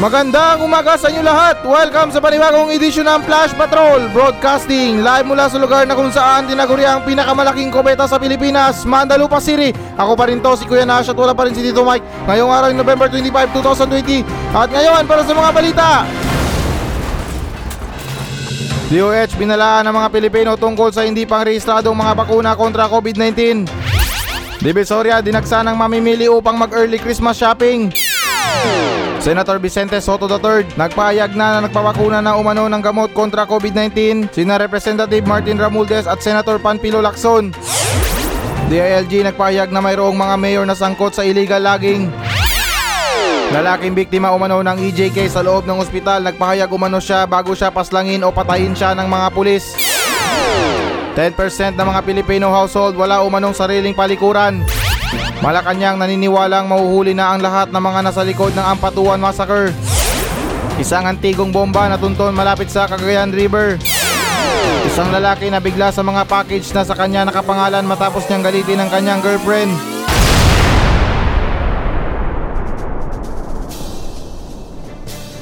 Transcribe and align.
Magandang 0.00 0.64
umaga 0.64 0.96
sa 0.96 1.12
inyo 1.12 1.20
lahat! 1.20 1.60
Welcome 1.60 2.08
sa 2.08 2.24
panibagong 2.24 2.72
edisyon 2.72 3.04
ng 3.04 3.20
Flash 3.20 3.52
Patrol 3.52 4.08
Broadcasting 4.16 5.04
live 5.04 5.28
mula 5.28 5.44
sa 5.44 5.60
lugar 5.60 5.84
na 5.84 5.92
kung 5.92 6.08
saan 6.08 6.48
tinaguri 6.48 6.88
ang 6.88 7.04
pinakamalaking 7.04 7.68
kubeta 7.68 8.08
sa 8.08 8.16
Pilipinas, 8.16 8.88
Mandalupa 8.88 9.44
City. 9.44 9.76
Ako 10.00 10.16
pa 10.16 10.32
rin 10.32 10.40
to, 10.40 10.56
si 10.56 10.64
Kuya 10.64 10.88
Nash 10.88 11.12
at 11.12 11.20
wala 11.20 11.36
pa 11.36 11.44
rin 11.44 11.52
si 11.52 11.60
Tito 11.60 11.84
Mike. 11.84 12.00
Ngayong 12.24 12.48
araw 12.48 12.72
November 12.72 13.12
25, 13.12 13.52
2020. 13.60 14.24
At 14.56 14.72
ngayon 14.72 15.04
para 15.04 15.20
sa 15.20 15.36
mga 15.36 15.50
balita. 15.52 15.88
DOH 18.88 19.36
binalaan 19.36 19.84
ng 19.84 19.94
mga 20.00 20.08
Pilipino 20.16 20.50
tungkol 20.56 20.96
sa 20.96 21.04
hindi 21.04 21.28
pang 21.28 21.44
rehistradong 21.44 21.92
mga 21.92 22.12
bakuna 22.16 22.56
kontra 22.56 22.88
COVID-19. 22.88 23.68
Divisoria 24.64 25.20
dinagsa 25.20 25.60
ng 25.60 25.76
mamimili 25.76 26.24
upang 26.24 26.56
mag-early 26.56 26.96
Christmas 26.96 27.36
shopping. 27.36 27.92
Senator 29.20 29.60
Vicente 29.60 30.00
Soto 30.00 30.24
III 30.24 30.80
nagpahayag 30.80 31.36
na 31.36 31.60
na 31.60 31.68
nagpapakuna 31.68 32.24
na 32.24 32.40
umano 32.40 32.72
ng 32.72 32.80
gamot 32.80 33.12
kontra 33.12 33.44
COVID-19 33.44 34.32
sina 34.32 34.56
Representative 34.56 35.28
Martin 35.28 35.60
Ramuldes 35.60 36.08
at 36.08 36.24
Senator 36.24 36.56
Panpilo 36.56 37.04
Lacson. 37.04 37.52
DILG 38.72 39.28
nagpahayag 39.28 39.68
na 39.76 39.84
mayroong 39.84 40.16
mga 40.16 40.34
mayor 40.40 40.64
na 40.64 40.72
sangkot 40.72 41.12
sa 41.12 41.20
illegal 41.20 41.60
logging. 41.60 42.08
Lalaking 43.52 43.92
biktima 43.92 44.32
umano 44.32 44.64
ng 44.64 44.78
EJK 44.88 45.28
sa 45.28 45.44
loob 45.44 45.68
ng 45.68 45.82
ospital 45.82 46.24
nagpahayag 46.24 46.70
umano 46.72 46.96
siya 46.96 47.28
bago 47.28 47.52
siya 47.52 47.68
paslangin 47.68 48.24
o 48.24 48.32
patayin 48.32 48.72
siya 48.72 48.96
ng 48.96 49.04
mga 49.04 49.26
pulis. 49.36 49.76
10% 51.12 51.76
ng 51.76 51.86
mga 51.92 52.00
Filipino 52.08 52.48
household 52.48 52.96
wala 52.96 53.20
umanong 53.20 53.52
sariling 53.52 53.92
palikuran. 53.92 54.64
Malacanang 55.40 55.98
naniniwalang 55.98 56.70
mahuhuli 56.70 57.16
na 57.16 57.34
ang 57.34 57.40
lahat 57.42 57.74
ng 57.74 57.82
mga 57.82 58.00
nasa 58.06 58.22
likod 58.22 58.54
ng 58.54 58.62
Ampatuan 58.62 59.18
Massacre. 59.18 59.74
Isang 60.78 61.08
antigong 61.08 61.50
bomba 61.50 61.90
na 61.90 61.98
tunton 61.98 62.32
malapit 62.32 62.70
sa 62.70 62.86
Cagayan 62.86 63.34
River. 63.34 63.80
Isang 64.86 65.10
lalaki 65.10 65.50
na 65.50 65.58
bigla 65.58 65.90
sa 65.90 66.06
mga 66.06 66.24
package 66.24 66.70
na 66.72 66.86
sa 66.86 66.94
kanya 66.94 67.26
nakapangalan 67.26 67.84
matapos 67.84 68.24
niyang 68.28 68.44
galitin 68.46 68.78
ng 68.80 68.90
kanyang 68.92 69.20
girlfriend. 69.20 69.89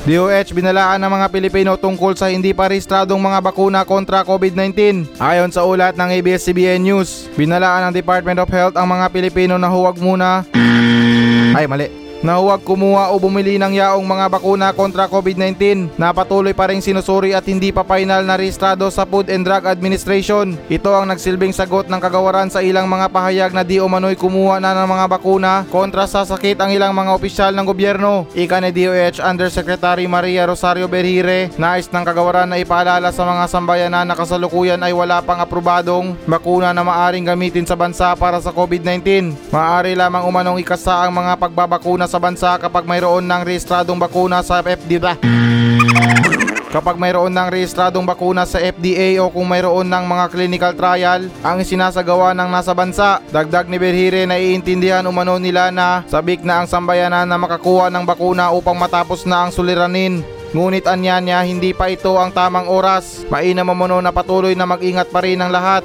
DOH 0.09 0.57
binalaan 0.57 1.05
ng 1.05 1.13
mga 1.21 1.27
Pilipino 1.29 1.77
tungkol 1.77 2.17
sa 2.17 2.33
hindi 2.33 2.57
pa 2.57 2.73
rehistradong 2.73 3.21
mga 3.21 3.45
bakuna 3.45 3.85
kontra 3.85 4.25
COVID-19. 4.25 5.05
Ayon 5.21 5.53
sa 5.53 5.69
ulat 5.69 6.01
ng 6.01 6.09
ABS-CBN 6.09 6.81
News, 6.81 7.29
binalaan 7.37 7.93
ng 7.93 8.01
Department 8.01 8.41
of 8.41 8.49
Health 8.49 8.81
ang 8.81 8.89
mga 8.89 9.13
Pilipino 9.13 9.61
na 9.61 9.69
huwag 9.69 10.01
muna... 10.01 10.49
Ay, 11.53 11.69
mali 11.69 12.08
na 12.21 12.43
huwag 12.43 12.67
kumuha 12.67 13.15
o 13.15 13.21
bumili 13.23 13.61
ng 13.61 13.79
yaong 13.79 14.03
mga 14.03 14.27
bakuna 14.27 14.75
kontra 14.75 15.07
COVID-19 15.07 15.95
na 15.95 16.11
patuloy 16.11 16.51
pa 16.51 16.71
rin 16.71 16.83
sinusuri 16.83 17.31
at 17.35 17.47
hindi 17.47 17.71
pa 17.71 17.87
final 17.87 18.27
na 18.27 18.35
rehistrado 18.35 18.91
sa 18.91 19.07
Food 19.07 19.31
and 19.31 19.47
Drug 19.47 19.67
Administration. 19.71 20.59
Ito 20.67 20.91
ang 20.91 21.15
nagsilbing 21.15 21.55
sagot 21.55 21.87
ng 21.87 22.01
kagawaran 22.03 22.51
sa 22.51 22.59
ilang 22.59 22.91
mga 22.91 23.07
pahayag 23.13 23.53
na 23.55 23.63
di 23.63 23.79
umano'y 23.79 24.19
kumuha 24.19 24.59
na 24.59 24.75
ng 24.75 24.89
mga 24.91 25.07
bakuna 25.07 25.53
kontra 25.71 26.11
sa 26.11 26.27
sakit 26.27 26.59
ang 26.59 26.75
ilang 26.75 26.91
mga 26.91 27.15
opisyal 27.15 27.53
ng 27.55 27.67
gobyerno. 27.67 28.27
Ika 28.35 28.59
ni 28.59 28.75
DOH 28.75 29.23
Undersecretary 29.23 30.11
Maria 30.11 30.49
Rosario 30.51 30.91
Berhire, 30.91 31.55
nais 31.55 31.87
ng 31.87 32.03
kagawaran 32.03 32.51
na 32.51 32.59
ipaalala 32.59 33.15
sa 33.15 33.23
mga 33.23 33.47
sambayanan 33.47 34.07
na 34.09 34.19
kasalukuyan 34.19 34.83
ay 34.83 34.91
wala 34.91 35.23
pang 35.23 35.39
aprobadong 35.39 36.19
bakuna 36.27 36.75
na 36.75 36.83
maaring 36.83 37.29
gamitin 37.29 37.69
sa 37.69 37.79
bansa 37.79 38.11
para 38.19 38.43
sa 38.43 38.51
COVID-19. 38.51 39.37
Maaari 39.55 39.95
lamang 39.95 40.27
umanong 40.27 40.59
ikasa 40.59 41.07
ang 41.07 41.15
mga 41.15 41.39
pagbabakuna 41.39 42.08
sa 42.09 42.17
bansa 42.17 42.57
kapag 42.57 42.89
mayroon 42.89 43.29
ng 43.29 43.45
rehistradong 43.45 44.01
bakuna 44.01 44.41
sa 44.41 44.65
FDA. 44.65 45.21
Kapag 46.69 47.01
mayroon 47.01 47.33
ng 47.33 47.49
rehistradong 47.49 48.05
bakuna 48.05 48.45
sa 48.49 48.61
FDA 48.61 49.21
o 49.21 49.33
kung 49.33 49.49
mayroon 49.49 49.89
ng 49.89 50.05
mga 50.05 50.25
clinical 50.33 50.73
trial 50.77 51.29
ang 51.45 51.65
sinasagawa 51.65 52.33
ng 52.37 52.49
nasa 52.49 52.73
bansa. 52.77 53.21
Dagdag 53.29 53.69
ni 53.69 53.81
Berhire 53.81 54.29
na 54.29 54.37
iintindihan 54.37 55.05
umano 55.05 55.41
nila 55.41 55.73
na 55.73 56.05
sabik 56.09 56.45
na 56.45 56.61
ang 56.61 56.69
sambayanan 56.69 57.29
na 57.29 57.41
makakuha 57.41 57.89
ng 57.89 58.05
bakuna 58.05 58.53
upang 58.53 58.77
matapos 58.77 59.25
na 59.29 59.45
ang 59.45 59.51
suliranin. 59.53 60.21
Ngunit 60.53 60.89
anya 60.89 61.21
niya 61.21 61.41
hindi 61.45 61.77
pa 61.77 61.93
ito 61.93 62.17
ang 62.17 62.33
tamang 62.33 62.69
oras. 62.69 63.25
Mainam 63.29 63.69
mo 63.69 63.89
na 64.01 64.13
patuloy 64.13 64.57
na 64.57 64.65
mag-ingat 64.65 65.09
pa 65.13 65.21
rin 65.21 65.41
ang 65.41 65.53
lahat. 65.53 65.85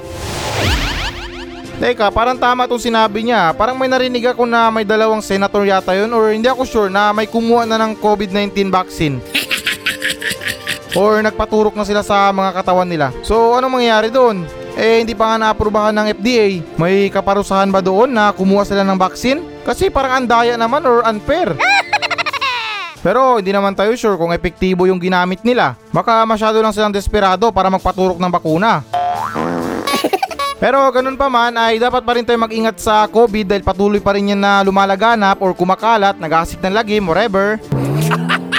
Teka, 1.74 2.06
parang 2.14 2.38
tama 2.38 2.70
itong 2.70 2.80
sinabi 2.80 3.26
niya. 3.26 3.50
Parang 3.52 3.74
may 3.74 3.90
narinig 3.90 4.30
ako 4.30 4.46
na 4.46 4.70
may 4.70 4.86
dalawang 4.86 5.18
senator 5.18 5.66
yata 5.66 5.90
yun 5.92 6.14
or 6.14 6.30
hindi 6.30 6.46
ako 6.46 6.62
sure 6.62 6.90
na 6.90 7.10
may 7.10 7.26
kumuha 7.26 7.66
na 7.66 7.76
ng 7.82 7.98
COVID-19 7.98 8.70
vaccine. 8.70 9.18
or 10.94 11.18
nagpaturok 11.18 11.74
na 11.74 11.82
sila 11.82 12.06
sa 12.06 12.30
mga 12.30 12.54
katawan 12.54 12.86
nila. 12.86 13.10
So 13.26 13.58
anong 13.58 13.82
mangyayari 13.82 14.14
doon? 14.14 14.46
Eh 14.78 15.02
hindi 15.02 15.10
pa 15.10 15.34
nga 15.34 15.50
naaprubahan 15.50 15.90
ng 15.90 16.06
FDA. 16.14 16.62
May 16.78 17.10
kaparusahan 17.10 17.66
ba 17.74 17.82
doon 17.82 18.14
na 18.14 18.30
kumuha 18.30 18.62
sila 18.62 18.86
ng 18.86 18.94
vaccine? 18.94 19.42
Kasi 19.66 19.90
parang 19.90 20.22
andaya 20.22 20.54
naman 20.54 20.86
or 20.86 21.02
unfair. 21.02 21.50
Pero 23.04 23.42
hindi 23.42 23.50
naman 23.50 23.74
tayo 23.74 23.90
sure 23.98 24.14
kung 24.14 24.30
epektibo 24.30 24.86
yung 24.86 25.02
ginamit 25.02 25.42
nila. 25.42 25.74
Baka 25.90 26.22
masyado 26.22 26.62
lang 26.62 26.70
silang 26.70 26.94
desperado 26.94 27.50
para 27.50 27.66
magpaturok 27.68 28.22
ng 28.22 28.30
bakuna. 28.30 28.86
Pero 30.62 30.78
ganun 30.94 31.18
pa 31.18 31.26
man 31.26 31.54
ay 31.58 31.82
dapat 31.82 32.02
pa 32.06 32.14
rin 32.14 32.22
tayo 32.22 32.38
mag-ingat 32.38 32.78
sa 32.78 33.04
COVID 33.10 33.50
dahil 33.50 33.66
patuloy 33.66 33.98
pa 33.98 34.14
rin 34.14 34.32
yan 34.32 34.40
na 34.40 34.62
lumalaganap 34.62 35.42
or 35.42 35.50
kumakalat, 35.52 36.14
nagasik 36.16 36.62
ng 36.62 36.74
lagim, 36.74 37.04
whatever. 37.04 37.58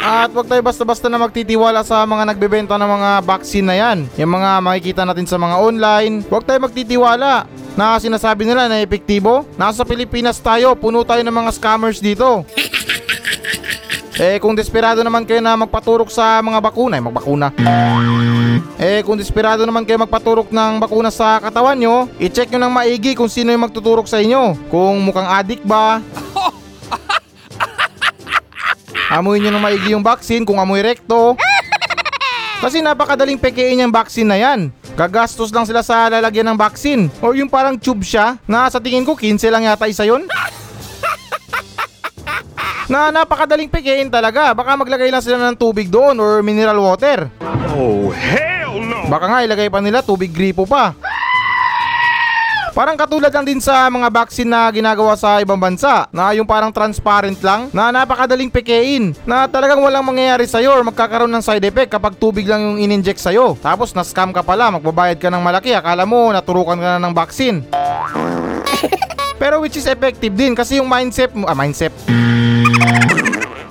At 0.00 0.32
wag 0.32 0.48
tayo 0.48 0.64
basta-basta 0.64 1.12
na 1.12 1.20
magtitiwala 1.20 1.84
sa 1.84 2.08
mga 2.08 2.32
nagbebenta 2.32 2.80
ng 2.80 2.88
mga 2.88 3.10
vaccine 3.20 3.66
na 3.68 3.76
yan. 3.76 4.08
Yung 4.16 4.32
mga 4.32 4.50
makikita 4.64 5.02
natin 5.04 5.28
sa 5.28 5.36
mga 5.36 5.60
online. 5.60 6.24
Wag 6.24 6.48
tayo 6.48 6.56
magtitiwala 6.64 7.44
na 7.76 8.00
sinasabi 8.00 8.48
nila 8.48 8.64
na 8.64 8.80
epektibo. 8.80 9.44
Nasa 9.60 9.84
Pilipinas 9.84 10.40
tayo, 10.40 10.72
puno 10.72 11.04
tayo 11.04 11.20
ng 11.20 11.36
mga 11.36 11.50
scammers 11.52 12.00
dito. 12.00 12.48
Eh 14.20 14.36
kung 14.36 14.52
desperado 14.52 15.00
naman 15.00 15.24
kayo 15.24 15.40
na 15.40 15.56
magpaturok 15.56 16.12
sa 16.12 16.44
mga 16.44 16.60
bakuna, 16.60 17.00
eh 17.00 17.04
magbakuna. 17.08 17.56
Eh 18.80 19.04
kung 19.04 19.18
desperado 19.18 19.64
naman 19.68 19.84
kayo 19.84 20.00
magpaturok 20.00 20.48
ng 20.52 20.80
bakuna 20.80 21.12
sa 21.12 21.36
katawan 21.40 21.76
nyo, 21.76 22.08
i-check 22.16 22.48
nyo 22.50 22.66
ng 22.66 22.74
maigi 22.74 23.12
kung 23.12 23.28
sino 23.28 23.52
yung 23.52 23.64
magtuturok 23.64 24.08
sa 24.08 24.20
inyo. 24.20 24.56
Kung 24.72 25.00
mukhang 25.04 25.28
adik 25.28 25.60
ba, 25.66 25.98
Amoy 29.10 29.42
nyo 29.42 29.50
ng 29.50 29.58
maigi 29.58 29.90
yung 29.90 30.06
vaccine 30.06 30.46
kung 30.46 30.62
amoy 30.62 30.86
rekto. 30.86 31.34
Kasi 32.62 32.78
napakadaling 32.78 33.42
pekein 33.42 33.82
yung 33.82 33.90
vaccine 33.90 34.30
na 34.30 34.38
yan. 34.38 34.70
Gagastos 34.94 35.50
lang 35.50 35.66
sila 35.66 35.82
sa 35.82 36.06
lalagyan 36.06 36.46
ng 36.54 36.58
vaccine. 36.60 37.10
Or 37.18 37.34
yung 37.34 37.50
parang 37.50 37.74
tube 37.74 38.06
siya 38.06 38.38
na 38.46 38.70
sa 38.70 38.78
tingin 38.78 39.02
ko 39.02 39.18
15 39.18 39.50
lang 39.50 39.66
yata 39.66 39.90
isa 39.90 40.06
yon. 40.06 40.30
na 42.92 43.10
napakadaling 43.10 43.66
pekein 43.66 44.06
talaga. 44.14 44.54
Baka 44.54 44.78
maglagay 44.78 45.10
lang 45.10 45.22
sila 45.22 45.42
ng 45.50 45.58
tubig 45.58 45.90
doon 45.90 46.14
or 46.22 46.38
mineral 46.46 46.78
water. 46.78 47.26
Oh, 47.74 48.14
no! 48.14 48.49
Baka 49.10 49.26
nga 49.26 49.42
ilagay 49.42 49.66
pa 49.66 49.82
nila 49.82 50.06
tubig 50.06 50.30
gripo 50.30 50.62
pa. 50.62 50.94
Parang 52.70 52.94
katulad 52.94 53.34
lang 53.34 53.42
din 53.42 53.58
sa 53.58 53.90
mga 53.90 54.06
vaccine 54.06 54.46
na 54.46 54.70
ginagawa 54.70 55.18
sa 55.18 55.42
ibang 55.42 55.58
bansa 55.58 56.06
na 56.14 56.30
yung 56.38 56.46
parang 56.46 56.70
transparent 56.70 57.34
lang 57.42 57.66
na 57.74 57.90
napakadaling 57.90 58.46
pekein 58.46 59.10
na 59.26 59.50
talagang 59.50 59.82
walang 59.82 60.06
mangyayari 60.06 60.46
sa'yo 60.46 60.78
or 60.78 60.86
magkakaroon 60.86 61.34
ng 61.34 61.42
side 61.42 61.66
effect 61.66 61.90
kapag 61.90 62.14
tubig 62.14 62.46
lang 62.46 62.62
yung 62.62 62.78
in-inject 62.78 63.18
sa'yo. 63.18 63.58
Tapos 63.58 63.90
na-scam 63.90 64.30
ka 64.30 64.46
pala, 64.46 64.70
magbabayad 64.78 65.18
ka 65.18 65.34
ng 65.34 65.42
malaki, 65.42 65.74
akala 65.74 66.06
mo 66.06 66.30
naturukan 66.30 66.78
ka 66.78 66.88
na 66.94 67.02
ng 67.02 67.14
vaccine. 67.14 67.66
Pero 69.42 69.58
which 69.58 69.74
is 69.74 69.90
effective 69.90 70.38
din 70.38 70.54
kasi 70.54 70.78
yung 70.78 70.86
mindset 70.86 71.34
mo, 71.34 71.50
ah 71.50 71.58
mindset, 71.58 71.90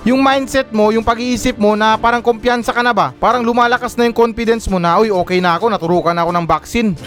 yung 0.07 0.23
mindset 0.23 0.71
mo, 0.71 0.95
yung 0.95 1.03
pag-iisip 1.03 1.59
mo 1.59 1.75
na 1.75 1.99
parang 1.99 2.23
kumpiyansa 2.23 2.71
ka 2.71 2.79
na 2.79 2.95
ba? 2.95 3.11
Parang 3.19 3.43
lumalakas 3.43 3.99
na 3.99 4.07
yung 4.07 4.15
confidence 4.15 4.71
mo 4.71 4.79
na, 4.79 4.95
uy, 4.95 5.11
okay 5.11 5.43
na 5.43 5.59
ako, 5.59 5.67
naturukan 5.67 6.15
na 6.15 6.23
ako 6.23 6.31
ng 6.31 6.47
vaccine. 6.47 6.89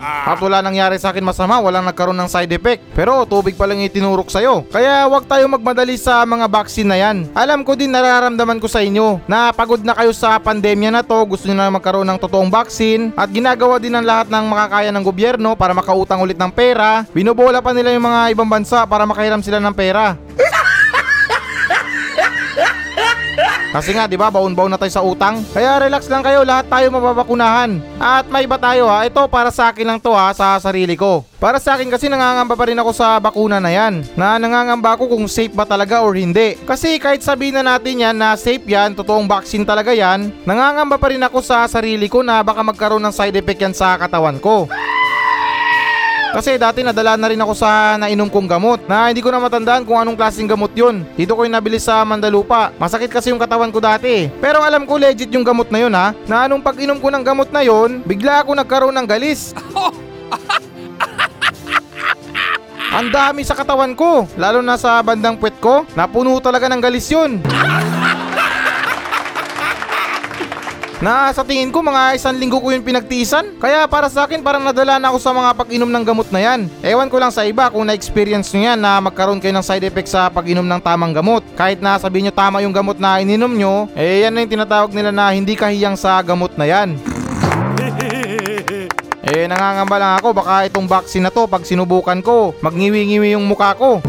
At 0.00 0.38
wala 0.40 0.64
nangyari 0.64 0.96
sa 0.96 1.12
akin 1.12 1.24
masama, 1.24 1.60
walang 1.60 1.84
nagkaroon 1.84 2.16
ng 2.16 2.30
side 2.30 2.52
effect. 2.54 2.80
Pero 2.96 3.24
tubig 3.28 3.56
pa 3.56 3.68
lang 3.68 3.84
itinurok 3.84 4.32
sa'yo. 4.32 4.64
Kaya 4.68 5.04
wag 5.10 5.28
tayo 5.28 5.44
magmadali 5.50 6.00
sa 6.00 6.24
mga 6.24 6.46
vaccine 6.48 6.88
na 6.88 6.98
yan. 6.98 7.28
Alam 7.36 7.60
ko 7.66 7.76
din 7.76 7.92
nararamdaman 7.92 8.62
ko 8.62 8.68
sa 8.70 8.80
inyo 8.80 9.20
na 9.28 9.52
pagod 9.52 9.82
na 9.84 9.92
kayo 9.92 10.14
sa 10.14 10.40
pandemya 10.40 10.90
na 10.94 11.02
to, 11.04 11.18
gusto 11.28 11.48
nyo 11.48 11.56
na 11.58 11.72
magkaroon 11.72 12.08
ng 12.08 12.20
totoong 12.20 12.48
vaccine 12.48 13.12
at 13.18 13.28
ginagawa 13.28 13.76
din 13.76 13.92
ng 13.92 14.06
lahat 14.06 14.32
ng 14.32 14.44
makakaya 14.48 14.90
ng 14.94 15.04
gobyerno 15.04 15.52
para 15.52 15.76
makautang 15.76 16.22
ulit 16.24 16.38
ng 16.38 16.52
pera. 16.52 17.04
Binobola 17.12 17.60
pa 17.60 17.74
nila 17.76 17.92
yung 17.92 18.06
mga 18.06 18.32
ibang 18.32 18.48
bansa 18.48 18.86
para 18.88 19.04
makahiram 19.04 19.42
sila 19.44 19.60
ng 19.60 19.74
pera. 19.76 20.16
Kasi 23.70 23.94
nga, 23.94 24.10
di 24.10 24.18
ba, 24.18 24.34
baon-baon 24.34 24.74
na 24.74 24.74
tayo 24.74 24.90
sa 24.90 24.98
utang. 25.06 25.46
Kaya 25.54 25.78
relax 25.78 26.10
lang 26.10 26.26
kayo, 26.26 26.42
lahat 26.42 26.66
tayo 26.66 26.90
mababakunahan. 26.90 27.78
At 28.02 28.26
may 28.26 28.42
iba 28.42 28.58
tayo 28.58 28.90
ha, 28.90 29.06
ito 29.06 29.22
para 29.30 29.54
sa 29.54 29.70
akin 29.70 29.86
lang 29.86 29.98
to 30.02 30.10
ha, 30.10 30.34
sa 30.34 30.58
sarili 30.58 30.98
ko. 30.98 31.22
Para 31.38 31.62
sa 31.62 31.78
akin 31.78 31.86
kasi 31.86 32.10
nangangamba 32.10 32.58
pa 32.58 32.66
rin 32.66 32.76
ako 32.82 32.90
sa 32.90 33.22
bakuna 33.22 33.62
na 33.62 33.70
yan. 33.70 34.02
Na 34.18 34.42
nangangamba 34.42 34.98
ako 34.98 35.14
kung 35.14 35.30
safe 35.30 35.54
ba 35.54 35.62
talaga 35.62 36.02
or 36.02 36.18
hindi. 36.18 36.58
Kasi 36.66 36.98
kahit 36.98 37.22
sabihin 37.22 37.62
na 37.62 37.78
natin 37.78 38.02
yan 38.02 38.16
na 38.18 38.34
safe 38.34 38.66
yan, 38.66 38.98
totoong 38.98 39.30
vaccine 39.30 39.62
talaga 39.62 39.94
yan, 39.94 40.34
nangangamba 40.42 40.98
pa 40.98 41.14
rin 41.14 41.22
ako 41.22 41.38
sa 41.38 41.62
sarili 41.70 42.10
ko 42.10 42.26
na 42.26 42.42
baka 42.42 42.66
magkaroon 42.66 43.06
ng 43.06 43.14
side 43.14 43.38
effect 43.38 43.62
yan 43.62 43.72
sa 43.72 43.94
katawan 43.94 44.42
ko. 44.42 44.66
Kasi 46.30 46.54
dati 46.62 46.86
nadala 46.86 47.18
na 47.18 47.26
rin 47.26 47.42
ako 47.42 47.58
sa 47.58 47.98
nainom 47.98 48.30
kong 48.30 48.46
gamot 48.46 48.80
na 48.86 49.10
hindi 49.10 49.18
ko 49.18 49.34
na 49.34 49.42
matandaan 49.42 49.82
kung 49.82 49.98
anong 49.98 50.14
klaseng 50.14 50.46
gamot 50.46 50.70
yun. 50.78 51.02
Dito 51.18 51.34
ko 51.34 51.42
yung 51.42 51.58
nabili 51.58 51.82
sa 51.82 52.06
Mandalupa. 52.06 52.70
Masakit 52.78 53.10
kasi 53.10 53.34
yung 53.34 53.42
katawan 53.42 53.74
ko 53.74 53.82
dati. 53.82 54.30
Pero 54.38 54.62
alam 54.62 54.86
ko 54.86 54.94
legit 54.94 55.34
yung 55.34 55.42
gamot 55.42 55.74
na 55.74 55.78
yun 55.82 55.90
ha. 55.90 56.14
Na 56.30 56.46
anong 56.46 56.62
pag-inom 56.62 57.02
ko 57.02 57.10
ng 57.10 57.26
gamot 57.26 57.50
na 57.50 57.66
yun, 57.66 58.06
bigla 58.06 58.46
ako 58.46 58.54
nagkaroon 58.54 58.94
ng 58.94 59.08
galis. 59.10 59.50
Ang 62.90 63.14
dami 63.14 63.46
sa 63.46 63.54
katawan 63.54 63.94
ko, 63.94 64.26
lalo 64.34 64.62
na 64.62 64.74
sa 64.74 64.98
bandang 65.02 65.38
puwet 65.38 65.54
ko, 65.62 65.86
napuno 65.94 66.34
talaga 66.42 66.66
ng 66.66 66.82
galis 66.82 67.06
yun. 67.10 67.38
Na 71.00 71.32
sa 71.32 71.40
tingin 71.40 71.72
ko 71.72 71.80
mga 71.80 72.20
isang 72.20 72.36
linggo 72.36 72.60
ko 72.60 72.76
yung 72.76 72.84
pinagtiisan. 72.84 73.56
Kaya 73.56 73.88
para 73.88 74.12
sa 74.12 74.28
akin 74.28 74.44
parang 74.44 74.60
nadala 74.60 75.00
na 75.00 75.08
ako 75.08 75.16
sa 75.16 75.32
mga 75.32 75.56
pag-inom 75.56 75.88
ng 75.88 76.04
gamot 76.04 76.28
na 76.28 76.44
yan. 76.44 76.68
Ewan 76.84 77.08
ko 77.08 77.16
lang 77.16 77.32
sa 77.32 77.40
iba 77.48 77.72
kung 77.72 77.88
na-experience 77.88 78.52
nyo 78.52 78.68
yan 78.68 78.76
na 78.76 79.00
magkaroon 79.00 79.40
kayo 79.40 79.56
ng 79.56 79.64
side 79.64 79.88
effect 79.88 80.12
sa 80.12 80.28
pag-inom 80.28 80.68
ng 80.68 80.80
tamang 80.84 81.16
gamot. 81.16 81.40
Kahit 81.56 81.80
na 81.80 81.96
sabihin 81.96 82.28
nyo 82.28 82.34
tama 82.36 82.60
yung 82.60 82.76
gamot 82.76 83.00
na 83.00 83.16
ininom 83.16 83.48
nyo, 83.48 83.88
eh 83.96 84.28
yan 84.28 84.36
na 84.36 84.44
yung 84.44 84.52
tinatawag 84.52 84.92
nila 84.92 85.08
na 85.08 85.32
hindi 85.32 85.56
kahiyang 85.56 85.96
sa 85.96 86.20
gamot 86.20 86.52
na 86.60 86.68
yan. 86.68 86.92
Eh 89.30 89.46
nangangamba 89.46 89.96
lang 90.00 90.12
ako 90.18 90.42
baka 90.42 90.66
itong 90.66 90.90
vaccine 90.90 91.22
na 91.22 91.30
to 91.30 91.46
pag 91.46 91.62
sinubukan 91.62 92.18
ko, 92.18 92.50
magngiwi-ngiwi 92.66 93.38
yung 93.38 93.46
mukha 93.46 93.78
ko. 93.78 94.02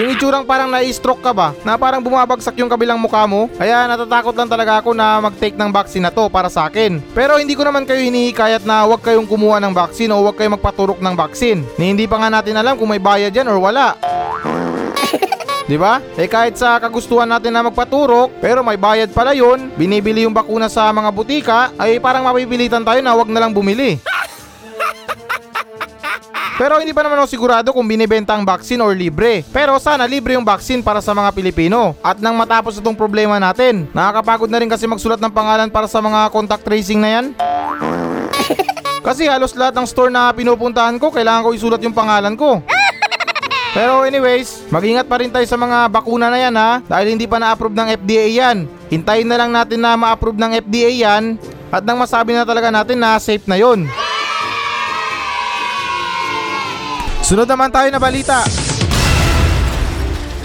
Yung 0.00 0.16
itsurang 0.16 0.48
parang 0.48 0.72
na-stroke 0.72 1.20
ka 1.20 1.28
ba? 1.36 1.52
Na 1.60 1.76
parang 1.76 2.00
bumabagsak 2.00 2.56
yung 2.56 2.72
kabilang 2.72 2.96
mukha 2.96 3.20
mo? 3.28 3.52
Kaya 3.52 3.84
natatakot 3.84 4.32
lang 4.32 4.48
talaga 4.48 4.80
ako 4.80 4.96
na 4.96 5.20
mag-take 5.20 5.60
ng 5.60 5.68
vaccine 5.68 6.00
na 6.00 6.08
to 6.08 6.24
para 6.32 6.48
sa 6.48 6.72
akin. 6.72 7.04
Pero 7.12 7.36
hindi 7.36 7.52
ko 7.52 7.68
naman 7.68 7.84
kayo 7.84 8.00
hinihikayat 8.00 8.64
na 8.64 8.88
huwag 8.88 9.04
kayong 9.04 9.28
kumuha 9.28 9.60
ng 9.60 9.76
vaccine 9.76 10.08
o 10.16 10.24
huwag 10.24 10.40
kayong 10.40 10.56
magpaturok 10.56 11.04
ng 11.04 11.14
vaccine. 11.20 11.60
Ni 11.76 11.92
hindi 11.92 12.08
pa 12.08 12.16
nga 12.16 12.32
natin 12.32 12.56
alam 12.56 12.80
kung 12.80 12.88
may 12.88 12.96
bayad 12.96 13.28
yan 13.28 13.52
or 13.52 13.60
wala. 13.60 13.92
'Di 15.68 15.76
ba? 15.76 16.00
Eh 16.16 16.32
kahit 16.32 16.56
sa 16.56 16.80
kagustuhan 16.80 17.28
natin 17.28 17.52
na 17.52 17.68
magpaturok, 17.68 18.40
pero 18.40 18.64
may 18.64 18.80
bayad 18.80 19.12
pala 19.12 19.36
'yon, 19.36 19.68
binibili 19.76 20.24
yung 20.24 20.32
bakuna 20.32 20.72
sa 20.72 20.88
mga 20.96 21.12
butika, 21.12 21.76
ay 21.76 22.00
parang 22.00 22.24
mapipilitan 22.24 22.88
tayo 22.88 23.04
na 23.04 23.12
wag 23.12 23.28
na 23.28 23.44
lang 23.44 23.52
bumili. 23.52 24.00
Pero 26.60 26.76
hindi 26.76 26.92
pa 26.92 27.00
naman 27.00 27.24
ako 27.24 27.28
sigurado 27.32 27.72
kung 27.72 27.88
binibenta 27.88 28.36
ang 28.36 28.44
vaccine 28.44 28.84
or 28.84 28.92
libre. 28.92 29.40
Pero 29.48 29.80
sana 29.80 30.04
libre 30.04 30.36
yung 30.36 30.44
vaccine 30.44 30.84
para 30.84 31.00
sa 31.00 31.16
mga 31.16 31.32
Pilipino. 31.32 31.96
At 32.04 32.20
nang 32.20 32.36
matapos 32.36 32.76
itong 32.76 32.92
problema 32.92 33.40
natin, 33.40 33.88
nakakapagod 33.96 34.52
na 34.52 34.60
rin 34.60 34.68
kasi 34.68 34.84
magsulat 34.84 35.16
ng 35.24 35.32
pangalan 35.32 35.72
para 35.72 35.88
sa 35.88 36.04
mga 36.04 36.28
contact 36.28 36.60
tracing 36.60 37.00
na 37.00 37.08
yan. 37.16 37.26
Kasi 39.00 39.24
halos 39.24 39.56
lahat 39.56 39.72
ng 39.80 39.88
store 39.88 40.12
na 40.12 40.28
pinupuntahan 40.28 41.00
ko, 41.00 41.08
kailangan 41.08 41.40
ko 41.40 41.56
isulat 41.56 41.80
yung 41.80 41.96
pangalan 41.96 42.36
ko. 42.36 42.60
Pero 43.76 44.04
anyways, 44.04 44.68
mag-ingat 44.68 45.08
pa 45.08 45.16
rin 45.16 45.32
tayo 45.32 45.48
sa 45.48 45.56
mga 45.56 45.88
bakuna 45.88 46.28
na 46.28 46.36
yan 46.36 46.52
ha 46.52 46.84
dahil 46.84 47.16
hindi 47.16 47.24
pa 47.24 47.40
na-approve 47.40 47.72
ng 47.72 47.88
FDA 47.96 48.26
yan. 48.36 48.68
Hintayin 48.92 49.24
na 49.24 49.40
lang 49.40 49.48
natin 49.56 49.80
na 49.80 49.96
ma-approve 49.96 50.36
ng 50.36 50.52
FDA 50.60 51.08
yan 51.08 51.40
at 51.72 51.80
nang 51.80 51.96
masabi 51.96 52.36
na 52.36 52.44
talaga 52.44 52.68
natin 52.68 53.00
na 53.00 53.16
safe 53.16 53.48
na 53.48 53.56
yon. 53.56 53.88
Sunod 57.30 57.46
naman 57.46 57.70
tayo 57.70 57.86
na 57.94 58.02
balita. 58.02 58.42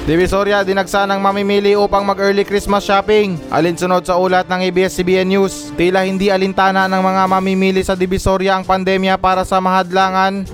Divisoria 0.06 0.62
dinagsa 0.62 1.10
ng 1.10 1.18
mamimili 1.18 1.74
upang 1.74 2.06
mag-early 2.06 2.46
Christmas 2.46 2.86
shopping. 2.86 3.42
Alinsunod 3.50 4.06
sa 4.06 4.22
ulat 4.22 4.46
ng 4.46 4.70
ABS-CBN 4.70 5.34
News, 5.34 5.74
tila 5.74 6.06
hindi 6.06 6.30
alintana 6.30 6.86
ng 6.86 7.02
mga 7.02 7.24
mamimili 7.26 7.82
sa 7.82 7.98
Divisoria 7.98 8.54
ang 8.54 8.62
pandemya 8.70 9.18
para 9.18 9.42
sa 9.42 9.58
mahadlangan. 9.58 10.46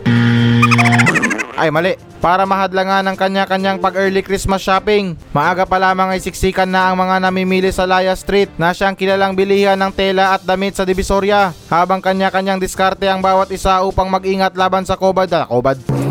Ay 1.59 1.67
mali, 1.67 1.99
para 2.23 2.47
mahadlangan 2.47 3.11
ang 3.11 3.19
kanya-kanyang 3.19 3.83
pag-early 3.83 4.23
Christmas 4.23 4.63
shopping. 4.63 5.19
Maaga 5.35 5.67
pa 5.67 5.83
lamang 5.83 6.15
ay 6.15 6.23
siksikan 6.23 6.71
na 6.71 6.87
ang 6.87 6.95
mga 6.95 7.27
namimili 7.27 7.75
sa 7.75 7.83
Laya 7.83 8.15
Street 8.15 8.55
na 8.55 8.71
siyang 8.71 8.95
kilalang 8.95 9.35
bilihan 9.35 9.75
ng 9.75 9.91
tela 9.91 10.39
at 10.39 10.47
damit 10.47 10.79
sa 10.79 10.87
Divisoria 10.87 11.51
habang 11.67 11.99
kanya-kanyang 11.99 12.63
diskarte 12.63 13.11
ang 13.11 13.19
bawat 13.19 13.51
isa 13.51 13.83
upang 13.83 14.07
mag-ingat 14.07 14.55
laban 14.55 14.87
sa 14.87 14.95
COVID. 14.95 15.27
Ah, 15.35 15.43
COVID. 15.43 16.10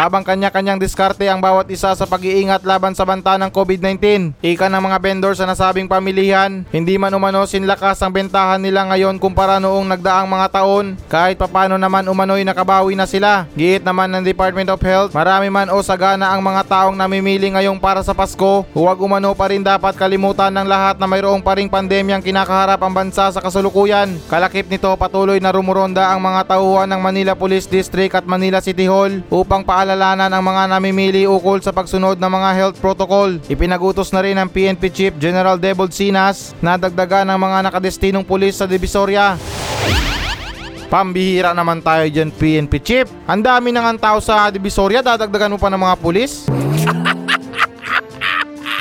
Habang 0.00 0.24
kanya-kanyang 0.24 0.80
diskarte 0.80 1.28
ang 1.28 1.44
bawat 1.44 1.68
isa 1.68 1.92
sa 1.92 2.08
pag-iingat 2.08 2.64
laban 2.64 2.96
sa 2.96 3.04
banta 3.04 3.36
ng 3.36 3.52
COVID-19. 3.52 4.32
Ika 4.40 4.72
ng 4.72 4.80
mga 4.88 4.96
vendor 4.96 5.36
sa 5.36 5.44
nasabing 5.44 5.92
pamilihan, 5.92 6.64
hindi 6.72 6.96
man 6.96 7.12
umano 7.12 7.44
sinlakas 7.44 8.00
ang 8.00 8.08
bentahan 8.08 8.64
nila 8.64 8.88
ngayon 8.88 9.20
kumpara 9.20 9.60
noong 9.60 9.84
nagdaang 9.92 10.24
mga 10.24 10.56
taon. 10.56 10.96
Kahit 11.04 11.36
papano 11.36 11.76
naman 11.76 12.08
umano'y 12.08 12.48
nakabawi 12.48 12.96
na 12.96 13.04
sila. 13.04 13.44
Giit 13.52 13.84
naman 13.84 14.08
ng 14.08 14.24
Department 14.24 14.72
of 14.72 14.80
Health, 14.80 15.12
marami 15.12 15.52
man 15.52 15.68
o 15.68 15.84
sagana 15.84 16.32
ang 16.32 16.40
mga 16.40 16.64
taong 16.64 16.96
namimili 16.96 17.52
ngayong 17.52 17.76
para 17.76 18.00
sa 18.00 18.16
Pasko. 18.16 18.64
Huwag 18.72 19.04
umano 19.04 19.36
pa 19.36 19.52
rin 19.52 19.60
dapat 19.60 20.00
kalimutan 20.00 20.48
ng 20.48 20.64
lahat 20.64 20.96
na 20.96 21.04
mayroong 21.04 21.44
pa 21.44 21.60
ring 21.60 21.68
pandemyang 21.68 22.24
kinakaharap 22.24 22.80
ang 22.80 22.96
bansa 22.96 23.28
sa 23.28 23.40
kasalukuyan. 23.44 24.16
Kalakip 24.32 24.64
nito 24.64 24.88
patuloy 24.96 25.44
na 25.44 25.52
rumuronda 25.52 26.08
ang 26.08 26.24
mga 26.24 26.56
tauhan 26.56 26.88
ng 26.88 27.00
Manila 27.04 27.36
Police 27.36 27.68
District 27.68 28.16
at 28.16 28.24
Manila 28.24 28.64
City 28.64 28.88
Hall 28.88 29.20
upang 29.28 29.60
paalalanan 29.90 30.30
ang 30.30 30.44
mga 30.46 30.62
namimili 30.70 31.26
ukol 31.26 31.58
sa 31.58 31.74
pagsunod 31.74 32.14
ng 32.14 32.30
mga 32.30 32.50
health 32.54 32.78
protocol. 32.78 33.42
Ipinagutos 33.50 34.14
na 34.14 34.22
rin 34.22 34.38
ng 34.38 34.46
PNP 34.46 34.86
Chief 34.94 35.10
General 35.18 35.58
Debold 35.58 35.90
Sinas 35.90 36.54
na 36.62 36.78
dagdagan 36.78 37.26
ng 37.26 37.34
mga 37.34 37.58
nakadestinong 37.66 38.22
pulis 38.22 38.54
sa 38.54 38.70
Divisoria. 38.70 39.34
Pambihira 40.86 41.50
naman 41.58 41.82
tayo 41.82 42.06
dyan 42.06 42.30
PNP 42.30 42.74
Chief. 42.78 43.06
Ang 43.26 43.42
dami 43.42 43.74
ang 43.74 43.98
tao 43.98 44.22
sa 44.22 44.46
Divisoria, 44.46 45.02
dadagdagan 45.02 45.50
mo 45.50 45.58
pa 45.58 45.66
ng 45.66 45.82
mga 45.82 45.96
pulis? 45.98 46.46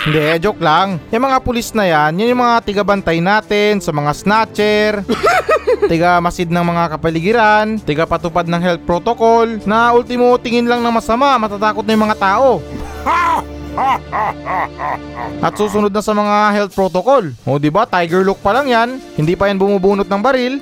Hindi, 0.09 0.41
joke 0.41 0.57
lang. 0.65 0.97
Yung 1.13 1.21
mga 1.21 1.37
pulis 1.45 1.69
na 1.77 1.85
yan, 1.85 2.17
yan 2.17 2.33
yung 2.33 2.41
mga 2.41 2.65
tigabantay 2.65 3.21
natin 3.21 3.77
sa 3.77 3.93
mga 3.93 4.09
snatcher, 4.17 5.05
tiga 5.91 6.17
masid 6.17 6.49
ng 6.49 6.65
mga 6.65 6.97
kapaligiran, 6.97 7.77
tiga 7.77 8.09
patupad 8.09 8.49
ng 8.49 8.57
health 8.57 8.81
protocol, 8.89 9.45
na 9.69 9.93
ultimo 9.93 10.33
tingin 10.41 10.65
lang 10.65 10.81
ng 10.81 10.97
masama, 10.97 11.37
matatakot 11.37 11.85
na 11.85 11.93
yung 11.93 12.09
mga 12.09 12.17
tao. 12.17 12.57
At 15.45 15.53
susunod 15.53 15.93
na 15.93 16.01
sa 16.01 16.17
mga 16.17 16.57
health 16.57 16.73
protocol. 16.73 17.29
O 17.45 17.61
di 17.61 17.69
ba, 17.69 17.85
tiger 17.85 18.25
look 18.25 18.41
pa 18.41 18.57
lang 18.57 18.65
yan, 18.65 18.97
hindi 19.13 19.37
pa 19.37 19.45
yan 19.45 19.61
bumubunot 19.61 20.09
ng 20.09 20.21
baril. 20.25 20.57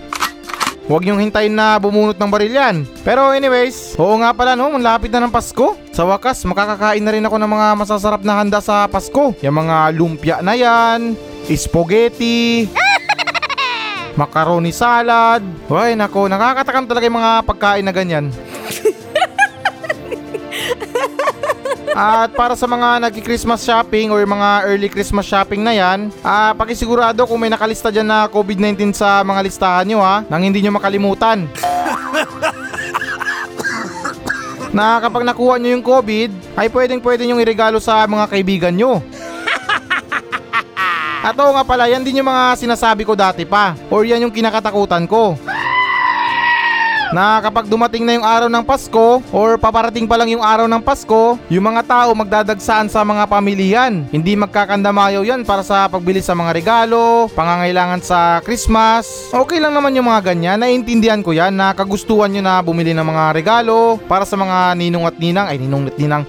Huwag 0.87 1.03
niyong 1.03 1.19
hintayin 1.19 1.51
na 1.51 1.75
bumunot 1.75 2.15
ng 2.15 2.31
baril 2.31 2.55
yan. 2.55 2.87
Pero 3.03 3.35
anyways, 3.35 3.99
oo 3.99 4.15
nga 4.23 4.31
pala 4.31 4.55
no, 4.55 4.71
malapit 4.71 5.11
na 5.11 5.19
ng 5.19 5.35
Pasko. 5.35 5.75
Sa 5.91 6.07
wakas, 6.07 6.47
makakakain 6.47 7.03
na 7.03 7.11
rin 7.11 7.27
ako 7.27 7.35
ng 7.35 7.51
mga 7.51 7.67
masasarap 7.75 8.23
na 8.23 8.39
handa 8.39 8.63
sa 8.63 8.87
Pasko. 8.87 9.35
Yung 9.43 9.57
mga 9.67 9.91
lumpia 9.91 10.39
na 10.39 10.55
yan, 10.55 11.11
spaghetti, 11.51 12.71
macaroni 14.19 14.71
salad. 14.71 15.43
Ay 15.67 15.99
nako, 15.99 16.31
nakakatakam 16.31 16.87
talaga 16.87 17.11
yung 17.11 17.19
mga 17.19 17.33
pagkain 17.43 17.83
na 17.83 17.91
ganyan. 17.91 18.31
At 21.97 22.29
para 22.37 22.53
sa 22.53 22.69
mga 22.69 23.09
nagki-Christmas 23.09 23.65
shopping 23.65 24.13
or 24.13 24.21
mga 24.21 24.69
early 24.69 24.85
Christmas 24.85 25.25
shopping 25.25 25.65
na 25.65 25.73
yan, 25.73 26.13
ah, 26.21 26.53
pakisigurado 26.53 27.25
kung 27.25 27.41
may 27.41 27.49
nakalista 27.49 27.89
dyan 27.89 28.05
na 28.05 28.29
COVID-19 28.29 28.93
sa 28.93 29.25
mga 29.25 29.41
listahan 29.41 29.89
nyo 29.89 30.05
ha, 30.05 30.21
nang 30.29 30.45
hindi 30.45 30.61
nyo 30.61 30.77
makalimutan. 30.77 31.49
na 34.77 35.01
kapag 35.01 35.25
nakuha 35.25 35.57
nyo 35.57 35.73
yung 35.73 35.81
COVID, 35.81 36.53
ay 36.53 36.69
pwedeng 36.69 37.01
pwede 37.01 37.25
nyong 37.25 37.41
iregalo 37.41 37.81
sa 37.81 38.05
mga 38.05 38.29
kaibigan 38.29 38.77
nyo. 38.77 39.01
At 41.25 41.33
oo 41.33 41.49
nga 41.49 41.65
pala, 41.65 41.89
yan 41.89 42.05
din 42.05 42.21
yung 42.21 42.29
mga 42.29 42.61
sinasabi 42.61 43.09
ko 43.09 43.17
dati 43.17 43.41
pa. 43.41 43.73
Or 43.89 44.05
yan 44.05 44.21
yung 44.21 44.29
kinakatakutan 44.29 45.09
ko. 45.09 45.33
Na 47.15 47.39
kapag 47.39 47.71
dumating 47.71 48.03
na 48.03 48.15
yung 48.19 48.27
araw 48.27 48.49
ng 48.51 48.63
Pasko 48.67 49.23
or 49.31 49.55
paparating 49.55 50.05
pa 50.05 50.19
lang 50.19 50.27
yung 50.31 50.43
araw 50.43 50.67
ng 50.67 50.83
Pasko, 50.83 51.39
yung 51.47 51.65
mga 51.65 51.87
tao 51.87 52.11
magdadagsaan 52.11 52.91
sa 52.91 53.03
mga 53.07 53.23
pamilihan. 53.31 54.03
Hindi 54.11 54.35
magkakandamayaw 54.35 55.23
yan 55.23 55.41
para 55.47 55.63
sa 55.63 55.87
pagbili 55.87 56.19
sa 56.19 56.35
mga 56.35 56.51
regalo, 56.51 57.31
pangangailangan 57.31 58.01
sa 58.03 58.19
Christmas. 58.43 59.31
Okay 59.31 59.63
lang 59.63 59.71
naman 59.71 59.95
yung 59.95 60.07
mga 60.11 60.33
ganyan, 60.33 60.59
naiintindihan 60.59 61.23
ko 61.23 61.31
yan 61.31 61.55
na 61.55 61.71
kagustuhan 61.71 62.31
nyo 62.31 62.43
na 62.43 62.59
bumili 62.59 62.91
ng 62.91 63.07
mga 63.07 63.23
regalo 63.31 63.95
para 64.07 64.27
sa 64.27 64.35
mga 64.35 64.75
ninong 64.75 65.05
at 65.07 65.15
ninang, 65.15 65.47
ay 65.47 65.57
ninong 65.59 65.83
at 65.87 65.95
ninang. 65.95 66.23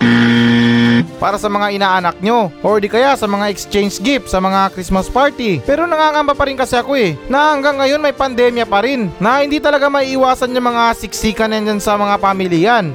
Para 1.19 1.37
sa 1.37 1.50
mga 1.50 1.75
inaanak 1.75 2.17
nyo 2.23 2.49
or 2.62 2.78
di 2.78 2.87
kaya 2.87 3.14
sa 3.19 3.26
mga 3.26 3.50
exchange 3.50 3.99
gift 4.00 4.31
sa 4.31 4.38
mga 4.38 4.73
Christmas 4.73 5.11
party. 5.11 5.62
Pero 5.62 5.85
nangangamba 5.85 6.33
pa 6.33 6.47
rin 6.47 6.59
kasi 6.59 6.78
ako 6.78 6.95
eh 6.95 7.19
na 7.26 7.55
hanggang 7.55 7.78
ngayon 7.78 8.02
may 8.02 8.14
pandemya 8.14 8.64
pa 8.64 8.83
rin 8.83 9.11
na 9.19 9.43
hindi 9.43 9.59
talaga 9.59 9.90
maiiwasan 9.93 10.55
yung 10.55 10.69
mga 10.71 10.85
siksikan 10.99 11.55
yan 11.55 11.64
dyan 11.69 11.81
sa 11.83 11.99
mga 11.99 12.17
pamilyan. 12.19 12.95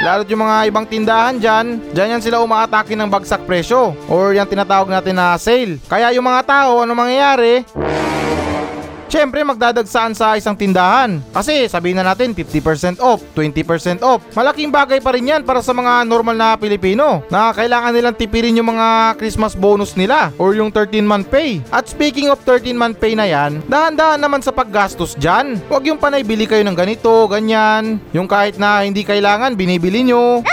Lalo't 0.00 0.32
yung 0.32 0.40
mga 0.40 0.72
ibang 0.72 0.88
tindahan 0.88 1.36
dyan, 1.36 1.76
dyan 1.92 2.16
yan 2.16 2.24
sila 2.24 2.40
umaatake 2.40 2.96
ng 2.96 3.12
bagsak 3.12 3.44
presyo 3.44 3.92
or 4.08 4.32
yung 4.32 4.48
tinatawag 4.48 4.88
natin 4.88 5.12
na 5.12 5.36
sale. 5.36 5.76
Kaya 5.92 6.08
yung 6.16 6.24
mga 6.24 6.48
tao, 6.48 6.80
ano 6.80 6.96
mangyayari? 6.96 7.68
Siyempre 9.10 9.42
magdadagsaan 9.42 10.14
sa 10.14 10.38
isang 10.38 10.54
tindahan. 10.54 11.18
Kasi 11.34 11.66
sabihin 11.66 11.98
na 11.98 12.06
natin 12.06 12.30
50% 12.30 13.02
off, 13.02 13.18
20% 13.34 14.06
off. 14.06 14.22
Malaking 14.38 14.70
bagay 14.70 15.02
pa 15.02 15.10
rin 15.10 15.26
yan 15.26 15.42
para 15.42 15.58
sa 15.66 15.74
mga 15.74 16.06
normal 16.06 16.38
na 16.38 16.54
Pilipino 16.54 17.26
na 17.26 17.50
kailangan 17.50 17.90
nilang 17.90 18.14
tipirin 18.14 18.54
yung 18.54 18.70
mga 18.70 19.18
Christmas 19.18 19.58
bonus 19.58 19.98
nila 19.98 20.30
or 20.38 20.54
yung 20.54 20.70
13 20.70 21.02
month 21.02 21.26
pay. 21.26 21.58
At 21.74 21.90
speaking 21.90 22.30
of 22.30 22.38
13 22.46 22.78
month 22.78 23.02
pay 23.02 23.18
na 23.18 23.26
yan, 23.26 23.58
dahan-dahan 23.66 24.22
naman 24.22 24.46
sa 24.46 24.54
paggastos 24.54 25.18
dyan. 25.18 25.58
Huwag 25.66 25.90
yung 25.90 25.98
panay 25.98 26.22
bili 26.22 26.46
kayo 26.46 26.62
ng 26.62 26.78
ganito, 26.78 27.26
ganyan. 27.26 27.98
Yung 28.14 28.30
kahit 28.30 28.62
na 28.62 28.86
hindi 28.86 29.02
kailangan, 29.02 29.58
binibili 29.58 30.06
nyo. 30.06 30.46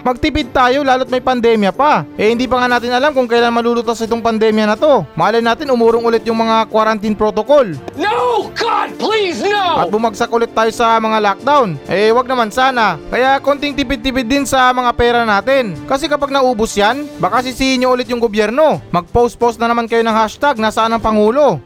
Magtipid 0.00 0.50
tayo 0.50 0.80
lalo't 0.80 1.12
may 1.12 1.20
pandemya 1.20 1.70
pa. 1.76 2.08
Eh 2.16 2.32
hindi 2.32 2.48
pa 2.48 2.60
nga 2.60 2.68
natin 2.76 2.92
alam 2.92 3.12
kung 3.12 3.28
kailan 3.28 3.52
malulutas 3.52 4.00
itong 4.00 4.24
pandemya 4.24 4.64
na 4.72 4.76
to. 4.76 5.04
Malay 5.12 5.44
natin 5.44 5.68
umurong 5.68 6.04
ulit 6.08 6.24
yung 6.24 6.40
mga 6.40 6.68
quarantine 6.72 7.16
protocol. 7.16 7.68
No! 8.00 8.40
God, 8.60 8.92
please, 8.98 9.40
At 9.46 9.88
no! 9.88 9.92
bumagsak 9.92 10.30
ulit 10.32 10.52
tayo 10.52 10.68
sa 10.74 11.00
mga 11.00 11.22
lockdown. 11.22 11.80
Eh 11.88 12.12
wag 12.12 12.28
naman 12.28 12.52
sana. 12.52 13.00
Kaya 13.08 13.40
konting 13.40 13.72
tipid-tipid 13.72 14.26
din 14.26 14.44
sa 14.44 14.68
mga 14.74 14.90
pera 14.96 15.22
natin. 15.24 15.76
Kasi 15.88 16.10
kapag 16.10 16.34
naubos 16.34 16.76
yan, 16.76 17.08
baka 17.22 17.40
sisihin 17.40 17.84
nyo 17.84 17.96
ulit 17.96 18.08
yung 18.10 18.20
gobyerno. 18.20 18.82
Mag-post-post 18.92 19.56
na 19.56 19.70
naman 19.70 19.88
kayo 19.88 20.04
ng 20.04 20.16
hashtag 20.16 20.60
nasaan 20.60 20.96
ang 20.96 21.02
Pangulo. 21.02 21.62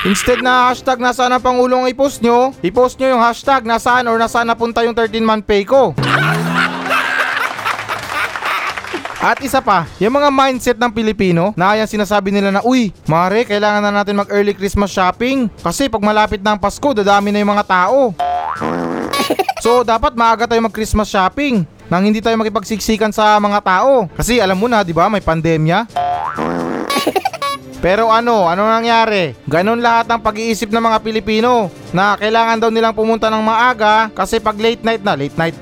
Instead 0.00 0.40
na 0.40 0.72
hashtag 0.72 0.96
nasaan 0.96 1.36
ang 1.36 1.44
Pangulo 1.44 1.84
ang 1.84 1.88
i-post 1.92 2.24
nyo, 2.24 2.56
i-post 2.64 2.96
nyo 2.96 3.12
yung 3.12 3.20
hashtag 3.20 3.68
nasaan 3.68 4.08
or 4.08 4.16
nasaan 4.16 4.48
napunta 4.48 4.80
yung 4.80 4.96
13 4.96 5.20
month 5.20 5.44
pay 5.44 5.60
ko. 5.60 5.92
At 9.20 9.36
isa 9.44 9.60
pa, 9.60 9.84
yung 10.00 10.16
mga 10.16 10.32
mindset 10.32 10.80
ng 10.80 10.88
Pilipino 10.88 11.52
na 11.52 11.76
yan 11.76 11.84
sinasabi 11.84 12.32
nila 12.32 12.48
na 12.48 12.64
Uy, 12.64 12.96
mare, 13.04 13.44
kailangan 13.44 13.84
na 13.84 13.92
natin 13.92 14.16
mag 14.16 14.32
early 14.32 14.56
Christmas 14.56 14.88
shopping. 14.88 15.52
Kasi 15.60 15.92
pag 15.92 16.00
malapit 16.00 16.40
na 16.40 16.56
ang 16.56 16.60
Pasko, 16.60 16.96
dadami 16.96 17.28
na 17.28 17.44
yung 17.44 17.52
mga 17.52 17.68
tao. 17.68 17.98
So 19.60 19.84
dapat 19.84 20.16
maaga 20.16 20.48
tayo 20.48 20.64
mag 20.64 20.72
Christmas 20.72 21.12
shopping 21.12 21.68
nang 21.92 22.00
hindi 22.00 22.24
tayo 22.24 22.32
makipagsiksikan 22.40 23.12
sa 23.12 23.36
mga 23.36 23.60
tao. 23.60 24.08
Kasi 24.16 24.40
alam 24.40 24.56
mo 24.56 24.64
na, 24.64 24.80
di 24.80 24.96
ba, 24.96 25.12
may 25.12 25.20
pandemya 25.20 25.84
pero 27.80 28.12
ano, 28.12 28.44
ano 28.44 28.68
nangyari? 28.68 29.32
Ganon 29.48 29.80
lahat 29.80 30.04
ang 30.12 30.20
pag-iisip 30.20 30.68
ng 30.68 30.84
mga 30.84 31.00
Pilipino 31.00 31.72
na 31.96 32.12
kailangan 32.20 32.60
daw 32.60 32.68
nilang 32.68 32.92
pumunta 32.92 33.32
ng 33.32 33.40
maaga 33.40 34.12
kasi 34.12 34.36
pag 34.36 34.60
late 34.60 34.84
night 34.84 35.00
na, 35.00 35.16
late 35.16 35.32
night. 35.40 35.56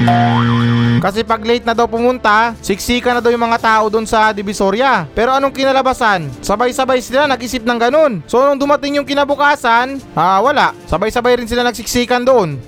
Kasi 0.99 1.23
pag 1.23 1.47
late 1.47 1.63
na 1.63 1.79
daw 1.79 1.87
pumunta, 1.87 2.59
siksika 2.59 3.15
na 3.15 3.23
daw 3.23 3.31
yung 3.31 3.47
mga 3.47 3.63
tao 3.63 3.87
doon 3.87 4.03
sa 4.03 4.35
Divisoria. 4.35 5.07
Pero 5.15 5.31
anong 5.31 5.55
kinalabasan? 5.55 6.27
Sabay-sabay 6.43 6.99
sila 6.99 7.31
nag-isip 7.31 7.63
ng 7.63 7.79
ganun. 7.79 8.13
So 8.27 8.43
nung 8.43 8.59
dumating 8.59 8.99
yung 8.99 9.07
kinabukasan, 9.07 10.03
ah 10.19 10.43
wala. 10.43 10.75
Sabay-sabay 10.91 11.39
rin 11.39 11.47
sila 11.47 11.63
nagsiksikan 11.63 12.27
doon. 12.27 12.59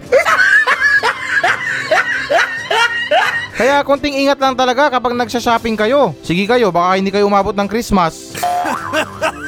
Kaya 3.60 3.84
konting 3.84 4.16
ingat 4.24 4.40
lang 4.40 4.56
talaga 4.56 4.88
kapag 4.88 5.12
nagsha-shopping 5.12 5.76
kayo. 5.76 6.16
Sige 6.24 6.48
kayo, 6.48 6.72
baka 6.72 6.96
hindi 6.96 7.12
kayo 7.12 7.28
umabot 7.28 7.52
ng 7.52 7.68
Christmas. 7.68 8.32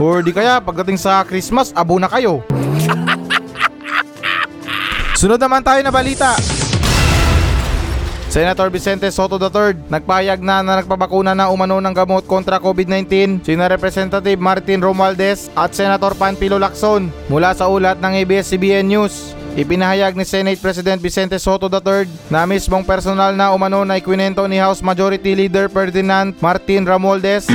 Or 0.00 0.24
di 0.24 0.32
kaya 0.32 0.62
pagdating 0.62 0.96
sa 0.96 1.20
Christmas, 1.26 1.74
abo 1.76 2.00
na 2.00 2.08
kayo. 2.08 2.40
Sunod 5.18 5.38
naman 5.38 5.62
tayo 5.62 5.80
na 5.84 5.92
balita. 5.92 6.34
Senator 8.32 8.72
Vicente 8.72 9.12
Soto 9.12 9.36
III 9.36 9.92
nagpahayag 9.92 10.40
na 10.40 10.64
na 10.64 10.80
nagpabakuna 10.80 11.36
na 11.36 11.52
umano 11.52 11.84
ng 11.84 11.92
gamot 11.92 12.24
kontra 12.24 12.56
COVID-19 12.56 13.44
sina 13.44 13.68
Representative 13.68 14.40
Martin 14.40 14.80
Romualdez 14.80 15.52
at 15.52 15.76
Senator 15.76 16.16
Panpilo 16.16 16.56
Lacson 16.56 17.12
mula 17.28 17.52
sa 17.52 17.68
ulat 17.68 18.00
ng 18.00 18.24
ABS-CBN 18.24 18.88
News. 18.88 19.36
Ipinahayag 19.52 20.16
ni 20.16 20.24
Senate 20.24 20.56
President 20.56 20.96
Vicente 20.96 21.36
Soto 21.36 21.68
III 21.68 22.08
na 22.32 22.48
mismong 22.48 22.80
personal 22.88 23.36
na 23.36 23.52
umano 23.52 23.84
na 23.84 24.00
ikwinento 24.00 24.40
ni 24.48 24.56
House 24.56 24.80
Majority 24.80 25.36
Leader 25.36 25.68
Ferdinand 25.68 26.32
Martin 26.40 26.88
Romualdez 26.88 27.52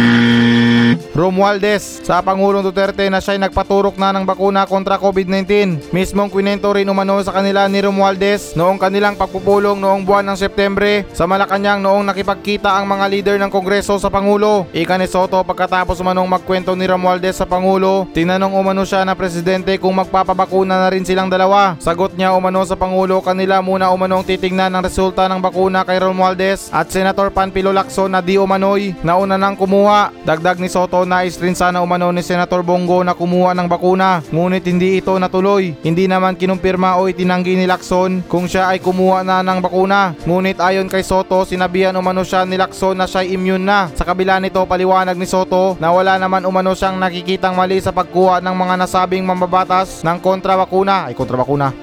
Romualdez 1.17 2.05
sa 2.05 2.21
Pangulong 2.21 2.61
Duterte 2.61 3.09
na 3.09 3.17
siya'y 3.17 3.41
nagpaturok 3.41 3.97
na 3.97 4.13
ng 4.13 4.21
bakuna 4.29 4.69
kontra 4.69 5.01
COVID-19. 5.01 5.89
Mismong 5.89 6.29
kwinento 6.29 6.69
rin 6.69 6.85
umano 6.85 7.17
sa 7.25 7.33
kanila 7.33 7.65
ni 7.65 7.81
Romualdez 7.81 8.53
noong 8.53 8.77
kanilang 8.77 9.17
pagpupulong 9.17 9.81
noong 9.81 10.05
buwan 10.05 10.29
ng 10.29 10.37
Setyembre 10.37 11.09
sa 11.17 11.25
Malacanang 11.25 11.81
noong 11.81 12.05
nakipagkita 12.05 12.69
ang 12.69 12.85
mga 12.85 13.05
leader 13.09 13.35
ng 13.41 13.49
Kongreso 13.49 13.97
sa 13.97 14.13
Pangulo. 14.13 14.69
Ika 14.69 15.01
ni 15.01 15.09
Soto 15.09 15.41
pagkatapos 15.41 15.97
umanong 15.97 16.29
magkwento 16.29 16.77
ni 16.77 16.85
Romualdez 16.85 17.41
sa 17.41 17.49
Pangulo, 17.49 18.05
tinanong 18.13 18.53
umano 18.53 18.85
siya 18.85 19.01
na 19.01 19.17
presidente 19.17 19.73
kung 19.81 19.97
magpapabakuna 19.97 20.85
na 20.85 20.93
rin 20.93 21.01
silang 21.01 21.33
dalawa. 21.33 21.73
Sagot 21.87 22.19
niya 22.19 22.35
umano 22.35 22.67
sa 22.67 22.75
Pangulo 22.75 23.23
kanila 23.23 23.63
muna 23.63 23.87
umanong 23.95 24.27
titingnan 24.27 24.75
ang 24.75 24.83
resulta 24.83 25.23
ng 25.31 25.39
bakuna 25.39 25.87
kay 25.87 26.03
Romualdez 26.03 26.67
at 26.67 26.91
Senator 26.91 27.31
Panpilo 27.31 27.71
Lacson 27.71 28.11
na 28.11 28.19
di 28.19 28.35
umano'y 28.35 28.91
nauna 29.07 29.39
nang 29.39 29.55
kumuha. 29.55 30.11
Dagdag 30.27 30.59
ni 30.59 30.67
Soto 30.67 31.07
nais 31.07 31.39
rin 31.39 31.55
sana 31.55 31.79
umano 31.79 32.11
ni 32.11 32.19
Senator 32.19 32.59
Bongo 32.59 33.07
na 33.07 33.15
kumuha 33.15 33.55
ng 33.55 33.71
bakuna 33.71 34.19
ngunit 34.35 34.67
hindi 34.67 34.99
ito 34.99 35.15
natuloy. 35.15 35.79
Hindi 35.79 36.11
naman 36.11 36.35
kinumpirma 36.35 36.99
o 36.99 37.07
itinanggi 37.07 37.55
ni 37.55 37.63
Lacson 37.63 38.19
kung 38.27 38.51
siya 38.51 38.67
ay 38.75 38.83
kumuha 38.83 39.23
na 39.23 39.39
ng 39.39 39.63
bakuna. 39.63 40.11
Ngunit 40.27 40.59
ayon 40.59 40.91
kay 40.91 41.07
Soto 41.07 41.47
sinabihan 41.47 41.95
umano 41.95 42.27
siya 42.27 42.43
ni 42.43 42.59
Lacson 42.59 42.99
na 42.99 43.07
siya 43.07 43.23
immune 43.23 43.63
na. 43.63 43.87
Sa 43.95 44.03
kabila 44.03 44.43
nito 44.43 44.59
paliwanag 44.67 45.15
ni 45.15 45.23
Soto 45.23 45.79
na 45.79 45.95
wala 45.95 46.19
naman 46.19 46.43
umano 46.43 46.75
siyang 46.75 46.99
nakikitang 46.99 47.55
mali 47.55 47.79
sa 47.79 47.95
pagkuha 47.95 48.43
ng 48.43 48.55
mga 48.59 48.75
nasabing 48.75 49.23
mambabatas 49.23 50.03
ng 50.03 50.19
kontra 50.19 50.59
bakuna 50.59 51.07
ay 51.07 51.15
kontra 51.15 51.39
bakuna 51.39 51.76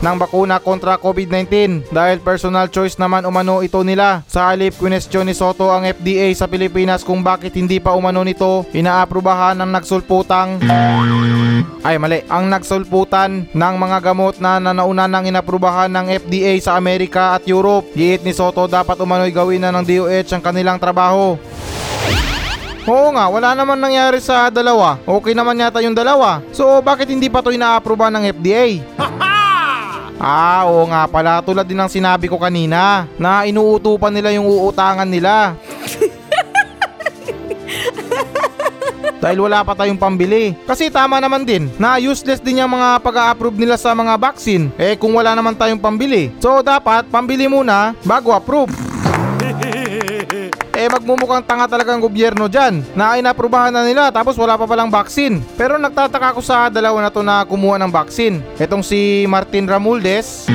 ng 0.00 0.16
bakuna 0.16 0.56
kontra 0.58 0.96
COVID-19 0.96 1.84
dahil 1.92 2.18
personal 2.24 2.72
choice 2.72 2.96
naman 2.96 3.28
umano 3.28 3.60
ito 3.60 3.80
nila. 3.84 4.24
Sa 4.26 4.48
halip 4.48 4.76
kwestiyon 4.80 5.28
ni 5.28 5.36
Soto 5.36 5.68
ang 5.68 5.84
FDA 5.84 6.32
sa 6.32 6.48
Pilipinas 6.48 7.04
kung 7.04 7.20
bakit 7.20 7.54
hindi 7.56 7.76
pa 7.78 7.92
umano 7.92 8.24
nito 8.24 8.64
inaaprubahan 8.72 9.60
ng 9.60 9.70
nagsulputang 9.70 10.64
ay 11.80 11.96
mali, 11.96 12.20
ang 12.28 12.48
nagsulputan 12.48 13.48
ng 13.52 13.74
mga 13.76 13.98
gamot 14.04 14.36
na 14.36 14.60
nanauna 14.60 15.08
nang 15.08 15.24
inaprubahan 15.24 15.88
ng 15.88 16.06
FDA 16.12 16.60
sa 16.60 16.76
Amerika 16.76 17.36
at 17.36 17.48
Europe. 17.48 17.88
Giit 17.96 18.20
ni 18.24 18.36
Soto 18.36 18.68
dapat 18.68 19.00
umano'y 19.00 19.32
gawin 19.32 19.64
na 19.64 19.72
ng 19.72 19.84
DOH 19.84 20.28
ang 20.36 20.42
kanilang 20.44 20.76
trabaho. 20.76 21.40
Oo 22.88 23.08
nga, 23.12 23.28
wala 23.28 23.52
naman 23.52 23.76
nangyari 23.76 24.20
sa 24.24 24.48
dalawa. 24.48 24.96
Okay 25.04 25.36
naman 25.36 25.60
yata 25.60 25.84
yung 25.84 25.96
dalawa. 25.96 26.40
So 26.52 26.80
bakit 26.80 27.12
hindi 27.12 27.28
pa 27.28 27.44
to 27.44 27.52
inaaproba 27.52 28.08
ng 28.12 28.28
FDA? 28.40 28.80
Ah, 30.20 30.68
oo 30.68 30.84
nga 30.84 31.08
pala 31.08 31.40
tulad 31.40 31.64
din 31.64 31.80
ng 31.80 31.88
sinabi 31.88 32.28
ko 32.28 32.36
kanina 32.36 33.08
na 33.16 33.48
inuutupan 33.48 34.12
nila 34.12 34.28
yung 34.36 34.44
uutangan 34.44 35.08
nila. 35.08 35.56
Dahil 39.20 39.40
wala 39.40 39.64
pa 39.64 39.72
tayong 39.72 40.00
pambili. 40.00 40.52
Kasi 40.68 40.92
tama 40.92 41.20
naman 41.20 41.48
din 41.48 41.72
na 41.80 41.96
useless 41.96 42.40
din 42.40 42.60
yung 42.60 42.72
mga 42.72 43.00
pag-a-approve 43.00 43.56
nila 43.56 43.80
sa 43.80 43.96
mga 43.96 44.20
vaccine. 44.20 44.68
Eh 44.76 44.96
kung 45.00 45.16
wala 45.16 45.32
naman 45.32 45.56
tayong 45.56 45.80
pambili. 45.80 46.28
So 46.36 46.60
dapat 46.60 47.08
pambili 47.08 47.48
muna 47.48 47.96
bago 48.04 48.36
approve. 48.36 48.89
Magmumukhang 50.90 51.46
tanga 51.46 51.70
talaga 51.70 51.94
ang 51.94 52.02
gobyerno 52.02 52.50
dyan 52.50 52.82
na 52.98 53.14
inaprubahan 53.14 53.70
na 53.70 53.86
nila 53.86 54.10
tapos 54.10 54.34
wala 54.34 54.58
pa 54.58 54.66
palang 54.66 54.90
vaccine. 54.90 55.38
Pero 55.54 55.78
nagtataka 55.78 56.34
ako 56.34 56.40
sa 56.42 56.66
dalawa 56.66 57.06
na 57.06 57.14
to 57.14 57.22
na 57.22 57.46
kumuha 57.46 57.78
ng 57.78 57.92
vaccine. 57.94 58.42
Etong 58.58 58.82
si 58.82 59.24
Martin 59.30 59.70
Ramuldes. 59.70 60.50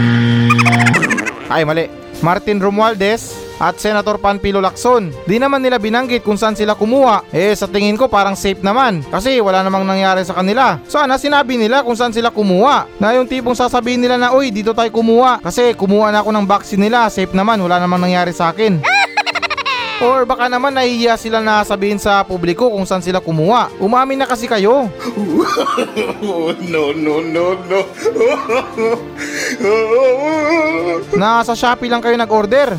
Ay 1.47 1.63
mali. 1.63 1.87
Martin 2.23 2.57
Romualdez 2.63 3.45
at 3.59 3.79
Senator 3.79 4.19
Panpilo 4.19 4.59
Lacson. 4.59 5.11
Di 5.23 5.39
naman 5.39 5.63
nila 5.63 5.79
binanggit 5.79 6.23
kung 6.23 6.35
saan 6.35 6.55
sila 6.55 6.75
kumuha. 6.75 7.27
Eh 7.31 7.55
sa 7.55 7.67
tingin 7.67 7.95
ko 7.95 8.07
parang 8.11 8.35
safe 8.35 8.59
naman 8.59 9.03
kasi 9.07 9.39
wala 9.39 9.63
namang 9.63 9.87
nangyari 9.87 10.23
sa 10.27 10.35
kanila. 10.35 10.79
Sana 10.87 11.15
sinabi 11.15 11.55
nila 11.59 11.83
kung 11.83 11.95
saan 11.95 12.11
sila 12.11 12.31
kumuha. 12.31 12.87
Na 12.99 13.15
yung 13.15 13.27
tipong 13.27 13.55
sasabihin 13.55 14.03
nila 14.03 14.19
na 14.19 14.35
uy 14.35 14.51
dito 14.51 14.75
tayo 14.75 14.91
kumuha 14.91 15.39
kasi 15.43 15.71
kumuha 15.75 16.11
na 16.11 16.19
ako 16.23 16.29
ng 16.35 16.45
vaccine 16.47 16.87
nila 16.87 17.07
safe 17.07 17.31
naman 17.35 17.59
wala 17.61 17.79
namang 17.79 18.03
nangyari 18.03 18.35
sa 18.35 18.51
akin. 18.51 18.83
Or 20.03 20.27
baka 20.27 20.51
naman 20.51 20.75
nahihiya 20.75 21.15
sila 21.15 21.39
na 21.39 21.63
sabihin 21.63 21.95
sa 21.95 22.19
publiko 22.27 22.67
kung 22.67 22.83
saan 22.83 22.99
sila 22.99 23.23
kumuha. 23.23 23.71
Umamin 23.79 24.19
na 24.19 24.27
kasi 24.27 24.43
kayo. 24.43 24.91
no, 26.67 26.91
no, 26.91 27.23
no, 27.23 27.45
no. 27.55 27.79
na 31.19 31.47
sa 31.47 31.55
Shopee 31.55 31.87
lang 31.87 32.03
kayo 32.03 32.19
nag-order. 32.19 32.75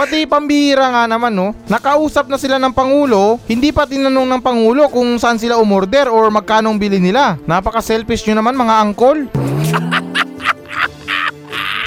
Pati 0.00 0.24
pambihira 0.24 0.88
nga 0.88 1.04
naman 1.04 1.34
no, 1.34 1.52
nakausap 1.68 2.24
na 2.24 2.40
sila 2.40 2.56
ng 2.56 2.72
Pangulo, 2.72 3.36
hindi 3.44 3.68
pa 3.68 3.84
tinanong 3.84 4.32
ng 4.32 4.40
Pangulo 4.40 4.88
kung 4.88 5.20
saan 5.20 5.36
sila 5.36 5.60
umorder 5.60 6.08
or 6.08 6.32
magkano 6.32 6.72
ang 6.72 6.80
bili 6.80 6.96
nila. 6.96 7.36
Napaka-selfish 7.44 8.24
nyo 8.24 8.40
naman 8.40 8.56
mga 8.56 8.74
angkol. 8.80 9.28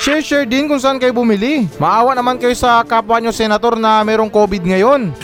Share-share 0.04 0.44
din 0.44 0.68
kung 0.68 0.84
saan 0.84 1.00
kayo 1.00 1.16
bumili. 1.16 1.64
Maawa 1.80 2.12
naman 2.12 2.36
kayo 2.36 2.52
sa 2.52 2.84
kapwa 2.84 3.24
nyo 3.24 3.32
senator 3.32 3.80
na 3.80 4.04
merong 4.04 4.28
COVID 4.28 4.60
ngayon. 4.60 5.08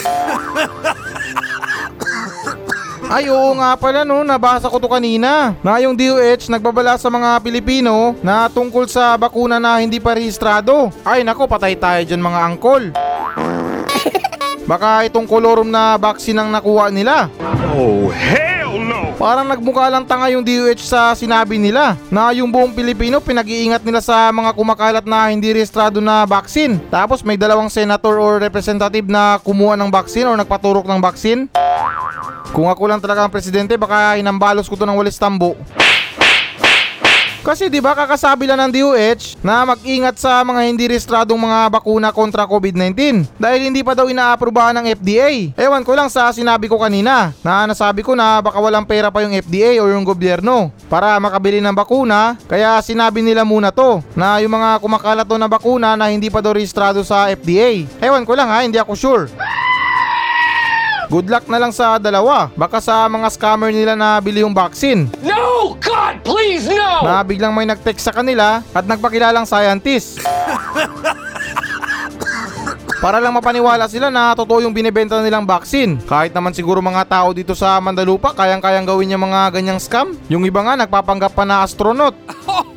Ay 3.11 3.27
oo 3.27 3.51
nga 3.59 3.75
pala 3.75 4.07
no, 4.07 4.23
nabasa 4.23 4.71
ko 4.71 4.79
to 4.79 4.87
kanina. 4.87 5.51
Na 5.59 5.83
yung 5.83 5.99
DOH 5.99 6.47
nagbabala 6.47 6.95
sa 6.95 7.11
mga 7.11 7.43
Pilipino 7.43 8.15
na 8.23 8.47
tungkol 8.47 8.87
sa 8.87 9.19
bakuna 9.19 9.59
na 9.59 9.83
hindi 9.83 9.99
pa 9.99 10.15
rehistrado. 10.15 10.95
Ay 11.03 11.27
nako, 11.27 11.43
patay 11.43 11.75
tayo 11.75 11.99
dyan 12.07 12.23
mga 12.23 12.39
angkol. 12.39 12.83
Baka 14.71 15.03
itong 15.11 15.27
kolorum 15.27 15.67
na 15.67 15.99
vaccine 15.99 16.39
ang 16.39 16.55
nakuha 16.55 16.87
nila. 16.87 17.27
Oh, 17.75 18.07
no. 18.07 18.58
Parang 19.19 19.43
nagmukha 19.43 19.91
lang 19.91 20.07
tanga 20.07 20.31
yung 20.31 20.39
DOH 20.39 20.79
sa 20.87 21.11
sinabi 21.11 21.59
nila 21.59 21.99
na 22.07 22.31
yung 22.31 22.47
buong 22.47 22.71
Pilipino 22.71 23.19
pinag-iingat 23.19 23.83
nila 23.83 23.99
sa 23.99 24.31
mga 24.31 24.55
kumakalat 24.55 25.03
na 25.03 25.27
hindi 25.27 25.51
rehistrado 25.51 25.99
na 25.99 26.23
vaccine. 26.23 26.79
Tapos 26.87 27.19
may 27.19 27.35
dalawang 27.35 27.67
senator 27.67 28.15
or 28.15 28.39
representative 28.39 29.11
na 29.11 29.35
kumuha 29.43 29.75
ng 29.75 29.91
vaccine 29.91 30.23
or 30.23 30.39
nagpaturok 30.39 30.87
ng 30.87 31.03
vaccine. 31.03 31.51
Kung 32.55 32.71
ako 32.71 32.87
lang 32.87 33.03
talaga 33.03 33.27
ang 33.27 33.31
presidente, 33.35 33.75
baka 33.75 34.15
hinambalos 34.15 34.71
ko 34.71 34.79
to 34.79 34.87
ng 34.87 34.95
walis 34.95 35.19
tambo. 35.19 35.59
Kasi 37.39 37.71
'di 37.71 37.79
ba 37.79 37.95
kakasabi 37.95 38.45
lang 38.45 38.59
ng 38.67 38.71
DOH 38.75 39.39
na 39.39 39.63
mag-ingat 39.63 40.19
sa 40.19 40.43
mga 40.43 40.61
hindi 40.67 40.91
rehistradong 40.91 41.39
mga 41.39 41.71
bakuna 41.71 42.09
kontra 42.11 42.43
COVID-19 42.43 43.23
dahil 43.39 43.71
hindi 43.71 43.79
pa 43.79 43.95
daw 43.95 44.11
inaaprubahan 44.11 44.75
ng 44.79 44.85
FDA. 44.99 45.55
Ewan 45.55 45.87
ko 45.87 45.95
lang 45.95 46.11
sa 46.11 46.27
sinabi 46.35 46.67
ko 46.67 46.75
kanina 46.75 47.31
na 47.39 47.63
nasabi 47.63 48.03
ko 48.03 48.11
na 48.11 48.43
baka 48.43 48.59
walang 48.59 48.83
pera 48.83 49.07
pa 49.07 49.23
yung 49.23 49.31
FDA 49.31 49.79
o 49.79 49.87
yung 49.87 50.03
gobyerno 50.03 50.69
para 50.91 51.15
makabili 51.17 51.63
ng 51.63 51.73
bakuna 51.73 52.35
kaya 52.45 52.75
sinabi 52.83 53.23
nila 53.23 53.47
muna 53.47 53.71
to 53.71 54.03
na 54.19 54.43
yung 54.43 54.59
mga 54.59 54.83
kumakalat 54.83 55.25
to 55.25 55.37
na 55.39 55.47
bakuna 55.47 55.95
na 55.95 56.11
hindi 56.11 56.27
pa 56.27 56.43
daw 56.43 56.51
rehistrado 56.51 57.01
sa 57.07 57.31
FDA. 57.31 57.87
Ewan 58.03 58.27
ko 58.27 58.35
lang 58.35 58.51
ha, 58.51 58.67
hindi 58.67 58.77
ako 58.77 58.93
sure. 58.99 59.25
Good 61.09 61.25
luck 61.25 61.49
na 61.49 61.57
lang 61.57 61.73
sa 61.73 61.97
dalawa. 61.97 62.53
Baka 62.53 62.77
sa 62.77 63.09
mga 63.09 63.33
scammer 63.33 63.73
nila 63.73 63.97
na 63.97 64.21
bili 64.21 64.45
yung 64.45 64.53
vaccine 64.53 65.09
No! 65.25 65.73
God, 65.81 66.21
please, 66.21 66.69
no! 66.69 67.01
na 67.01 67.25
biglang 67.25 67.49
may 67.49 67.65
nag-text 67.65 68.05
sa 68.05 68.13
kanila 68.13 68.61
at 68.61 68.85
nagpakilalang 68.85 69.49
scientist. 69.49 70.21
Para 72.99 73.23
lang 73.23 73.31
mapaniwala 73.31 73.87
sila 73.87 74.11
na 74.11 74.35
totoo 74.35 74.59
yung 74.59 74.75
binibenta 74.75 75.15
nilang 75.23 75.47
vaccine. 75.47 75.95
Kahit 76.03 76.35
naman 76.35 76.51
siguro 76.51 76.83
mga 76.83 77.07
tao 77.07 77.31
dito 77.31 77.55
sa 77.55 77.79
Mandalupa 77.79 78.35
kayang-kayang 78.35 78.83
gawin 78.83 79.15
yung 79.15 79.23
mga 79.23 79.55
ganyang 79.55 79.79
scam. 79.79 80.19
Yung 80.27 80.43
iba 80.43 80.59
nga 80.61 80.75
nagpapanggap 80.75 81.31
pa 81.31 81.47
na 81.47 81.63
astronaut. 81.63 82.13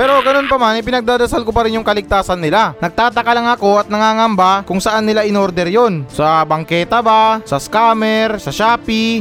Pero 0.00 0.16
ganun 0.24 0.48
pa 0.48 0.56
man, 0.56 0.80
ipinagdadasal 0.80 1.44
ko 1.44 1.52
pa 1.52 1.68
rin 1.68 1.76
yung 1.76 1.84
kaligtasan 1.84 2.40
nila. 2.40 2.72
Nagtataka 2.80 3.36
lang 3.36 3.52
ako 3.52 3.84
at 3.84 3.92
nangangamba 3.92 4.64
kung 4.64 4.80
saan 4.80 5.04
nila 5.04 5.28
in-order 5.28 5.68
yon. 5.68 6.08
Sa 6.08 6.40
bangketa 6.48 7.04
ba? 7.04 7.44
Sa 7.44 7.60
scammer? 7.60 8.40
Sa 8.40 8.48
Shopee? 8.48 9.20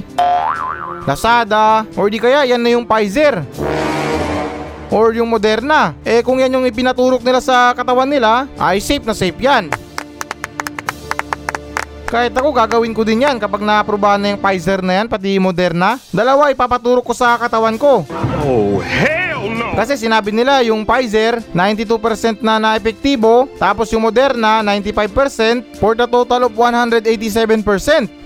Lazada? 1.03 1.83
Or 1.99 2.07
di 2.07 2.15
kaya 2.15 2.47
yan 2.47 2.63
na 2.63 2.71
yung 2.71 2.87
Pfizer? 2.87 3.43
Or 4.87 5.11
yung 5.11 5.27
Moderna? 5.27 5.99
Eh 6.07 6.23
kung 6.23 6.39
yan 6.39 6.55
yung 6.55 6.63
ipinaturok 6.63 7.27
nila 7.27 7.43
sa 7.43 7.75
katawan 7.75 8.07
nila, 8.07 8.47
ay 8.55 8.79
safe 8.79 9.03
na 9.03 9.11
safe 9.11 9.35
yan. 9.35 9.67
Kahit 12.07 12.31
ako 12.31 12.55
gagawin 12.55 12.95
ko 12.95 13.03
din 13.03 13.27
yan 13.27 13.35
kapag 13.35 13.67
na-aprobahan 13.67 14.23
na 14.23 14.31
yung 14.31 14.39
Pfizer 14.39 14.79
na 14.79 15.03
yan, 15.03 15.11
pati 15.11 15.43
Moderna. 15.43 15.99
Dalawa 16.15 16.55
ipapaturok 16.55 17.03
ko 17.03 17.11
sa 17.11 17.35
katawan 17.35 17.75
ko. 17.75 18.07
Oh, 18.47 18.79
hell. 18.79 19.28
Kasi 19.79 19.95
sinabi 19.95 20.35
nila 20.35 20.59
yung 20.67 20.83
Pfizer 20.83 21.39
92% 21.55 22.43
na 22.43 22.59
na-epektibo 22.59 23.47
tapos 23.55 23.87
yung 23.95 24.03
Moderna 24.03 24.59
95% 24.59 25.79
for 25.79 25.95
the 25.95 26.03
total 26.03 26.51
of 26.51 26.53
187%. 26.53 27.07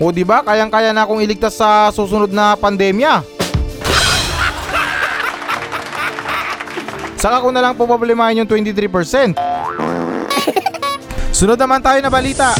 O 0.02 0.10
di 0.10 0.26
ba 0.26 0.42
kayang-kaya 0.42 0.90
na 0.90 1.06
akong 1.06 1.22
iligtas 1.22 1.54
sa 1.54 1.94
susunod 1.94 2.34
na 2.34 2.58
pandemya. 2.58 3.22
Saka 7.22 7.38
ko 7.38 7.54
na 7.54 7.62
lang 7.62 7.78
po 7.78 7.86
problemahin 7.86 8.42
yung 8.42 8.50
23%. 8.50 9.38
Sunod 11.38 11.54
naman 11.54 11.78
tayo 11.78 12.02
na 12.02 12.10
balita. 12.10 12.50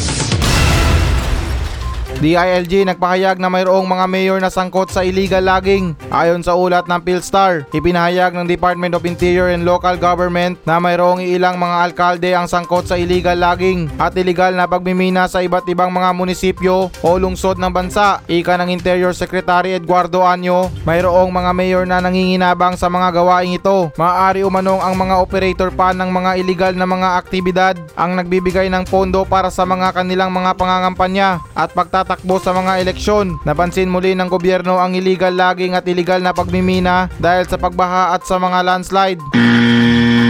DILG 2.23 2.87
nagpahayag 2.87 3.43
na 3.43 3.51
mayroong 3.51 3.87
mga 3.89 4.07
mayor 4.07 4.39
na 4.39 4.53
sangkot 4.53 4.91
sa 4.91 5.03
illegal 5.03 5.43
logging. 5.43 5.99
Ayon 6.15 6.47
sa 6.47 6.55
ulat 6.55 6.87
ng 6.87 7.03
Philstar, 7.03 7.67
ipinahayag 7.75 8.35
ng 8.39 8.47
Department 8.47 8.95
of 8.95 9.03
Interior 9.03 9.51
and 9.51 9.67
Local 9.67 9.99
Government 9.99 10.55
na 10.63 10.79
mayroong 10.79 11.25
ilang 11.25 11.59
mga 11.59 11.77
alkalde 11.91 12.31
ang 12.31 12.47
sangkot 12.47 12.87
sa 12.87 12.95
illegal 12.95 13.35
logging 13.35 13.91
at 13.99 14.15
illegal 14.15 14.55
na 14.55 14.71
pagmimina 14.71 15.27
sa 15.27 15.43
iba't 15.43 15.67
ibang 15.67 15.91
mga 15.91 16.15
munisipyo 16.15 16.93
o 17.03 17.09
lungsod 17.19 17.59
ng 17.59 17.73
bansa. 17.75 18.23
Ika 18.31 18.61
ng 18.63 18.71
Interior 18.71 19.11
Secretary 19.11 19.75
Eduardo 19.75 20.23
Anyo, 20.23 20.71
mayroong 20.87 21.35
mga 21.35 21.51
mayor 21.51 21.85
na 21.89 21.99
nanginginabang 21.99 22.79
sa 22.79 22.87
mga 22.87 23.11
gawaing 23.11 23.59
ito. 23.59 23.91
Maaari 23.99 24.47
umanong 24.47 24.83
ang 24.83 24.95
mga 24.95 25.19
operator 25.19 25.71
pa 25.75 25.91
ng 25.91 26.11
mga 26.11 26.31
illegal 26.39 26.73
na 26.79 26.87
mga 26.87 27.09
aktibidad 27.19 27.75
ang 27.99 28.15
nagbibigay 28.19 28.71
ng 28.71 28.87
pondo 28.87 29.27
para 29.27 29.51
sa 29.51 29.67
mga 29.67 29.91
kanilang 29.95 30.31
mga 30.31 30.55
pangangampanya 30.55 31.43
at 31.55 31.71
pagtatakbo 32.05 32.37
sa 32.37 32.53
mga 32.53 32.85
eleksyon. 32.85 33.41
Napansin 33.49 33.89
muli 33.89 34.13
ng 34.13 34.29
gobyerno 34.29 34.77
ang 34.77 34.93
illegal 34.93 35.33
logging 35.33 35.73
at 35.73 35.89
illegal 35.89 36.21
na 36.21 36.37
pagmimina 36.37 37.09
dahil 37.17 37.49
sa 37.49 37.57
pagbaha 37.57 38.13
at 38.13 38.29
sa 38.29 38.37
mga 38.37 38.61
landslide. 38.61 39.21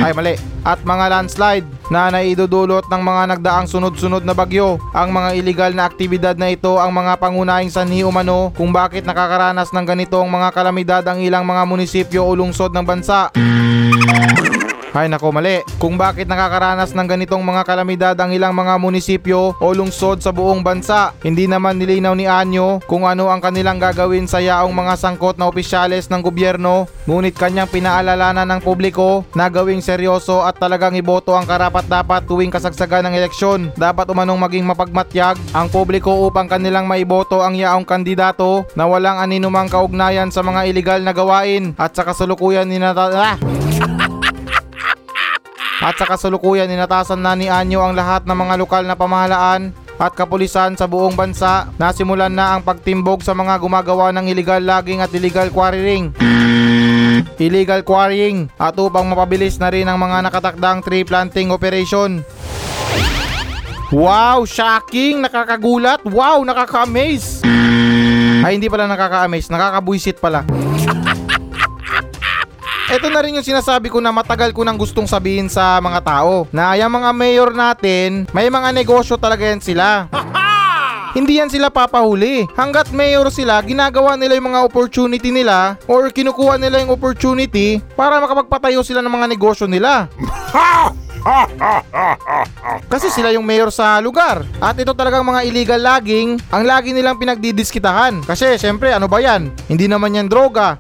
Ay 0.06 0.14
mali. 0.14 0.38
At 0.64 0.80
mga 0.86 1.12
landslide 1.12 1.66
na 1.92 2.08
naidudulot 2.08 2.88
ng 2.88 3.02
mga 3.02 3.22
nagdaang 3.36 3.68
sunod-sunod 3.68 4.22
na 4.22 4.32
bagyo. 4.32 4.78
Ang 4.94 5.12
mga 5.12 5.30
illegal 5.36 5.72
na 5.74 5.90
aktibidad 5.90 6.38
na 6.38 6.54
ito 6.54 6.78
ang 6.78 6.94
mga 6.94 7.20
pangunahing 7.20 7.68
sanhi 7.68 8.06
umano 8.06 8.54
kung 8.54 8.70
bakit 8.70 9.04
nakakaranas 9.04 9.74
ng 9.74 9.84
ganitong 9.84 10.30
mga 10.30 10.48
kalamidad 10.54 11.04
ang 11.04 11.20
ilang 11.20 11.44
mga 11.44 11.68
munisipyo 11.68 12.22
o 12.24 12.32
lungsod 12.32 12.72
ng 12.72 12.86
bansa. 12.86 13.28
Ay 14.94 15.10
nako 15.10 15.34
mali. 15.34 15.58
Kung 15.82 15.98
bakit 15.98 16.30
nakakaranas 16.30 16.94
ng 16.94 17.10
ganitong 17.10 17.42
mga 17.42 17.66
kalamidad 17.66 18.14
ang 18.14 18.30
ilang 18.30 18.54
mga 18.54 18.78
munisipyo 18.78 19.58
o 19.58 19.66
lungsod 19.74 20.22
sa 20.22 20.30
buong 20.30 20.62
bansa. 20.62 21.10
Hindi 21.18 21.50
naman 21.50 21.82
nilinaw 21.82 22.14
ni 22.14 22.30
Anyo 22.30 22.78
kung 22.86 23.02
ano 23.02 23.26
ang 23.26 23.42
kanilang 23.42 23.82
gagawin 23.82 24.30
sa 24.30 24.38
yaong 24.38 24.70
mga 24.70 24.94
sangkot 24.94 25.34
na 25.34 25.50
opisyales 25.50 26.06
ng 26.06 26.22
gobyerno. 26.22 26.86
Ngunit 27.10 27.34
kanyang 27.34 27.74
pinaalalanan 27.74 28.46
ng 28.46 28.62
publiko 28.62 29.26
na 29.34 29.50
gawing 29.50 29.82
seryoso 29.82 30.46
at 30.46 30.62
talagang 30.62 30.94
iboto 30.94 31.34
ang 31.34 31.42
karapat 31.42 31.90
dapat 31.90 32.22
tuwing 32.30 32.54
kasagsagan 32.54 33.10
ng 33.10 33.18
eleksyon. 33.18 33.74
Dapat 33.74 34.14
umanong 34.14 34.38
maging 34.46 34.62
mapagmatyag 34.62 35.34
ang 35.50 35.74
publiko 35.74 36.22
upang 36.22 36.46
kanilang 36.46 36.86
maiboto 36.86 37.42
ang 37.42 37.58
yaong 37.58 37.82
kandidato 37.82 38.62
na 38.78 38.86
walang 38.86 39.18
aninumang 39.18 39.66
kaugnayan 39.66 40.30
sa 40.30 40.46
mga 40.46 40.70
iligal 40.70 41.02
na 41.02 41.10
gawain 41.10 41.74
at 41.82 41.90
sa 41.98 42.06
kasalukuyan 42.06 42.70
ni 42.70 42.78
Nata- 42.78 43.10
ah! 43.10 43.63
At 45.84 46.00
sa 46.00 46.08
kasalukuyan 46.08 46.72
inatasan 46.72 47.20
na 47.20 47.36
ni 47.36 47.52
Anyo 47.52 47.84
ang 47.84 47.92
lahat 47.92 48.24
ng 48.24 48.32
mga 48.32 48.54
lokal 48.56 48.88
na 48.88 48.96
pamahalaan 48.96 49.76
at 50.00 50.16
kapulisan 50.16 50.80
sa 50.80 50.88
buong 50.88 51.12
bansa 51.12 51.68
na 51.76 51.92
simulan 51.92 52.32
na 52.32 52.56
ang 52.56 52.64
pagtimbog 52.64 53.20
sa 53.20 53.36
mga 53.36 53.60
gumagawa 53.60 54.08
ng 54.16 54.32
illegal 54.32 54.64
logging 54.64 55.04
at 55.04 55.12
illegal 55.12 55.52
quarrying. 55.52 56.08
Illegal 57.36 57.84
quarrying 57.84 58.48
at 58.56 58.72
upang 58.80 59.12
mapabilis 59.12 59.60
na 59.60 59.68
rin 59.68 59.84
ang 59.84 60.00
mga 60.00 60.24
nakatakdang 60.24 60.80
tree 60.80 61.04
planting 61.04 61.52
operation. 61.52 62.24
Wow, 63.92 64.48
shocking! 64.48 65.20
Nakakagulat! 65.20 66.02
Wow, 66.08 66.42
nakaka-amaze! 66.48 67.44
Ay, 68.40 68.56
hindi 68.56 68.72
pala 68.72 68.88
nakaka-amaze, 68.88 69.52
nakakabuisit 69.52 70.18
pala. 70.18 70.42
Ito 72.94 73.10
na 73.10 73.26
rin 73.26 73.34
yung 73.34 73.42
sinasabi 73.42 73.90
ko 73.90 73.98
na 73.98 74.14
matagal 74.14 74.54
ko 74.54 74.62
nang 74.62 74.78
gustong 74.78 75.10
sabihin 75.10 75.50
sa 75.50 75.82
mga 75.82 75.98
tao 75.98 76.46
na 76.54 76.78
yung 76.78 76.94
mga 76.94 77.10
mayor 77.10 77.50
natin, 77.50 78.22
may 78.30 78.46
mga 78.46 78.70
negosyo 78.70 79.18
talaga 79.18 79.50
yan 79.50 79.58
sila. 79.58 80.06
hindi 81.18 81.42
yan 81.42 81.50
sila 81.50 81.74
papahuli. 81.74 82.46
Hanggat 82.54 82.94
mayor 82.94 83.34
sila, 83.34 83.58
ginagawa 83.66 84.14
nila 84.14 84.38
yung 84.38 84.46
mga 84.54 84.62
opportunity 84.62 85.34
nila 85.34 85.74
or 85.90 86.06
kinukuha 86.06 86.54
nila 86.54 86.86
yung 86.86 86.94
opportunity 86.94 87.82
para 87.98 88.22
makapagpatayo 88.22 88.86
sila 88.86 89.02
ng 89.02 89.10
mga 89.10 89.26
negosyo 89.26 89.66
nila. 89.66 90.06
Kasi 92.94 93.10
sila 93.10 93.34
yung 93.34 93.42
mayor 93.42 93.74
sa 93.74 93.98
lugar. 93.98 94.46
At 94.62 94.78
ito 94.78 94.94
talagang 94.94 95.26
mga 95.26 95.42
illegal 95.42 95.82
logging 95.82 96.38
ang 96.46 96.62
lagi 96.62 96.94
nilang 96.94 97.18
pinagdidiskitahan. 97.18 98.22
Kasi 98.22 98.54
syempre 98.54 98.94
ano 98.94 99.10
ba 99.10 99.18
yan? 99.18 99.50
Hindi 99.66 99.90
naman 99.90 100.14
yan 100.14 100.30
droga. 100.30 100.78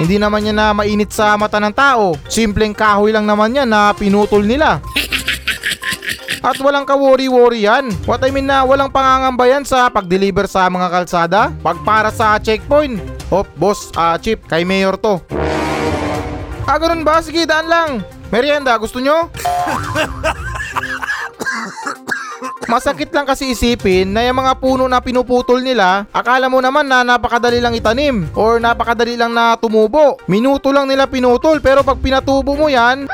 Hindi 0.00 0.16
naman 0.16 0.48
yan 0.48 0.56
na 0.56 0.72
mainit 0.72 1.12
sa 1.12 1.36
mata 1.36 1.60
ng 1.60 1.74
tao. 1.74 2.16
Simpleng 2.24 2.72
kahoy 2.72 3.12
lang 3.12 3.28
naman 3.28 3.52
yan 3.52 3.68
na 3.68 3.92
pinutol 3.92 4.40
nila. 4.40 4.80
At 6.42 6.58
walang 6.58 6.82
ka-worry-worry 6.82 7.70
yan. 7.70 7.92
What 8.02 8.24
I 8.26 8.34
mean 8.34 8.50
na 8.50 8.66
walang 8.66 8.90
pangangamba 8.90 9.46
yan 9.46 9.62
sa 9.62 9.86
pag-deliver 9.86 10.50
sa 10.50 10.66
mga 10.66 10.90
kalsada, 10.90 11.40
pagpara 11.62 12.10
sa 12.10 12.34
checkpoint. 12.42 12.98
Oh, 13.30 13.46
boss, 13.54 13.94
ah, 13.94 14.18
chip, 14.18 14.42
kay 14.50 14.66
mayor 14.66 14.98
to. 14.98 15.22
Ah, 16.66 16.82
ganun 16.82 17.06
ba? 17.06 17.22
Sige, 17.22 17.46
daan 17.46 17.70
lang. 17.70 17.90
Merienda, 18.34 18.74
gusto 18.74 18.98
nyo? 18.98 19.30
Masakit 22.72 23.12
lang 23.12 23.28
kasi 23.28 23.52
isipin 23.52 24.08
na 24.08 24.24
yung 24.24 24.40
mga 24.40 24.56
puno 24.56 24.88
na 24.88 24.96
pinuputol 24.96 25.60
nila, 25.60 26.08
akala 26.08 26.48
mo 26.48 26.56
naman 26.56 26.88
na 26.88 27.04
napakadali 27.04 27.60
lang 27.60 27.76
itanim 27.76 28.24
or 28.32 28.56
napakadali 28.56 29.12
lang 29.12 29.36
na 29.36 29.60
tumubo. 29.60 30.16
Minuto 30.24 30.72
lang 30.72 30.88
nila 30.88 31.04
pinutol 31.04 31.60
pero 31.60 31.84
pag 31.84 32.00
pinatubo 32.00 32.56
mo 32.56 32.72
yan, 32.72 33.04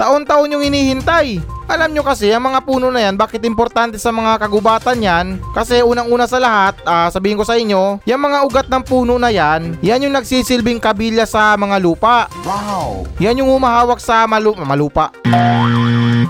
taon-taon 0.00 0.56
yung 0.56 0.64
hinihintay. 0.64 1.59
Alam 1.70 1.94
nyo 1.94 2.02
kasi, 2.02 2.34
ang 2.34 2.50
mga 2.50 2.66
puno 2.66 2.90
na 2.90 2.98
yan, 2.98 3.14
bakit 3.14 3.46
importante 3.46 3.94
sa 3.94 4.10
mga 4.10 4.42
kagubatan 4.42 4.98
yan? 4.98 5.26
Kasi 5.54 5.86
unang-una 5.86 6.26
sa 6.26 6.42
lahat, 6.42 6.82
ah, 6.82 7.06
sabihin 7.14 7.38
ko 7.38 7.46
sa 7.46 7.54
inyo, 7.54 8.02
yung 8.02 8.22
mga 8.26 8.42
ugat 8.42 8.66
ng 8.66 8.82
puno 8.82 9.22
na 9.22 9.30
yan, 9.30 9.78
yan 9.78 10.02
yung 10.02 10.18
nagsisilbing 10.18 10.82
kabilya 10.82 11.30
sa 11.30 11.54
mga 11.54 11.78
lupa. 11.78 12.26
Wow. 12.42 13.06
Yan 13.22 13.38
yung 13.38 13.54
humahawak 13.54 14.02
sa 14.02 14.26
malu- 14.26 14.58
malupa. 14.58 15.14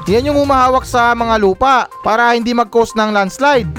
Yan 0.04 0.28
yung 0.28 0.44
humahawak 0.44 0.84
sa 0.84 1.16
mga 1.16 1.40
lupa 1.40 1.88
para 2.04 2.36
hindi 2.36 2.52
mag-cause 2.52 2.92
ng 2.92 3.08
landslide. 3.08 3.70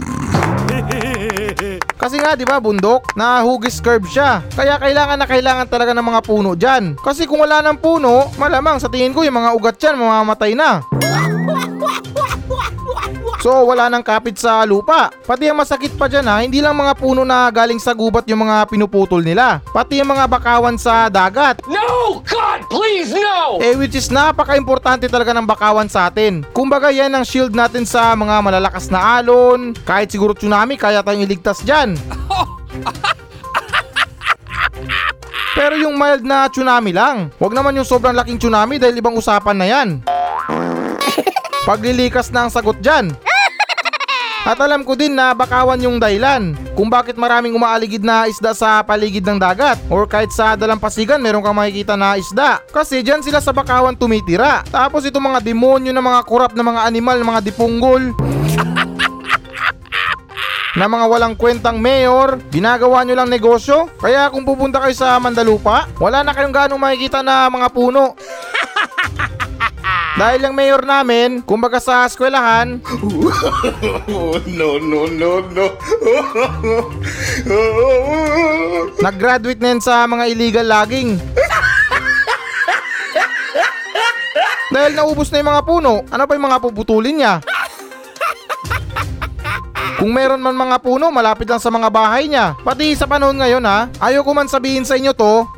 Kasi 2.02 2.17
nga 2.17 2.34
'di 2.34 2.50
ba 2.50 2.58
bundok, 2.58 3.13
na 3.13 3.45
hugis 3.45 3.78
curve 3.78 4.10
siya. 4.10 4.41
Kaya 4.58 4.82
kailangan 4.82 5.21
na 5.21 5.30
kailangan 5.30 5.69
talaga 5.69 5.93
ng 5.93 6.08
mga 6.10 6.21
puno 6.26 6.58
diyan. 6.58 6.97
Kasi 6.97 7.30
kung 7.30 7.45
wala 7.45 7.62
ng 7.62 7.78
puno, 7.78 8.34
malamang 8.41 8.82
sa 8.82 8.89
tingin 8.89 9.13
ko 9.13 9.21
yung 9.21 9.38
mga 9.38 9.54
ugat 9.54 9.78
diyan 9.78 10.02
mamamatay 10.02 10.58
na. 10.58 10.82
So 13.42 13.66
wala 13.66 13.90
nang 13.90 14.06
kapit 14.06 14.38
sa 14.38 14.62
lupa. 14.70 15.10
Pati 15.26 15.50
ang 15.50 15.58
masakit 15.58 15.98
pa 15.98 16.06
dyan 16.06 16.30
ha, 16.30 16.46
hindi 16.46 16.62
lang 16.62 16.78
mga 16.78 16.94
puno 16.94 17.26
na 17.26 17.50
galing 17.50 17.82
sa 17.82 17.98
gubat 17.98 18.30
yung 18.30 18.46
mga 18.46 18.70
pinuputol 18.70 19.26
nila. 19.26 19.66
Pati 19.74 19.98
yung 19.98 20.14
mga 20.14 20.30
bakawan 20.30 20.78
sa 20.78 21.10
dagat. 21.10 21.58
No! 21.66 22.22
God, 22.22 22.70
please, 22.70 23.10
no! 23.10 23.58
Eh 23.58 23.74
which 23.74 23.98
is 23.98 24.14
napaka-importante 24.14 25.10
talaga 25.10 25.34
ng 25.34 25.50
bakawan 25.50 25.90
sa 25.90 26.14
atin. 26.14 26.46
Kumbaga 26.54 26.94
yan 26.94 27.10
ang 27.18 27.26
shield 27.26 27.58
natin 27.58 27.82
sa 27.82 28.14
mga 28.14 28.46
malalakas 28.46 28.94
na 28.94 29.18
alon, 29.18 29.74
kahit 29.90 30.14
siguro 30.14 30.38
tsunami 30.38 30.78
kaya 30.78 31.02
tayong 31.02 31.26
iligtas 31.26 31.66
dyan. 31.66 31.98
Pero 35.58 35.82
yung 35.82 35.98
mild 35.98 36.22
na 36.22 36.46
tsunami 36.46 36.94
lang. 36.94 37.34
Huwag 37.42 37.58
naman 37.58 37.74
yung 37.74 37.90
sobrang 37.90 38.14
laking 38.14 38.38
tsunami 38.38 38.78
dahil 38.78 39.02
ibang 39.02 39.18
usapan 39.18 39.58
na 39.58 39.66
yan. 39.66 39.98
Paglilikas 41.68 42.30
na 42.30 42.46
ang 42.46 42.54
sagot 42.54 42.78
dyan. 42.78 43.10
At 44.42 44.58
alam 44.58 44.82
ko 44.82 44.98
din 44.98 45.14
na 45.14 45.38
bakawan 45.38 45.78
yung 45.86 46.02
dahilan 46.02 46.58
kung 46.74 46.90
bakit 46.90 47.14
maraming 47.14 47.54
umaaligid 47.54 48.02
na 48.02 48.26
isda 48.26 48.58
sa 48.58 48.82
paligid 48.82 49.22
ng 49.22 49.38
dagat 49.38 49.78
or 49.86 50.10
kahit 50.10 50.34
sa 50.34 50.58
dalampasigan 50.58 51.22
meron 51.22 51.46
kang 51.46 51.54
makikita 51.54 51.94
na 51.94 52.18
isda. 52.18 52.58
Kasi 52.74 53.06
dyan 53.06 53.22
sila 53.22 53.38
sa 53.38 53.54
bakawan 53.54 53.94
tumitira. 53.94 54.66
Tapos 54.74 55.06
itong 55.06 55.30
mga 55.30 55.46
demonyo 55.46 55.94
na 55.94 56.02
mga 56.02 56.26
kurap 56.26 56.58
na 56.58 56.66
mga 56.66 56.90
animal, 56.90 57.22
mga 57.22 57.42
dipunggol, 57.54 58.02
na 60.80 60.90
mga 60.90 61.06
walang 61.06 61.36
kwentang 61.38 61.78
mayor, 61.78 62.42
ginagawa 62.50 63.06
nyo 63.06 63.14
lang 63.22 63.30
negosyo. 63.30 63.94
Kaya 64.02 64.34
kung 64.34 64.42
pupunta 64.42 64.82
kayo 64.82 64.98
sa 64.98 65.22
Mandalupa, 65.22 65.86
wala 66.02 66.26
na 66.26 66.34
kayong 66.34 66.56
ganong 66.56 66.82
makikita 66.82 67.22
na 67.22 67.46
mga 67.46 67.70
puno. 67.70 68.18
Dahil 70.22 70.46
yung 70.46 70.54
mayor 70.54 70.86
namin, 70.86 71.42
kumbaga 71.42 71.82
sa 71.82 72.06
eskwelahan, 72.06 72.78
Oh, 74.06 74.38
no, 74.54 74.78
no, 74.78 75.10
no, 75.10 75.42
no. 75.50 75.66
nag-graduate 79.02 79.58
na 79.58 79.74
yan 79.74 79.82
sa 79.82 80.06
mga 80.06 80.30
illegal 80.30 80.70
logging. 80.70 81.18
Dahil 84.70 84.94
naubos 84.94 85.34
na 85.34 85.42
yung 85.42 85.50
mga 85.58 85.66
puno, 85.66 86.06
ano 86.06 86.24
pa 86.30 86.38
yung 86.38 86.46
mga 86.54 86.62
puputulin 86.62 87.18
niya? 87.18 87.42
Kung 89.98 90.14
meron 90.14 90.38
man 90.38 90.54
mga 90.54 90.86
puno, 90.86 91.10
malapit 91.10 91.50
lang 91.50 91.58
sa 91.58 91.74
mga 91.74 91.90
bahay 91.90 92.30
niya. 92.30 92.54
Pati 92.62 92.94
sa 92.94 93.10
panahon 93.10 93.42
ngayon 93.42 93.66
ha, 93.66 93.90
ayaw 93.98 94.22
ko 94.22 94.38
man 94.38 94.46
sabihin 94.46 94.86
sa 94.86 95.02
inyo 95.02 95.18
to, 95.18 95.50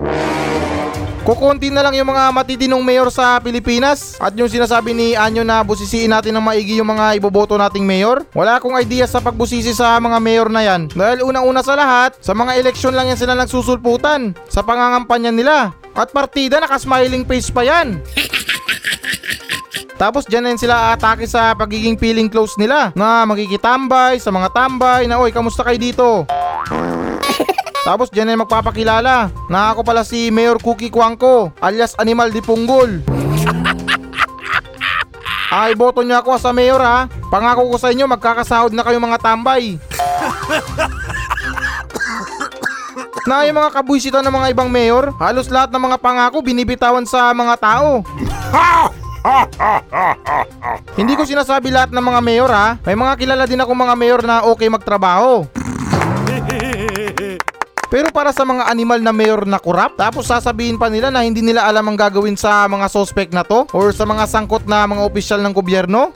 Kukunti 1.24 1.72
na 1.72 1.80
lang 1.80 1.96
yung 1.96 2.12
mga 2.12 2.36
matitinong 2.36 2.84
mayor 2.84 3.08
sa 3.08 3.40
Pilipinas 3.40 4.20
at 4.20 4.36
yung 4.36 4.52
sinasabi 4.52 4.92
ni 4.92 5.16
Anyo 5.16 5.48
na 5.48 5.64
busisiin 5.64 6.12
natin 6.12 6.36
ng 6.36 6.44
maigi 6.44 6.76
yung 6.76 6.92
mga 6.92 7.16
iboboto 7.16 7.56
nating 7.56 7.88
mayor. 7.88 8.28
Wala 8.36 8.60
akong 8.60 8.76
idea 8.76 9.08
sa 9.08 9.24
pagbusisi 9.24 9.72
sa 9.72 9.96
mga 10.04 10.20
mayor 10.20 10.52
na 10.52 10.68
yan. 10.68 10.92
Dahil 10.92 11.24
unang-una 11.24 11.64
sa 11.64 11.80
lahat, 11.80 12.20
sa 12.20 12.36
mga 12.36 12.60
eleksyon 12.60 12.92
lang 12.92 13.08
yan 13.08 13.16
sila 13.16 13.40
nagsusulputan 13.40 14.36
sa 14.52 14.68
pangangampanya 14.68 15.32
nila. 15.32 15.72
At 15.96 16.12
partida 16.12 16.60
naka-smiling 16.60 17.24
face 17.24 17.48
pa 17.56 17.64
yan. 17.64 18.04
Tapos 20.04 20.28
dyan 20.28 20.52
yun 20.52 20.60
sila 20.60 20.92
atake 20.92 21.24
sa 21.24 21.56
pagiging 21.56 21.96
feeling 21.96 22.28
close 22.28 22.60
nila 22.60 22.92
na 23.00 23.24
magkikitambay 23.24 24.20
sa 24.20 24.28
mga 24.28 24.52
tambay 24.52 25.08
na 25.08 25.24
oy 25.24 25.32
kamusta 25.32 25.64
kayo 25.64 25.80
dito? 25.80 26.28
Tapos 27.84 28.08
dyan 28.08 28.32
ay 28.32 28.40
magpapakilala 28.40 29.28
na 29.52 29.60
ako 29.76 29.84
pala 29.84 30.08
si 30.08 30.32
Mayor 30.32 30.56
Cookie 30.64 30.88
Kwangko 30.88 31.52
alias 31.60 32.00
Animal 32.00 32.32
Dipunggol. 32.32 33.04
Ay, 35.54 35.78
boto 35.78 36.02
niyo 36.02 36.18
ako 36.18 36.42
sa 36.42 36.50
mayor 36.50 36.82
ha. 36.82 37.06
Pangako 37.30 37.70
ko 37.70 37.78
sa 37.78 37.94
inyo 37.94 38.10
magkakasahod 38.10 38.74
na 38.74 38.82
kayo 38.82 38.98
mga 38.98 39.22
tambay. 39.22 39.78
na 43.30 43.46
yung 43.48 43.62
mga 43.62 43.70
kabwisita 43.70 44.20
ng 44.26 44.34
mga 44.34 44.50
ibang 44.52 44.68
mayor, 44.68 45.14
halos 45.22 45.48
lahat 45.54 45.72
ng 45.72 45.80
mga 45.80 45.98
pangako 46.02 46.42
binibitawan 46.44 47.06
sa 47.08 47.32
mga 47.32 47.56
tao. 47.62 48.02
Hindi 51.00 51.14
ko 51.16 51.24
sinasabi 51.24 51.72
lahat 51.72 51.96
ng 51.96 52.04
mga 52.04 52.20
mayor 52.20 52.52
ha. 52.52 52.76
May 52.84 52.98
mga 52.98 53.14
kilala 53.16 53.46
din 53.48 53.62
ako 53.64 53.72
mga 53.72 53.96
mayor 53.96 54.22
na 54.26 54.44
okay 54.44 54.68
magtrabaho. 54.68 55.48
Pero 57.94 58.10
para 58.10 58.34
sa 58.34 58.42
mga 58.42 58.74
animal 58.74 59.06
na 59.06 59.14
mayor 59.14 59.46
na 59.46 59.62
kurap, 59.62 59.94
tapos 59.94 60.26
sasabihin 60.26 60.82
pa 60.82 60.90
nila 60.90 61.14
na 61.14 61.22
hindi 61.22 61.46
nila 61.46 61.70
alam 61.70 61.86
ang 61.86 61.94
gagawin 61.94 62.34
sa 62.34 62.66
mga 62.66 62.90
suspect 62.90 63.30
na 63.38 63.46
to 63.46 63.70
or 63.70 63.94
sa 63.94 64.02
mga 64.02 64.26
sangkot 64.26 64.66
na 64.66 64.90
mga 64.90 65.06
opisyal 65.06 65.46
ng 65.46 65.54
gobyerno? 65.54 66.10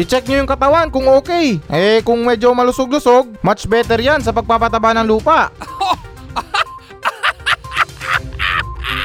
I-check 0.00 0.24
nyo 0.24 0.40
yung 0.40 0.48
katawan 0.48 0.88
kung 0.88 1.12
okay. 1.12 1.60
Eh 1.68 2.00
kung 2.08 2.24
medyo 2.24 2.56
malusog-lusog, 2.56 3.36
much 3.44 3.68
better 3.68 4.00
yan 4.00 4.24
sa 4.24 4.32
pagpapataba 4.32 4.96
ng 4.96 5.04
lupa. 5.04 5.52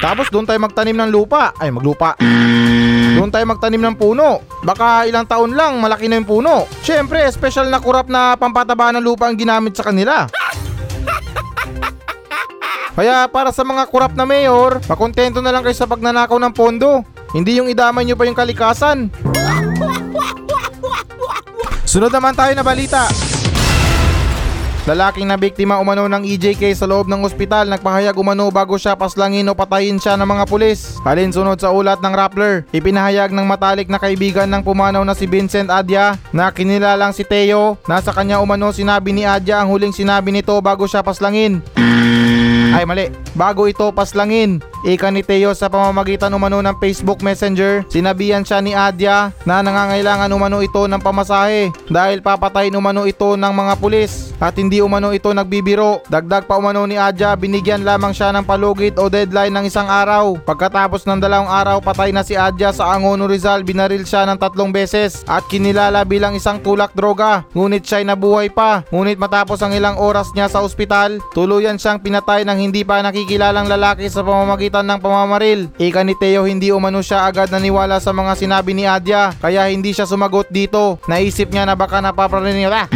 Tapos 0.00 0.32
doon 0.32 0.48
tayo 0.48 0.56
magtanim 0.56 0.96
ng 0.96 1.12
lupa. 1.12 1.52
Ay, 1.60 1.68
maglupa. 1.68 2.16
Doon 3.12 3.28
tayo 3.28 3.44
magtanim 3.44 3.80
ng 3.92 3.96
puno. 4.00 4.40
Baka 4.64 5.04
ilang 5.04 5.28
taon 5.28 5.52
lang, 5.52 5.84
malaki 5.84 6.08
na 6.08 6.16
yung 6.16 6.28
puno. 6.28 6.64
Siyempre, 6.80 7.28
special 7.28 7.68
na 7.68 7.76
kurap 7.76 8.08
na 8.08 8.40
pampataba 8.40 8.88
ng 8.96 9.04
lupa 9.04 9.28
ang 9.28 9.36
ginamit 9.36 9.76
sa 9.76 9.84
kanila. 9.84 10.28
Kaya 12.94 13.26
para 13.26 13.50
sa 13.50 13.66
mga 13.66 13.90
kurap 13.90 14.14
na 14.14 14.22
mayor, 14.22 14.78
makontento 14.86 15.42
na 15.42 15.50
lang 15.50 15.66
kayo 15.66 15.74
sa 15.74 15.90
pagnanakaw 15.90 16.38
ng 16.38 16.54
pondo. 16.54 17.02
Hindi 17.34 17.58
yung 17.58 17.66
idamay 17.66 18.06
nyo 18.06 18.14
pa 18.14 18.22
yung 18.22 18.38
kalikasan. 18.38 19.10
Sunod 21.82 22.14
naman 22.14 22.38
tayo 22.38 22.54
na 22.54 22.62
balita. 22.62 23.10
Lalaking 24.84 25.24
na 25.24 25.40
biktima 25.40 25.80
umano 25.80 26.04
ng 26.06 26.28
EJK 26.28 26.76
sa 26.76 26.84
loob 26.84 27.08
ng 27.08 27.24
ospital 27.24 27.64
nagpahayag 27.72 28.20
umano 28.20 28.52
bago 28.52 28.76
siya 28.76 28.92
paslangin 28.92 29.48
o 29.48 29.56
patayin 29.56 29.96
siya 29.96 30.14
ng 30.20 30.28
mga 30.28 30.44
pulis. 30.44 31.00
Alinsunod 31.08 31.56
sa 31.56 31.72
ulat 31.72 32.04
ng 32.04 32.12
Rappler, 32.12 32.68
ipinahayag 32.68 33.32
ng 33.32 33.48
matalik 33.48 33.88
na 33.88 33.96
kaibigan 33.96 34.44
ng 34.44 34.60
pumanaw 34.60 35.00
na 35.00 35.16
si 35.16 35.24
Vincent 35.24 35.72
Adya 35.72 36.20
na 36.36 36.52
kinilalang 36.52 37.16
si 37.16 37.24
Teo 37.24 37.80
na 37.88 38.04
sa 38.04 38.12
kanya 38.12 38.44
umano 38.44 38.76
sinabi 38.76 39.16
ni 39.16 39.24
Adya 39.24 39.64
ang 39.64 39.72
huling 39.72 39.96
sinabi 39.96 40.30
nito 40.30 40.52
bago 40.60 40.84
siya 40.84 41.00
paslangin. 41.00 41.64
Ay 42.74 42.82
mali, 42.82 43.06
bago 43.38 43.70
ito 43.70 43.94
paslangin. 43.94 44.58
Ika 44.84 45.08
ni 45.08 45.24
Teo 45.24 45.56
sa 45.56 45.72
pamamagitan 45.72 46.28
umano 46.36 46.60
ng 46.60 46.76
Facebook 46.76 47.24
Messenger, 47.24 47.88
sinabihan 47.88 48.44
siya 48.44 48.60
ni 48.60 48.76
Adya 48.76 49.32
na 49.48 49.64
nangangailangan 49.64 50.28
umano 50.28 50.60
ito 50.60 50.84
ng 50.84 51.00
pamasahe 51.00 51.72
dahil 51.88 52.20
papatayin 52.20 52.76
umano 52.76 53.08
ito 53.08 53.32
ng 53.32 53.48
mga 53.48 53.80
pulis 53.80 54.36
at 54.36 54.52
hindi 54.60 54.84
umano 54.84 55.16
ito 55.16 55.32
nagbibiro. 55.32 56.04
Dagdag 56.12 56.44
pa 56.44 56.60
umano 56.60 56.84
ni 56.84 57.00
Adya, 57.00 57.32
binigyan 57.32 57.80
lamang 57.80 58.12
siya 58.12 58.28
ng 58.36 58.44
palugit 58.44 59.00
o 59.00 59.08
deadline 59.08 59.56
ng 59.56 59.72
isang 59.72 59.88
araw. 59.88 60.36
Pagkatapos 60.44 61.08
ng 61.08 61.16
dalawang 61.16 61.48
araw, 61.48 61.80
patay 61.80 62.12
na 62.12 62.20
si 62.20 62.36
Adya 62.36 62.76
sa 62.76 62.92
Angono 62.92 63.24
Rizal, 63.24 63.64
binaril 63.64 64.04
siya 64.04 64.28
ng 64.28 64.36
tatlong 64.36 64.68
beses 64.68 65.24
at 65.24 65.48
kinilala 65.48 66.04
bilang 66.04 66.36
isang 66.36 66.60
tulak 66.60 66.92
droga. 66.92 67.48
Ngunit 67.56 67.88
siya'y 67.88 68.04
nabuhay 68.04 68.52
pa. 68.52 68.84
Ngunit 68.92 69.16
matapos 69.16 69.64
ang 69.64 69.72
ilang 69.72 69.96
oras 69.96 70.28
niya 70.36 70.52
sa 70.52 70.60
ospital, 70.60 71.24
tuluyan 71.32 71.80
siyang 71.80 72.04
pinatay 72.04 72.44
ng 72.44 72.68
hindi 72.68 72.84
pa 72.84 73.00
nakikilalang 73.00 73.64
lalaki 73.64 74.12
sa 74.12 74.20
pamamagitan 74.20 74.73
ng 74.82 74.98
pamamaril. 74.98 75.70
Ika 75.78 76.02
ni 76.02 76.18
Teo 76.18 76.48
hindi 76.48 76.74
umano 76.74 77.04
siya 77.04 77.28
agad 77.28 77.52
naniwala 77.54 78.02
sa 78.02 78.10
mga 78.10 78.34
sinabi 78.34 78.74
ni 78.74 78.88
Adya 78.88 79.36
kaya 79.38 79.70
hindi 79.70 79.94
siya 79.94 80.08
sumagot 80.08 80.50
dito. 80.50 80.98
Naisip 81.06 81.52
niya 81.54 81.68
na 81.68 81.78
baka 81.78 82.02
napapraning 82.02 82.66
ah! 82.66 82.88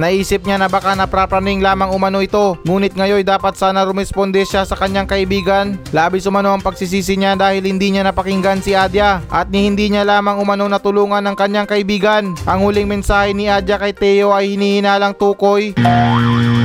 Naisip 0.00 0.48
niya 0.48 0.56
na 0.56 0.72
baka 0.72 0.96
naprapraning 0.96 1.60
lamang 1.60 1.92
umano 1.92 2.24
ito. 2.24 2.56
Ngunit 2.64 2.96
ngayon 2.96 3.20
dapat 3.28 3.60
sana 3.60 3.84
rumisponde 3.84 4.40
siya 4.48 4.64
sa 4.64 4.72
kanyang 4.72 5.04
kaibigan. 5.04 5.76
Labis 5.92 6.24
umano 6.24 6.48
ang 6.56 6.64
pagsisisi 6.64 7.20
niya 7.20 7.36
dahil 7.36 7.68
hindi 7.68 7.92
niya 7.92 8.08
napakinggan 8.08 8.64
si 8.64 8.72
Adya 8.72 9.20
At 9.28 9.52
ni 9.52 9.68
hindi 9.68 9.92
niya 9.92 10.08
lamang 10.08 10.40
umano 10.40 10.64
natulungan 10.64 11.20
ng 11.20 11.36
kanyang 11.36 11.68
kaibigan. 11.68 12.32
Ang 12.48 12.58
huling 12.64 12.88
mensahe 12.88 13.36
ni 13.36 13.52
Adya 13.52 13.76
kay 13.76 13.92
Teo 13.92 14.32
ay 14.32 14.56
hinihinalang 14.56 15.12
tukoy. 15.12 15.76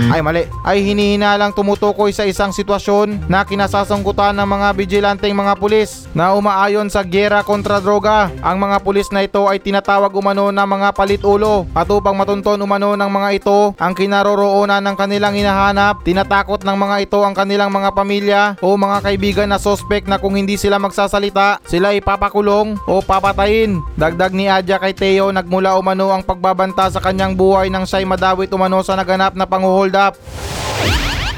Ay 0.07 0.23
mali, 0.23 0.47
ay 0.63 0.79
hinihinalang 0.87 1.51
tumutukoy 1.51 2.15
sa 2.15 2.23
isang 2.23 2.55
sitwasyon 2.55 3.27
na 3.27 3.43
kinasasangkutan 3.43 4.39
ng 4.39 4.47
mga 4.47 4.67
vigilanteng 4.71 5.35
mga 5.35 5.59
pulis 5.59 6.07
na 6.15 6.31
umaayon 6.31 6.87
sa 6.87 7.03
gera 7.03 7.43
kontra 7.43 7.83
droga. 7.83 8.31
Ang 8.39 8.55
mga 8.63 8.79
pulis 8.87 9.11
na 9.11 9.27
ito 9.27 9.43
ay 9.51 9.59
tinatawag 9.59 10.15
umano 10.15 10.47
na 10.55 10.63
mga 10.63 10.95
palit-ulo 10.95 11.67
at 11.75 11.91
upang 11.91 12.15
matunton 12.15 12.55
umano 12.55 12.95
ng 12.95 13.09
mga 13.17 13.29
ito 13.33 13.57
ang 13.81 13.93
kinaroroonan 13.97 14.85
ng 14.85 14.95
kanilang 14.95 15.33
hinahanap, 15.33 16.05
tinatakot 16.05 16.61
ng 16.61 16.77
mga 16.77 16.95
ito 17.09 17.19
ang 17.25 17.33
kanilang 17.33 17.73
mga 17.73 17.89
pamilya 17.97 18.41
o 18.61 18.77
mga 18.77 19.01
kaibigan 19.01 19.49
na 19.49 19.57
sospek 19.57 20.05
na 20.05 20.21
kung 20.21 20.37
hindi 20.37 20.53
sila 20.53 20.77
magsasalita, 20.77 21.57
sila 21.65 21.97
ipapakulong 21.97 22.77
o 22.85 23.01
papatayin. 23.01 23.81
Dagdag 23.97 24.37
ni 24.37 24.45
Adya 24.45 24.77
kay 24.77 24.93
Teo 24.93 25.33
nagmula 25.33 25.73
umano 25.75 26.13
ang 26.13 26.21
pagbabanta 26.21 26.93
sa 26.93 27.01
kanyang 27.01 27.33
buhay 27.33 27.73
nang 27.73 27.89
siya'y 27.89 28.05
madawit 28.05 28.53
umano 28.53 28.85
sa 28.85 28.93
naganap 28.93 29.33
na 29.33 29.49
panghuhold 29.49 29.97
up. 29.97 30.13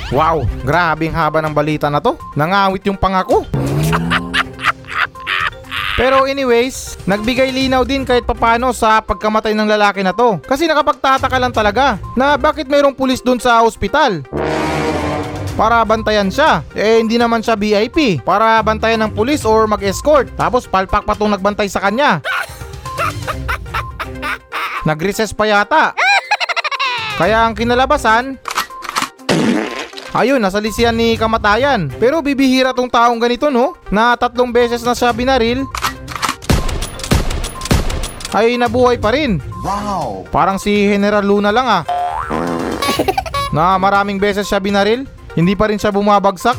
Wow, 0.09 0.41
grabing 0.65 1.13
haba 1.13 1.37
ng 1.45 1.53
balita 1.53 1.85
na 1.87 2.01
to. 2.01 2.17
Nangawit 2.33 2.81
yung 2.89 2.97
pangako. 2.97 3.45
Pero 5.99 6.23
anyways, 6.23 6.95
nagbigay 7.03 7.51
linaw 7.51 7.83
din 7.83 8.07
kahit 8.07 8.23
papano 8.23 8.71
sa 8.71 9.03
pagkamatay 9.03 9.51
ng 9.51 9.67
lalaki 9.67 9.99
na 9.99 10.15
to. 10.15 10.39
Kasi 10.47 10.63
nakapagtataka 10.63 11.35
lang 11.35 11.51
talaga 11.51 11.99
na 12.15 12.39
bakit 12.39 12.71
mayroong 12.71 12.95
pulis 12.95 13.19
dun 13.19 13.35
sa 13.35 13.67
ospital. 13.67 14.23
Para 15.59 15.83
bantayan 15.83 16.31
siya. 16.31 16.63
Eh 16.71 17.03
hindi 17.03 17.19
naman 17.19 17.43
siya 17.43 17.59
VIP. 17.59 18.23
Para 18.23 18.63
bantayan 18.63 19.03
ng 19.03 19.12
pulis 19.12 19.43
or 19.43 19.67
mag-escort. 19.67 20.31
Tapos 20.39 20.71
palpak 20.71 21.03
pa 21.03 21.19
tong 21.19 21.35
nagbantay 21.35 21.67
sa 21.67 21.83
kanya. 21.83 22.23
Nag-recess 24.88 25.35
pa 25.35 25.51
yata. 25.51 25.91
Kaya 27.19 27.43
ang 27.43 27.59
kinalabasan, 27.59 28.39
Ayun, 30.09 30.41
nasa 30.41 30.57
lisiyan 30.57 30.97
ni 30.97 31.13
kamatayan. 31.13 31.85
Pero 32.01 32.25
bibihira 32.25 32.73
tong 32.73 32.89
taong 32.89 33.21
ganito 33.21 33.53
no, 33.53 33.77
na 33.93 34.17
tatlong 34.17 34.49
beses 34.49 34.81
na 34.81 34.97
siya 34.97 35.13
binaril. 35.13 35.69
Ay 38.29 38.55
nabuhay 38.61 39.01
pa 39.01 39.09
rin. 39.09 39.41
Wow. 39.65 40.29
Parang 40.29 40.61
si 40.61 40.85
General 40.85 41.25
Luna 41.25 41.49
lang 41.49 41.65
ah. 41.65 41.83
na 43.55 43.75
maraming 43.81 44.21
beses 44.21 44.45
siya 44.45 44.61
binaril, 44.61 45.09
hindi 45.33 45.57
pa 45.57 45.69
rin 45.69 45.81
siya 45.81 45.89
bumabagsak. 45.89 46.57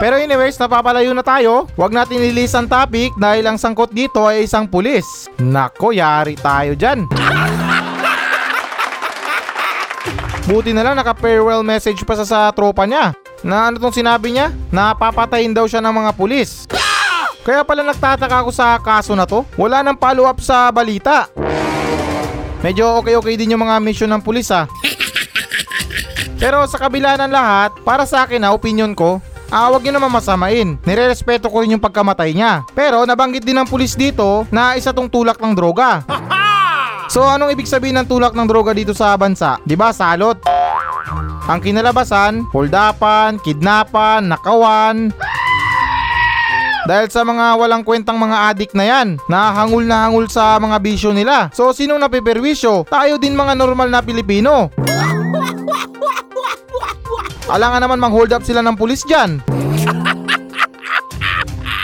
Pero 0.00 0.16
anyways, 0.16 0.56
napapalayo 0.56 1.12
na 1.12 1.20
tayo. 1.20 1.68
Huwag 1.76 1.92
natin 1.92 2.24
ilis 2.24 2.56
ang 2.56 2.64
topic 2.64 3.12
dahil 3.20 3.44
ang 3.44 3.60
sangkot 3.60 3.92
dito 3.92 4.24
ay 4.24 4.48
isang 4.48 4.64
pulis. 4.64 5.28
Nako, 5.36 5.92
yari 5.92 6.40
tayo 6.40 6.72
dyan. 6.72 7.04
Buti 10.48 10.72
na 10.72 10.82
lang 10.82 10.96
naka-farewell 10.96 11.60
message 11.60 12.00
pa 12.08 12.16
sa, 12.16 12.24
sa 12.24 12.48
tropa 12.56 12.88
niya. 12.88 13.12
Na 13.44 13.68
ano 13.68 13.76
tong 13.76 13.92
sinabi 13.92 14.32
niya? 14.32 14.48
Na 14.72 14.96
papatayin 14.96 15.52
daw 15.52 15.68
siya 15.68 15.84
ng 15.84 15.92
mga 15.92 16.16
pulis. 16.16 16.64
Kaya 17.40 17.64
pala 17.64 17.80
nagtataka 17.80 18.44
ako 18.44 18.50
sa 18.52 18.76
kaso 18.76 19.16
na 19.16 19.24
to. 19.24 19.42
Wala 19.56 19.80
nang 19.80 19.96
follow 19.96 20.28
up 20.28 20.38
sa 20.44 20.68
balita. 20.68 21.28
Medyo 22.60 23.00
okay-okay 23.00 23.40
din 23.40 23.56
yung 23.56 23.64
mga 23.64 23.80
mission 23.80 24.10
ng 24.12 24.20
pulis 24.20 24.52
ah. 24.52 24.68
Pero 26.42 26.64
sa 26.68 26.76
kabila 26.76 27.16
ng 27.16 27.32
lahat, 27.32 27.72
para 27.84 28.04
sa 28.04 28.28
akin 28.28 28.44
na 28.44 28.52
opinion 28.52 28.92
ko, 28.92 29.20
ah, 29.48 29.72
wag 29.72 29.80
nyo 29.80 29.96
naman 29.96 30.12
masamain. 30.12 30.76
Nirerespeto 30.84 31.48
ko 31.48 31.64
rin 31.64 31.76
yung 31.76 31.84
pagkamatay 31.84 32.36
niya. 32.36 32.68
Pero 32.76 33.08
nabanggit 33.08 33.48
din 33.48 33.56
ng 33.56 33.68
pulis 33.68 33.96
dito 33.96 34.44
na 34.52 34.76
isa 34.76 34.92
tong 34.92 35.08
tulak 35.08 35.40
ng 35.40 35.56
droga. 35.56 36.04
So 37.10 37.26
anong 37.26 37.50
ibig 37.50 37.66
sabihin 37.66 37.98
ng 37.98 38.06
tulak 38.06 38.38
ng 38.38 38.46
droga 38.46 38.70
dito 38.70 38.94
sa 38.94 39.18
bansa? 39.18 39.58
'Di 39.66 39.74
ba 39.74 39.90
salot? 39.90 40.38
Ang 41.50 41.58
kinalabasan, 41.58 42.46
holdapan, 42.54 43.34
kidnapan, 43.42 44.30
nakawan. 44.30 45.10
Dahil 46.88 47.12
sa 47.12 47.26
mga 47.26 47.60
walang 47.60 47.84
kwentang 47.84 48.16
mga 48.16 48.36
adik 48.52 48.72
na 48.72 48.84
yan, 48.88 49.20
na 49.28 49.52
hangul 49.52 49.84
na 49.84 50.08
hangul 50.08 50.24
sa 50.30 50.56
mga 50.56 50.80
bisyo 50.80 51.12
nila. 51.12 51.52
So 51.52 51.76
sinong 51.76 52.00
napiperwisyo? 52.00 52.88
Tayo 52.88 53.20
din 53.20 53.36
mga 53.36 53.52
normal 53.58 53.92
na 53.92 54.00
Pilipino. 54.00 54.70
Alangan 57.50 57.82
naman 57.82 57.98
mang 57.98 58.14
hold 58.14 58.30
up 58.30 58.46
sila 58.46 58.62
ng 58.62 58.78
pulis 58.78 59.02
dyan. 59.02 59.42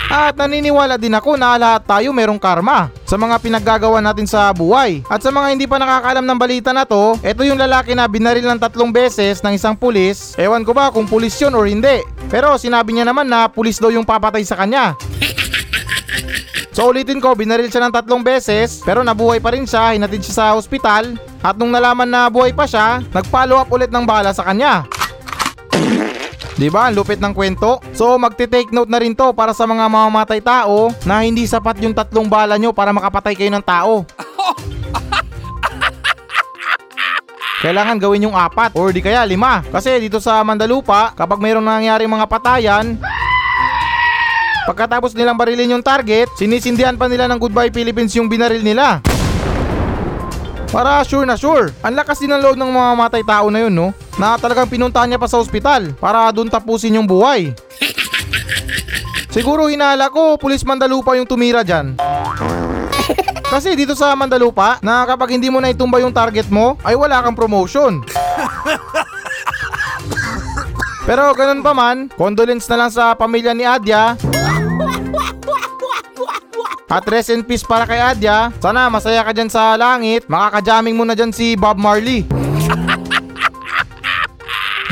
At 0.07 0.39
naniniwala 0.39 0.95
din 0.95 1.15
ako 1.15 1.35
na 1.35 1.59
lahat 1.59 1.83
tayo 1.83 2.15
merong 2.15 2.39
karma 2.39 2.95
sa 3.03 3.19
mga 3.19 3.43
pinaggagawa 3.43 3.99
natin 3.99 4.27
sa 4.27 4.55
buhay. 4.55 5.03
At 5.11 5.23
sa 5.23 5.35
mga 5.35 5.47
hindi 5.51 5.67
pa 5.67 5.83
nakakaalam 5.83 6.23
ng 6.23 6.39
balita 6.39 6.71
na 6.71 6.87
to, 6.87 7.19
ito 7.27 7.43
yung 7.43 7.59
lalaki 7.59 7.95
na 7.95 8.07
binaril 8.07 8.47
ng 8.47 8.63
tatlong 8.63 8.95
beses 8.95 9.43
ng 9.43 9.59
isang 9.59 9.75
pulis. 9.75 10.39
Ewan 10.39 10.63
ko 10.63 10.71
ba 10.71 10.95
kung 10.95 11.11
pulis 11.11 11.35
yun 11.43 11.59
or 11.59 11.67
hindi. 11.67 12.07
Pero 12.31 12.55
sinabi 12.55 12.95
niya 12.95 13.07
naman 13.07 13.27
na 13.27 13.51
pulis 13.51 13.83
daw 13.83 13.91
yung 13.91 14.07
papatay 14.07 14.47
sa 14.47 14.59
kanya. 14.59 14.95
So 16.77 16.93
ulitin 16.93 17.25
ko, 17.25 17.33
binaril 17.33 17.73
siya 17.73 17.89
ng 17.89 17.95
tatlong 17.97 18.21
beses 18.21 18.85
pero 18.85 19.01
nabuhay 19.01 19.41
pa 19.41 19.49
rin 19.49 19.65
siya, 19.65 19.97
hinatid 19.97 20.21
siya 20.21 20.37
sa 20.37 20.47
ospital 20.61 21.17
at 21.41 21.57
nung 21.57 21.73
nalaman 21.73 22.05
na 22.05 22.29
buhay 22.29 22.53
pa 22.53 22.69
siya, 22.69 23.01
nag-follow 23.17 23.57
up 23.57 23.73
ulit 23.73 23.89
ng 23.89 24.05
bala 24.05 24.37
sa 24.37 24.45
kanya. 24.45 24.85
Di 26.57 26.73
ba? 26.73 26.89
Lupit 26.89 27.21
ng 27.21 27.37
kwento. 27.37 27.85
So 27.93 28.17
magte-take 28.17 28.73
note 28.73 28.89
na 28.89 28.97
rin 28.97 29.13
to 29.13 29.37
para 29.37 29.53
sa 29.53 29.69
mga 29.69 29.93
mamamatay 29.93 30.41
tao 30.41 30.89
na 31.05 31.21
hindi 31.21 31.45
sapat 31.45 31.77
yung 31.85 31.93
tatlong 31.93 32.25
bala 32.25 32.57
nyo 32.57 32.73
para 32.73 32.97
makapatay 32.97 33.37
kayo 33.37 33.53
ng 33.53 33.61
tao. 33.61 34.09
Kailangan 37.67 38.01
gawin 38.01 38.29
yung 38.29 38.37
apat 38.37 38.73
or 38.77 38.93
di 38.93 39.05
kaya 39.05 39.25
lima. 39.29 39.65
Kasi 39.69 40.01
dito 40.01 40.21
sa 40.21 40.41
Mandalupa, 40.45 41.13
kapag 41.17 41.41
mayroong 41.41 41.65
nangyaring 41.65 42.09
mga 42.09 42.29
patayan, 42.29 43.01
pagkatapos 44.69 45.17
nilang 45.17 45.41
barilin 45.41 45.73
yung 45.77 45.85
target, 45.85 46.29
sinisindihan 46.37 46.97
pa 46.97 47.09
nila 47.09 47.29
ng 47.29 47.41
Goodbye 47.41 47.73
Philippines 47.73 48.13
yung 48.17 48.29
binaril 48.29 48.61
nila. 48.61 49.01
Para 50.71 51.03
sure 51.07 51.27
na 51.27 51.39
sure. 51.39 51.71
Ang 51.81 51.95
lakas 51.95 52.19
din 52.19 52.35
ng 52.35 52.43
loob 52.43 52.57
ng 52.59 52.71
mga 52.71 52.91
matay 52.99 53.23
tao 53.23 53.47
na 53.49 53.67
yun, 53.67 53.75
no? 53.75 53.95
Na 54.19 54.35
talagang 54.37 54.67
pinuntahan 54.67 55.07
niya 55.07 55.21
pa 55.21 55.31
sa 55.31 55.39
ospital 55.39 55.95
para 55.97 56.27
doon 56.35 56.51
tapusin 56.51 56.99
yung 56.99 57.07
buhay. 57.07 57.55
Siguro 59.35 59.69
hinala 59.69 60.09
ko, 60.09 60.41
pulis 60.41 60.65
Mandalupa 60.65 61.15
yung 61.15 61.29
tumira 61.29 61.61
dyan. 61.61 61.95
Kasi 63.47 63.79
dito 63.79 63.95
sa 63.95 64.17
Mandalupa, 64.19 64.83
na 64.83 65.07
kapag 65.07 65.39
hindi 65.39 65.53
mo 65.53 65.63
na 65.63 65.71
itumba 65.71 66.03
yung 66.03 66.11
target 66.11 66.51
mo, 66.51 66.75
ay 66.83 66.99
wala 66.99 67.23
kang 67.23 67.39
promotion. 67.39 68.03
Pero 71.07 71.31
ganun 71.39 71.63
pa 71.63 71.71
man, 71.71 72.11
condolence 72.19 72.67
na 72.67 72.83
lang 72.83 72.91
sa 72.91 73.15
pamilya 73.15 73.55
ni 73.55 73.63
Adya. 73.63 74.19
At 76.87 77.03
rest 77.11 77.35
in 77.35 77.43
peace 77.43 77.67
para 77.67 77.83
kay 77.83 77.99
Adya. 77.99 78.55
Sana 78.63 78.87
masaya 78.87 79.27
ka 79.27 79.35
dyan 79.35 79.51
sa 79.51 79.75
langit. 79.75 80.31
Makakajaming 80.31 80.95
mo 80.95 81.03
na 81.03 81.19
dyan 81.19 81.35
si 81.35 81.59
Bob 81.59 81.83
Marley. 81.83 82.23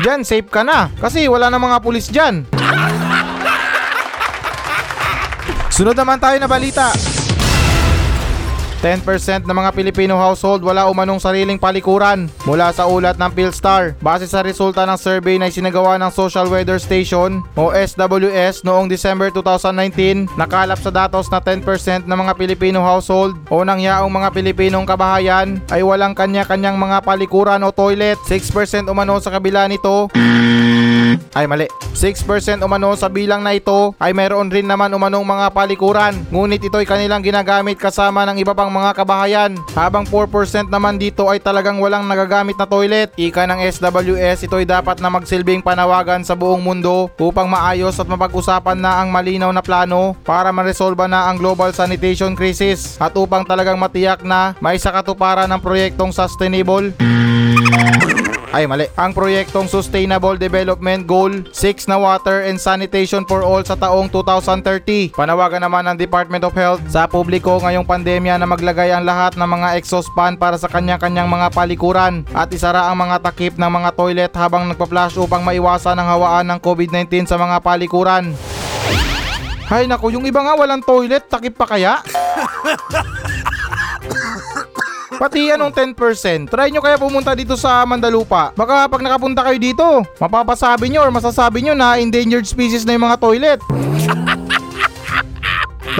Dyan, 0.03 0.27
safe 0.27 0.51
ka 0.51 0.59
na. 0.59 0.91
Kasi 0.99 1.23
wala 1.31 1.47
na 1.47 1.55
mga 1.55 1.79
pulis 1.79 2.11
dyan. 2.11 2.43
Sunod 5.75 5.95
naman 5.95 6.19
tayo 6.19 6.35
na 6.35 6.51
balita. 6.51 6.91
10% 8.83 9.45
ng 9.45 9.55
mga 9.55 9.71
Pilipino 9.75 10.15
household 10.15 10.63
wala 10.63 10.87
umanong 10.87 11.19
sariling 11.21 11.59
palikuran 11.59 12.31
mula 12.43 12.71
sa 12.71 12.87
ulat 12.87 13.19
ng 13.19 13.31
Philstar. 13.35 13.93
Base 13.99 14.25
sa 14.25 14.41
resulta 14.41 14.83
ng 14.83 14.97
survey 14.97 15.35
na 15.35 15.51
isinagawa 15.51 15.99
ng 15.99 16.11
Social 16.11 16.47
Weather 16.47 16.79
Station 16.79 17.43
o 17.59 17.75
SWS 17.75 18.63
noong 18.63 18.87
December 18.87 19.29
2019, 19.29 20.31
nakalap 20.39 20.79
sa 20.79 20.91
datos 20.91 21.27
na 21.27 21.43
10% 21.43 22.07
ng 22.07 22.17
mga 22.17 22.33
Pilipino 22.39 22.79
household 22.81 23.35
o 23.51 23.61
nangyaong 23.61 24.11
mga 24.11 24.29
Pilipinong 24.31 24.87
kabahayan 24.87 25.59
ay 25.69 25.83
walang 25.83 26.17
kanya-kanyang 26.17 26.79
mga 26.79 27.03
palikuran 27.03 27.61
o 27.63 27.69
toilet. 27.75 28.17
6% 28.27 28.87
umano 28.87 29.19
sa 29.19 29.29
kabila 29.29 29.67
nito 29.67 30.07
ay 31.33 31.45
mali. 31.47 31.67
6% 31.95 32.59
umano 32.59 32.91
sa 32.99 33.07
bilang 33.07 33.39
na 33.39 33.55
ito 33.55 33.95
ay 33.97 34.11
meron 34.11 34.51
rin 34.51 34.67
naman 34.67 34.91
umanong 34.91 35.23
mga 35.23 35.47
palikuran. 35.55 36.13
Ngunit 36.29 36.61
ito 36.63 36.75
ay 36.75 36.87
kanilang 36.87 37.23
ginagamit 37.23 37.79
kasama 37.79 38.27
ng 38.27 38.39
iba 38.39 38.51
pang 38.51 38.69
mga 38.69 38.91
kabahayan. 38.95 39.51
Habang 39.73 40.03
4% 40.03 40.67
naman 40.67 40.99
dito 40.99 41.27
ay 41.31 41.39
talagang 41.39 41.79
walang 41.79 42.07
nagagamit 42.07 42.59
na 42.59 42.67
toilet. 42.67 43.11
Ika 43.15 43.47
ng 43.47 43.63
SWS 43.71 44.47
ito 44.47 44.55
ay 44.59 44.67
dapat 44.67 44.99
na 44.99 45.07
magsilbing 45.07 45.63
panawagan 45.63 46.23
sa 46.27 46.35
buong 46.35 46.61
mundo 46.61 47.07
upang 47.19 47.47
maayos 47.47 47.95
at 47.99 48.07
mapag-usapan 48.07 48.77
na 48.79 48.99
ang 48.99 49.09
malinaw 49.11 49.51
na 49.51 49.63
plano 49.63 50.17
para 50.27 50.51
maresolba 50.51 51.07
na 51.07 51.31
ang 51.31 51.39
global 51.39 51.71
sanitation 51.71 52.35
crisis 52.35 52.99
at 52.99 53.15
upang 53.15 53.47
talagang 53.47 53.79
matiyak 53.79 54.21
na 54.23 54.55
may 54.59 54.75
sakatuparan 54.75 55.47
ng 55.51 55.61
proyektong 55.63 56.11
sustainable 56.11 56.91
ay 58.51 58.69
mali. 58.69 58.85
Ang 58.99 59.15
proyektong 59.15 59.65
Sustainable 59.65 60.37
Development 60.37 61.05
Goal 61.07 61.47
6 61.49 61.89
na 61.89 61.97
Water 61.97 62.45
and 62.45 62.61
Sanitation 62.61 63.25
for 63.25 63.41
All 63.41 63.65
sa 63.65 63.73
taong 63.73 64.11
2030. 64.11 65.15
Panawagan 65.15 65.63
naman 65.63 65.87
ng 65.89 65.97
Department 65.97 66.43
of 66.45 66.53
Health 66.53 66.83
sa 66.89 67.09
publiko 67.09 67.57
ngayong 67.63 67.87
pandemya 67.87 68.37
na 68.37 68.45
maglagay 68.45 68.93
ang 68.93 69.07
lahat 69.07 69.39
ng 69.39 69.49
mga 69.49 69.79
exhaust 69.79 70.11
fan 70.13 70.37
para 70.37 70.59
sa 70.59 70.69
kanya-kanyang 70.69 71.29
mga 71.31 71.49
palikuran 71.55 72.27
at 72.35 72.51
isara 72.53 72.91
ang 72.91 72.99
mga 73.01 73.23
takip 73.23 73.57
ng 73.57 73.71
mga 73.71 73.89
toilet 73.97 74.33
habang 74.37 74.69
nagpa-flush 74.69 75.17
upang 75.17 75.41
maiwasan 75.41 75.97
ang 75.97 76.07
hawaan 76.11 76.45
ng 76.51 76.59
COVID-19 76.61 77.25
sa 77.25 77.39
mga 77.39 77.63
palikuran. 77.63 78.35
Hay 79.65 79.89
nako, 79.89 80.13
yung 80.13 80.29
iba 80.29 80.45
nga 80.45 80.53
walang 80.53 80.85
toilet, 80.85 81.25
takip 81.25 81.57
pa 81.57 81.65
kaya? 81.65 81.97
Pati 85.15 85.47
anong 85.47 85.71
10%. 85.71 86.51
Try 86.51 86.67
nyo 86.71 86.83
kaya 86.83 86.99
pumunta 86.99 87.31
dito 87.31 87.55
sa 87.55 87.87
Mandalupa. 87.87 88.51
Baka 88.51 88.91
pag 88.91 88.99
nakapunta 88.99 89.47
kayo 89.47 89.55
dito, 89.55 89.87
mapapasabi 90.19 90.91
nyo 90.91 91.07
or 91.07 91.11
masasabi 91.11 91.63
nyo 91.63 91.71
na 91.71 91.95
endangered 91.95 92.43
species 92.43 92.83
na 92.83 92.99
yung 92.99 93.07
mga 93.07 93.19
toilet. 93.23 93.59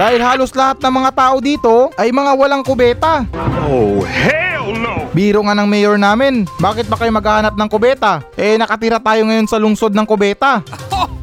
Dahil 0.00 0.20
halos 0.20 0.52
lahat 0.52 0.76
ng 0.84 0.92
mga 0.92 1.10
tao 1.16 1.40
dito 1.40 1.88
ay 1.96 2.12
mga 2.12 2.36
walang 2.36 2.60
kubeta. 2.60 3.24
Oh, 3.64 4.04
hell 4.04 4.76
no! 4.76 5.08
Biro 5.16 5.40
nga 5.40 5.56
ng 5.56 5.64
mayor 5.64 5.96
namin. 5.96 6.44
Bakit 6.60 6.84
ba 6.92 7.00
kayo 7.00 7.08
maghahanap 7.16 7.56
ng 7.56 7.68
kubeta? 7.72 8.20
Eh 8.36 8.60
nakatira 8.60 9.00
tayo 9.00 9.24
ngayon 9.24 9.48
sa 9.48 9.56
lungsod 9.56 9.96
ng 9.96 10.04
kubeta. 10.04 10.60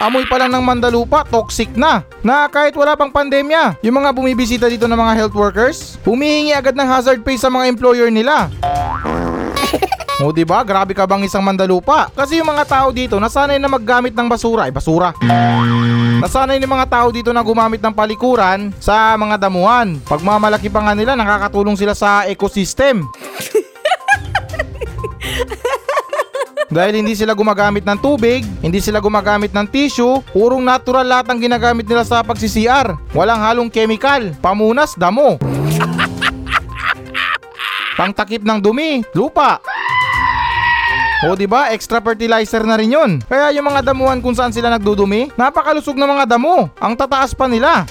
Amoy 0.00 0.24
pa 0.24 0.40
lang 0.40 0.48
ng 0.48 0.64
Mandalupa, 0.64 1.28
toxic 1.28 1.76
na. 1.76 2.00
Na 2.24 2.48
kahit 2.48 2.72
wala 2.72 2.96
pang 2.96 3.12
pandemya, 3.12 3.76
yung 3.84 4.00
mga 4.00 4.16
bumibisita 4.16 4.64
dito 4.64 4.88
ng 4.88 4.96
mga 4.96 5.12
health 5.12 5.36
workers, 5.36 6.00
humihingi 6.08 6.56
agad 6.56 6.72
ng 6.72 6.88
hazard 6.88 7.20
pay 7.20 7.36
sa 7.36 7.52
mga 7.52 7.68
employer 7.68 8.08
nila. 8.08 8.48
O 10.20 10.36
di 10.36 10.44
ba? 10.44 10.60
Grabe 10.60 10.92
ka 10.92 11.08
bang 11.08 11.24
isang 11.24 11.40
Mandalupa? 11.40 12.12
Kasi 12.12 12.36
yung 12.36 12.52
mga 12.52 12.68
tao 12.68 12.92
dito 12.92 13.16
nasanay 13.16 13.56
na 13.56 13.72
maggamit 13.72 14.12
ng 14.12 14.28
basura, 14.28 14.68
ay 14.68 14.72
basura. 14.72 15.16
Nasanay 16.20 16.60
ng 16.60 16.68
mga 16.68 16.86
tao 16.92 17.08
dito 17.08 17.32
na 17.32 17.40
gumamit 17.40 17.80
ng 17.80 17.96
palikuran 17.96 18.68
sa 18.76 19.16
mga 19.16 19.40
damuhan. 19.40 19.96
Pagmamalaki 20.04 20.68
pa 20.68 20.84
nga 20.84 20.92
nila, 20.92 21.16
nakakatulong 21.16 21.72
sila 21.72 21.96
sa 21.96 22.28
ecosystem. 22.28 23.08
Dahil 26.70 27.02
hindi 27.02 27.18
sila 27.18 27.34
gumagamit 27.34 27.82
ng 27.82 27.98
tubig, 27.98 28.46
hindi 28.62 28.78
sila 28.78 29.02
gumagamit 29.02 29.50
ng 29.50 29.66
tissue, 29.66 30.22
purong 30.30 30.62
natural 30.62 31.02
lahat 31.02 31.26
ang 31.26 31.42
ginagamit 31.42 31.82
nila 31.82 32.06
sa 32.06 32.22
pagsi-CR. 32.22 32.94
Walang 33.10 33.42
halong 33.42 33.70
chemical, 33.74 34.30
pamunas, 34.38 34.94
damo. 34.94 35.34
Pangtakip 37.98 38.46
ng 38.46 38.62
dumi, 38.62 39.02
lupa. 39.18 39.58
O 41.26 41.36
di 41.36 41.44
ba, 41.44 41.68
extra 41.74 42.00
fertilizer 42.00 42.64
na 42.64 42.80
rin 42.80 42.96
'yon. 42.96 43.10
Kaya 43.28 43.52
yung 43.52 43.68
mga 43.68 43.92
damuhan 43.92 44.24
kung 44.24 44.32
saan 44.32 44.56
sila 44.56 44.72
nagdudumi, 44.72 45.28
napakalusog 45.36 45.98
ng 45.98 46.08
mga 46.16 46.24
damo. 46.24 46.72
Ang 46.80 46.96
tataas 46.96 47.36
pa 47.36 47.44
nila. 47.44 47.84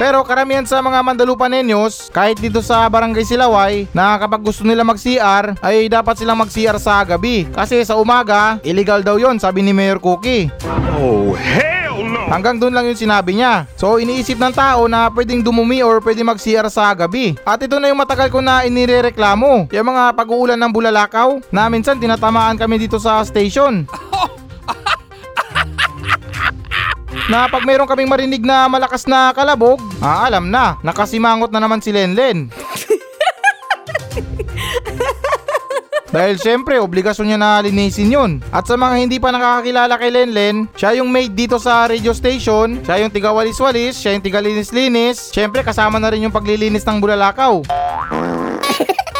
Pero 0.00 0.24
karamihan 0.24 0.64
sa 0.64 0.80
mga 0.80 1.04
Mandalupanenyos, 1.04 2.08
kahit 2.08 2.40
dito 2.40 2.64
sa 2.64 2.88
Barangay 2.88 3.20
Silaway, 3.20 3.84
na 3.92 4.16
kapag 4.16 4.40
gusto 4.40 4.64
nila 4.64 4.80
mag-CR, 4.80 5.60
ay 5.60 5.92
dapat 5.92 6.16
silang 6.16 6.40
mag-CR 6.40 6.80
sa 6.80 7.04
gabi. 7.04 7.44
Kasi 7.52 7.84
sa 7.84 8.00
umaga, 8.00 8.56
illegal 8.64 9.04
daw 9.04 9.20
yon 9.20 9.36
sabi 9.36 9.60
ni 9.60 9.76
Mayor 9.76 10.00
Cookie. 10.00 10.48
Oh, 10.96 11.36
hell 11.36 12.00
no! 12.00 12.32
Hanggang 12.32 12.56
doon 12.56 12.72
lang 12.72 12.88
yung 12.88 12.96
sinabi 12.96 13.36
niya. 13.36 13.68
So 13.76 14.00
iniisip 14.00 14.40
ng 14.40 14.56
tao 14.56 14.88
na 14.88 15.12
pwedeng 15.12 15.44
dumumi 15.44 15.84
or 15.84 16.00
pwedeng 16.00 16.32
mag-CR 16.32 16.72
sa 16.72 16.96
gabi. 16.96 17.36
At 17.44 17.60
ito 17.60 17.76
na 17.76 17.92
yung 17.92 18.00
matagal 18.00 18.32
ko 18.32 18.40
na 18.40 18.64
inirereklamo. 18.64 19.68
Yung 19.68 19.88
mga 19.92 20.16
pag-uulan 20.16 20.56
ng 20.56 20.72
bulalakaw 20.72 21.44
na 21.52 21.68
minsan 21.68 22.00
tinatamaan 22.00 22.56
kami 22.56 22.80
dito 22.80 22.96
sa 22.96 23.20
station. 23.20 23.84
na 27.30 27.46
pag 27.46 27.62
mayroon 27.62 27.86
kaming 27.86 28.10
marinig 28.10 28.42
na 28.42 28.66
malakas 28.66 29.06
na 29.06 29.30
kalabog, 29.30 29.78
ah, 30.02 30.26
alam 30.26 30.50
na, 30.50 30.82
nakasimangot 30.82 31.54
na 31.54 31.62
naman 31.62 31.78
si 31.78 31.94
Lenlen. 31.94 32.50
Dahil 36.10 36.42
syempre, 36.42 36.82
obligasyon 36.82 37.30
niya 37.30 37.38
na 37.38 37.62
linisin 37.62 38.10
yun. 38.10 38.42
At 38.50 38.66
sa 38.66 38.74
mga 38.74 38.98
hindi 38.98 39.22
pa 39.22 39.30
nakakakilala 39.30 39.94
kay 39.94 40.10
Lenlen, 40.10 40.66
siya 40.74 40.98
yung 40.98 41.06
maid 41.06 41.38
dito 41.38 41.54
sa 41.62 41.86
radio 41.86 42.10
station, 42.10 42.82
siya 42.82 43.06
yung 43.06 43.14
tigawalis-walis, 43.14 43.94
siya 43.94 44.18
yung 44.18 44.24
tigalinis-linis, 44.26 45.30
syempre 45.30 45.62
kasama 45.62 46.02
na 46.02 46.10
rin 46.10 46.26
yung 46.26 46.34
paglilinis 46.34 46.82
ng 46.82 46.98
bulalakaw. 46.98 47.62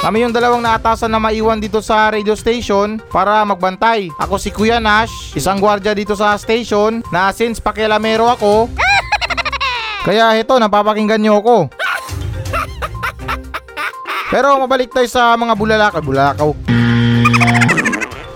Kami 0.01 0.25
yung 0.25 0.33
dalawang 0.33 0.65
naatasan 0.65 1.13
na 1.13 1.21
maiwan 1.21 1.61
dito 1.61 1.85
sa 1.85 2.09
radio 2.09 2.33
station 2.33 2.97
para 3.13 3.45
magbantay. 3.45 4.09
Ako 4.17 4.41
si 4.41 4.49
Kuya 4.49 4.81
Nash, 4.81 5.37
isang 5.37 5.61
gwardya 5.61 5.93
dito 5.93 6.17
sa 6.17 6.33
station 6.41 7.05
na 7.13 7.29
since 7.37 7.61
pakialamero 7.61 8.25
ako, 8.33 8.73
kaya 10.09 10.33
heto, 10.41 10.57
napapakinggan 10.57 11.21
niyo 11.21 11.45
ako. 11.45 11.69
Pero 14.33 14.57
mabalik 14.57 14.89
tayo 14.89 15.05
sa 15.05 15.37
mga 15.37 15.53
bulalakaw. 15.53 16.01
Bulalakaw. 16.01 16.51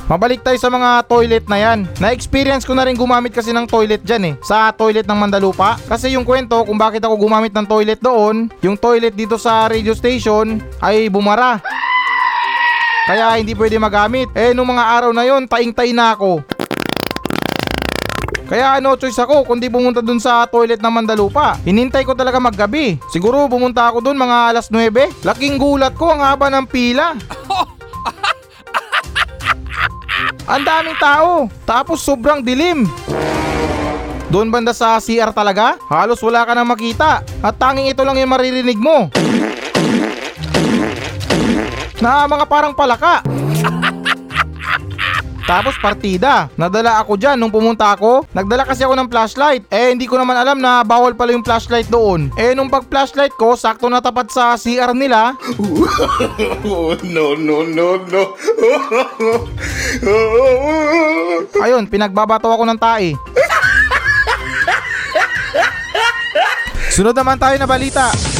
Mabalik 0.05 0.45
tayo 0.45 0.61
sa 0.61 0.69
mga 0.69 1.09
toilet 1.09 1.49
na 1.49 1.57
yan. 1.57 1.89
Na-experience 1.97 2.69
ko 2.69 2.77
na 2.77 2.85
rin 2.85 2.93
gumamit 2.93 3.33
kasi 3.33 3.57
ng 3.57 3.65
toilet 3.65 4.05
dyan 4.05 4.23
eh. 4.29 4.35
Sa 4.45 4.69
toilet 4.69 5.09
ng 5.09 5.17
Mandalupa. 5.17 5.81
Kasi 5.89 6.13
yung 6.13 6.29
kwento 6.29 6.61
kung 6.69 6.77
bakit 6.77 7.01
ako 7.01 7.17
gumamit 7.17 7.57
ng 7.57 7.65
toilet 7.65 7.97
doon, 8.05 8.53
yung 8.61 8.77
toilet 8.77 9.17
dito 9.17 9.41
sa 9.41 9.65
radio 9.65 9.97
station 9.97 10.61
ay 10.85 11.09
bumara. 11.09 11.57
Kaya 13.09 13.41
hindi 13.41 13.57
pwede 13.57 13.81
magamit. 13.81 14.29
Eh 14.37 14.53
nung 14.53 14.69
mga 14.69 14.85
araw 14.85 15.11
na 15.17 15.25
yon, 15.25 15.49
taing-tay 15.49 15.97
na 15.97 16.13
ako. 16.13 16.45
Kaya 18.45 18.77
ano 18.77 19.01
choice 19.01 19.17
ako 19.17 19.49
kundi 19.49 19.73
pumunta 19.73 20.05
dun 20.05 20.21
sa 20.21 20.45
toilet 20.45 20.85
ng 20.85 20.93
Mandalupa. 20.93 21.57
Hinintay 21.65 22.05
ko 22.05 22.13
talaga 22.13 22.37
maggabi. 22.37 23.01
Siguro 23.09 23.49
pumunta 23.49 23.89
ako 23.89 24.05
dun 24.05 24.21
mga 24.21 24.53
alas 24.53 24.69
9. 24.69 25.25
Laking 25.25 25.57
gulat 25.57 25.97
ko 25.97 26.13
ang 26.13 26.21
haba 26.21 26.53
ng 26.53 26.69
pila. 26.69 27.17
Ang 30.45 30.63
daming 30.65 30.99
tao. 31.01 31.49
Tapos 31.65 32.05
sobrang 32.05 32.45
dilim. 32.45 32.85
Doon 34.29 34.51
banda 34.51 34.75
sa 34.75 34.99
CR 34.99 35.31
talaga, 35.31 35.79
halos 35.87 36.19
wala 36.19 36.43
ka 36.43 36.53
nang 36.53 36.69
makita. 36.69 37.23
At 37.41 37.55
tanging 37.57 37.95
ito 37.95 38.03
lang 38.03 38.19
yung 38.19 38.33
maririnig 38.35 38.77
mo. 38.77 39.09
Na 42.03 42.29
mga 42.29 42.45
parang 42.51 42.75
palaka. 42.77 43.23
Tapos 45.45 45.77
partida. 45.77 46.49
Nadala 46.57 47.05
ako 47.05 47.21
dyan 47.21 47.37
nung 47.37 47.53
pumunta 47.53 47.93
ako. 47.93 48.25
Nagdala 48.33 48.65
kasi 48.65 48.81
ako 48.81 48.97
ng 48.97 49.13
flashlight. 49.13 49.69
Eh 49.69 49.93
hindi 49.93 50.09
ko 50.09 50.17
naman 50.17 50.41
alam 50.41 50.57
na 50.57 50.81
bawal 50.81 51.13
pala 51.13 51.37
yung 51.37 51.45
flashlight 51.45 51.85
doon. 51.93 52.33
Eh 52.41 52.57
nung 52.57 52.73
pag 52.73 52.89
flashlight 52.89 53.37
ko, 53.37 53.53
sakto 53.53 53.93
na 53.93 54.01
tapat 54.01 54.33
sa 54.33 54.57
CR 54.57 54.97
nila. 54.97 55.37
Oh, 56.65 56.97
no, 57.15 57.37
no, 57.37 57.61
no, 57.69 58.01
no! 58.09 58.23
Ayun, 61.65 61.85
pinagbabato 61.93 62.49
ako 62.49 62.65
ng 62.65 62.81
tae. 62.81 63.13
Sunod 66.95 67.13
naman 67.13 67.37
tayo 67.37 67.61
na 67.61 67.69
balita. 67.69 68.34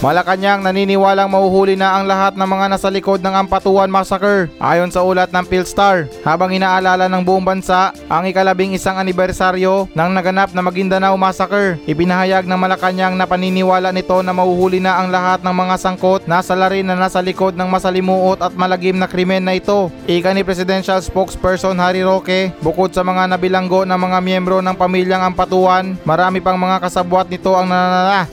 Malacanang 0.00 0.64
naniniwalang 0.64 1.28
mauhuli 1.28 1.76
na 1.76 1.92
ang 1.92 2.08
lahat 2.08 2.32
ng 2.32 2.48
mga 2.48 2.72
nasa 2.72 2.88
likod 2.88 3.20
ng 3.20 3.36
Ampatuan 3.36 3.92
Massacre 3.92 4.48
ayon 4.56 4.88
sa 4.88 5.04
ulat 5.04 5.28
ng 5.28 5.44
Philstar 5.44 6.08
habang 6.24 6.56
inaalala 6.56 7.04
ng 7.04 7.20
buong 7.20 7.44
bansa 7.44 7.92
ang 8.08 8.24
ikalabing 8.24 8.72
isang 8.72 8.96
anibersaryo 8.96 9.92
ng 9.92 10.10
naganap 10.16 10.56
na 10.56 10.64
Maguindanao 10.64 11.20
Massacre. 11.20 11.76
Ipinahayag 11.84 12.48
ng 12.48 12.56
Malacanang 12.56 13.12
na 13.12 13.28
paniniwala 13.28 13.92
nito 13.92 14.16
na 14.24 14.32
mauhuli 14.32 14.80
na 14.80 15.04
ang 15.04 15.12
lahat 15.12 15.44
ng 15.44 15.52
mga 15.52 15.76
sangkot 15.76 16.24
na 16.24 16.40
salarin 16.40 16.88
na 16.88 16.96
nasa 16.96 17.20
likod 17.20 17.52
ng 17.52 17.68
masalimuot 17.68 18.40
at 18.40 18.56
malagim 18.56 18.96
na 18.96 19.04
krimen 19.04 19.44
na 19.44 19.60
ito. 19.60 19.92
Ika 20.08 20.32
ni 20.32 20.40
Presidential 20.40 21.04
Spokesperson 21.04 21.76
Harry 21.76 22.00
Roque, 22.00 22.48
bukod 22.64 22.88
sa 22.96 23.04
mga 23.04 23.36
nabilanggo 23.36 23.84
ng 23.84 24.00
mga 24.00 24.18
miyembro 24.24 24.64
ng 24.64 24.80
pamilyang 24.80 25.28
Ampatuan, 25.28 26.00
marami 26.08 26.40
pang 26.40 26.56
mga 26.56 26.88
kasabwat 26.88 27.28
nito 27.28 27.52
ang 27.52 27.68
nananala. 27.68 28.24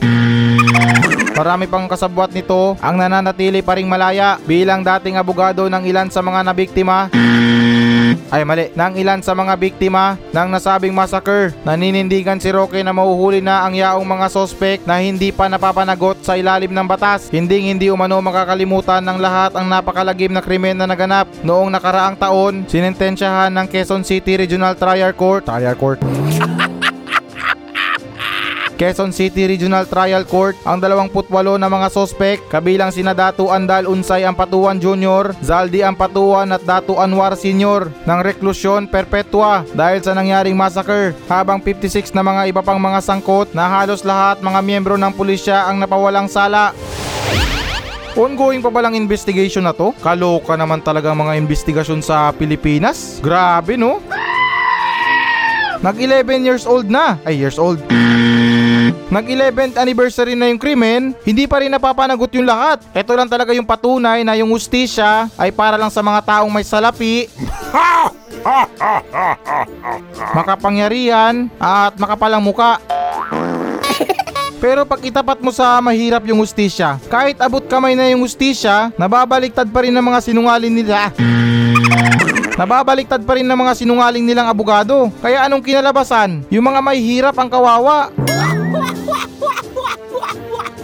Marami 1.37 1.69
pang 1.69 1.85
kasabwat 1.85 2.33
nito 2.33 2.73
ang 2.81 2.97
nananatili 2.97 3.61
pa 3.61 3.77
ring 3.77 3.85
malaya 3.85 4.41
bilang 4.41 4.81
dating 4.81 5.21
abogado 5.21 5.69
ng 5.69 5.85
ilan 5.85 6.09
sa 6.09 6.25
mga 6.25 6.41
nabiktima 6.41 7.13
ay 8.27 8.43
mali, 8.43 8.73
ng 8.75 8.93
ilan 8.99 9.21
sa 9.23 9.31
mga 9.31 9.53
biktima 9.55 10.19
ng 10.35 10.47
nasabing 10.51 10.91
massacre. 10.91 11.55
Naninindigan 11.63 12.41
si 12.41 12.51
Roque 12.51 12.83
na 12.83 12.91
mahuhuli 12.91 13.39
na 13.39 13.63
ang 13.63 13.75
yaong 13.75 14.03
mga 14.03 14.27
sospek 14.27 14.83
na 14.83 14.99
hindi 14.99 15.31
pa 15.31 15.47
napapanagot 15.47 16.19
sa 16.23 16.35
ilalim 16.35 16.71
ng 16.71 16.87
batas. 16.87 17.31
Hindi 17.31 17.71
hindi 17.71 17.87
umano 17.87 18.19
makakalimutan 18.19 19.03
ng 19.03 19.17
lahat 19.21 19.55
ang 19.55 19.67
napakalagim 19.71 20.31
na 20.33 20.43
krimen 20.43 20.75
na 20.75 20.89
naganap 20.89 21.27
noong 21.43 21.71
nakaraang 21.71 22.19
taon. 22.19 22.67
Sinintensyahan 22.67 23.53
ng 23.53 23.67
Quezon 23.71 24.03
City 24.03 24.35
Regional 24.35 24.75
Trial 24.75 25.13
Court, 25.15 25.47
Trial 25.47 25.77
Court, 25.79 25.99
Quezon 28.77 29.09
City 29.09 29.49
Regional 29.49 29.89
Trial 29.89 30.21
Court 30.29 30.53
ang 30.61 30.77
28 30.77 31.33
na 31.57 31.65
mga 31.65 31.89
sospek 31.89 32.45
kabilang 32.45 32.93
sina 32.93 33.17
Datu 33.17 33.49
Andal 33.49 33.89
Unsay 33.89 34.21
Ampatuan 34.21 34.77
Jr., 34.77 35.33
Zaldi 35.41 35.81
Ampatuan 35.81 36.53
at 36.53 36.61
Datu 36.61 36.93
Anwar 37.01 37.33
Sr. 37.33 37.89
ng 38.05 38.19
reklusyon 38.21 38.85
perpetua 38.85 39.65
dahil 39.73 40.05
sa 40.05 40.13
nangyaring 40.13 40.53
massacre 40.53 41.17
habang 41.25 41.57
56 41.57 42.13
na 42.13 42.21
mga 42.21 42.53
iba 42.53 42.61
pang 42.61 42.77
mga 42.77 43.01
sangkot 43.01 43.49
na 43.57 43.65
halos 43.65 44.05
lahat 44.05 44.45
mga 44.45 44.61
miyembro 44.61 44.93
ng 44.93 45.13
pulisya 45.17 45.65
ang 45.65 45.81
napawalang 45.81 46.29
sala. 46.29 46.69
Ongoing 48.13 48.61
pa 48.61 48.69
balang 48.69 48.93
investigation 48.93 49.65
na 49.65 49.73
to? 49.73 49.89
Kaloka 50.05 50.53
naman 50.53 50.85
talaga 50.85 51.17
mga 51.17 51.33
investigasyon 51.41 52.05
sa 52.05 52.29
Pilipinas. 52.29 53.17
Grabe 53.25 53.73
no? 53.73 54.05
Nag 55.81 55.97
11 55.97 56.45
years 56.45 56.65
old 56.65 56.89
na. 56.89 57.21
Ay, 57.21 57.37
years 57.37 57.61
old. 57.61 57.77
Nag 59.07 59.25
11th 59.25 59.79
anniversary 59.79 60.35
na 60.35 60.51
yung 60.51 60.59
krimen, 60.59 61.15
hindi 61.23 61.47
pa 61.47 61.63
rin 61.63 61.71
napapanagot 61.71 62.31
yung 62.35 62.47
lahat. 62.47 62.83
Ito 62.91 63.15
lang 63.15 63.31
talaga 63.31 63.55
yung 63.55 63.67
patunay 63.67 64.23
na 64.23 64.35
yung 64.35 64.51
ustisya 64.51 65.31
ay 65.39 65.51
para 65.55 65.79
lang 65.79 65.91
sa 65.91 66.03
mga 66.03 66.21
taong 66.23 66.51
may 66.51 66.63
salapi, 66.63 67.27
makapangyarihan 70.37 71.49
at 71.59 71.99
makapalang 71.99 72.43
muka. 72.43 72.79
Pero 74.57 74.89
pag 74.89 74.97
itapat 75.05 75.37
mo 75.37 75.53
sa 75.53 75.77
mahirap 75.77 76.25
yung 76.25 76.41
ustisya, 76.41 76.97
kahit 77.13 77.37
abot 77.37 77.61
kamay 77.61 77.93
na 77.93 78.09
yung 78.09 78.25
ustisya, 78.25 78.89
nababaliktad 78.97 79.69
pa 79.69 79.85
rin 79.85 79.93
ng 79.93 80.01
mga 80.01 80.19
sinungaling 80.19 80.73
nila. 80.73 81.13
Nababaliktad 82.57 83.21
pa 83.21 83.37
rin 83.37 83.45
ng 83.45 83.53
mga 83.53 83.77
sinungaling 83.77 84.25
nilang 84.25 84.49
abogado. 84.49 85.13
Kaya 85.21 85.45
anong 85.45 85.61
kinalabasan? 85.61 86.41
Yung 86.49 86.65
mga 86.65 86.81
may 86.81 86.97
hirap 86.97 87.37
ang 87.37 87.53
kawawa. 87.53 88.09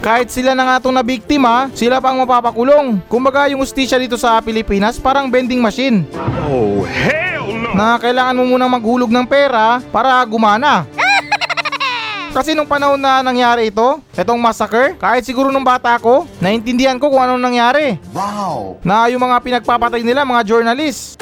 Kahit 0.04 0.28
sila 0.28 0.52
na 0.52 0.68
nga 0.68 0.84
itong 0.84 0.92
nabiktima, 0.92 1.72
sila 1.72 2.04
pang 2.04 2.20
mapapakulong. 2.20 3.00
Kumbaga 3.08 3.48
yung 3.48 3.64
ustisya 3.64 3.96
dito 3.96 4.20
sa 4.20 4.36
Pilipinas 4.44 5.00
parang 5.00 5.32
vending 5.32 5.64
machine 5.64 6.04
Oh, 6.44 6.84
hell 6.84 7.48
no! 7.48 7.72
na 7.72 7.96
kailangan 7.96 8.36
mo 8.36 8.44
munang 8.44 8.68
maghulog 8.68 9.08
ng 9.08 9.24
pera 9.24 9.80
para 9.96 10.20
gumana. 10.28 10.84
Kasi 12.36 12.52
nung 12.52 12.68
panahon 12.68 13.00
na 13.00 13.24
nangyari 13.24 13.72
ito, 13.72 14.04
itong 14.12 14.42
massacre, 14.44 14.98
kahit 15.00 15.24
siguro 15.24 15.54
nung 15.54 15.64
bata 15.64 15.96
ko, 16.02 16.28
naintindihan 16.44 17.00
ko 17.00 17.08
kung 17.08 17.24
anong 17.24 17.40
nangyari. 17.40 17.96
Wow! 18.12 18.84
Na 18.84 19.08
yung 19.08 19.24
mga 19.24 19.40
pinagpapatay 19.40 20.04
nila, 20.04 20.28
mga 20.28 20.44
journalist. 20.44 21.22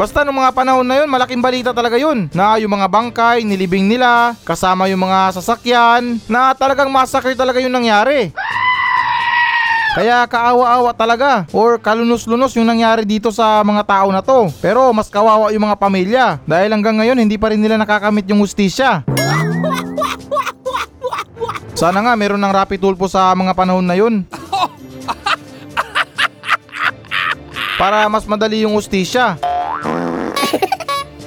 Basta 0.00 0.24
nung 0.24 0.40
mga 0.40 0.56
panahon 0.56 0.80
na 0.80 1.04
yun, 1.04 1.12
malaking 1.12 1.44
balita 1.44 1.76
talaga 1.76 2.00
yun. 2.00 2.32
Na 2.32 2.56
yung 2.56 2.72
mga 2.72 2.88
bangkay, 2.88 3.44
nilibing 3.44 3.84
nila, 3.84 4.32
kasama 4.48 4.88
yung 4.88 5.04
mga 5.04 5.36
sasakyan, 5.36 6.16
na 6.24 6.56
talagang 6.56 6.88
massacre 6.88 7.36
talaga 7.36 7.60
yung 7.60 7.76
nangyari. 7.76 8.32
Kaya 9.92 10.24
kaawa-awa 10.24 10.96
talaga 10.96 11.44
or 11.52 11.76
kalunos-lunos 11.76 12.56
yung 12.56 12.64
nangyari 12.64 13.04
dito 13.04 13.28
sa 13.28 13.60
mga 13.60 13.84
tao 13.84 14.08
na 14.08 14.24
to. 14.24 14.48
Pero 14.64 14.88
mas 14.96 15.12
kawawa 15.12 15.52
yung 15.52 15.68
mga 15.68 15.76
pamilya 15.76 16.40
dahil 16.48 16.72
hanggang 16.72 16.96
ngayon 16.96 17.20
hindi 17.20 17.36
pa 17.36 17.52
rin 17.52 17.60
nila 17.60 17.76
nakakamit 17.76 18.24
yung 18.32 18.40
ustisya. 18.40 19.04
Sana 21.76 22.00
nga 22.00 22.16
meron 22.16 22.40
ng 22.40 22.56
rapid 22.56 22.80
tulpo 22.80 23.04
sa 23.04 23.36
mga 23.36 23.52
panahon 23.52 23.84
na 23.84 24.00
yun. 24.00 24.24
Para 27.80 28.08
mas 28.08 28.24
madali 28.24 28.64
yung 28.64 28.80
ustisya. 28.80 29.49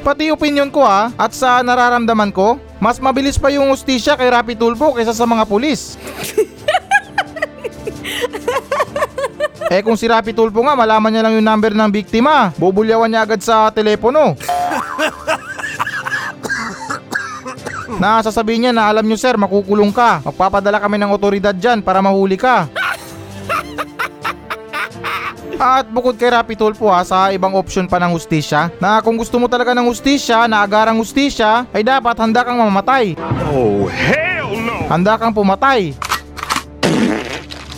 Pati 0.04 0.36
opinion 0.36 0.68
ko 0.68 0.84
ha, 0.84 1.16
at 1.16 1.32
sa 1.32 1.64
nararamdaman 1.64 2.36
ko, 2.36 2.60
mas 2.76 3.00
mabilis 3.00 3.40
pa 3.40 3.48
yung 3.48 3.72
ustisya 3.72 4.20
kay 4.20 4.28
Rapi 4.28 4.52
Tulfo 4.52 4.92
kaysa 4.92 5.16
sa 5.16 5.24
mga 5.24 5.48
pulis. 5.48 5.96
eh 9.72 9.80
kung 9.80 9.96
si 9.96 10.12
Rapi 10.12 10.36
Tulfo 10.36 10.60
nga, 10.60 10.76
malaman 10.76 11.08
niya 11.08 11.24
lang 11.24 11.40
yung 11.40 11.48
number 11.48 11.72
ng 11.72 11.88
biktima. 11.88 12.52
Bubulyawan 12.60 13.08
niya 13.08 13.24
agad 13.24 13.40
sa 13.40 13.72
telepono. 13.72 14.36
na 18.04 18.20
sasabihin 18.20 18.68
niya 18.68 18.76
na 18.76 18.92
alam 18.92 19.08
nyo 19.08 19.16
sir, 19.16 19.40
makukulong 19.40 19.96
ka. 19.96 20.20
Magpapadala 20.28 20.84
kami 20.84 21.00
ng 21.00 21.16
otoridad 21.16 21.56
dyan 21.56 21.80
para 21.80 22.04
mahuli 22.04 22.36
ka. 22.36 22.68
At 25.58 25.86
bukod 25.90 26.18
kay 26.18 26.34
Rapi 26.34 26.58
Tulfo 26.58 26.90
ha, 26.90 27.06
sa 27.06 27.30
ibang 27.30 27.54
option 27.54 27.86
pa 27.86 28.02
ng 28.02 28.14
hustisya, 28.14 28.74
na 28.82 29.00
kung 29.02 29.18
gusto 29.18 29.38
mo 29.38 29.46
talaga 29.46 29.78
ng 29.78 29.86
hustisya, 29.86 30.50
na 30.50 30.66
agarang 30.66 30.98
hustisya, 30.98 31.70
ay 31.74 31.86
dapat 31.86 32.16
handa 32.18 32.42
kang 32.42 32.58
mamamatay. 32.58 33.14
Oh, 33.50 33.86
hell 33.90 34.54
no! 34.58 34.90
Handa 34.90 35.14
kang 35.18 35.34
pumatay. 35.34 35.94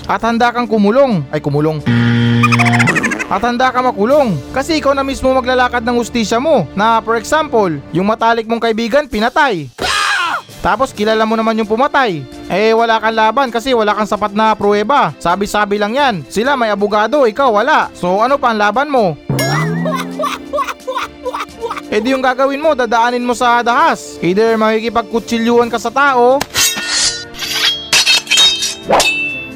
At 0.06 0.22
handa 0.22 0.54
kang 0.54 0.70
kumulong. 0.70 1.26
Ay 1.34 1.42
kumulong. 1.42 1.82
At 3.26 3.42
handa 3.42 3.74
ka 3.74 3.82
makulong. 3.82 4.38
Kasi 4.54 4.78
ikaw 4.78 4.94
na 4.94 5.02
mismo 5.02 5.34
maglalakad 5.34 5.82
ng 5.82 5.98
hustisya 5.98 6.38
mo. 6.38 6.70
Na 6.78 7.02
for 7.02 7.18
example, 7.18 7.74
yung 7.90 8.06
matalik 8.06 8.46
mong 8.46 8.62
kaibigan 8.62 9.10
pinatay. 9.10 9.66
Tapos 10.66 10.90
kilala 10.90 11.30
mo 11.30 11.38
naman 11.38 11.62
yung 11.62 11.70
pumatay. 11.70 12.26
Eh 12.50 12.74
wala 12.74 12.98
kang 12.98 13.14
laban 13.14 13.54
kasi 13.54 13.78
wala 13.78 13.94
kang 13.94 14.10
sapat 14.10 14.34
na 14.34 14.58
pruweba. 14.58 15.14
Sabi-sabi 15.22 15.78
lang 15.78 15.94
yan. 15.94 16.26
Sila 16.26 16.58
may 16.58 16.74
abogado, 16.74 17.30
ikaw 17.30 17.54
wala. 17.54 17.94
So 17.94 18.18
ano 18.26 18.42
pa 18.42 18.50
ang 18.50 18.58
laban 18.58 18.90
mo? 18.90 19.14
Eh 21.94 22.02
di 22.02 22.18
yung 22.18 22.26
gagawin 22.26 22.66
mo, 22.66 22.74
dadaanin 22.74 23.22
mo 23.22 23.38
sa 23.38 23.62
dahas. 23.62 24.18
Either 24.26 24.58
makikipagkutsilyuhan 24.58 25.70
ka 25.70 25.78
sa 25.78 25.94
tao, 25.94 26.42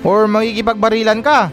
or 0.05 0.29
makikipagbarilan 0.29 1.25
ka. 1.25 1.49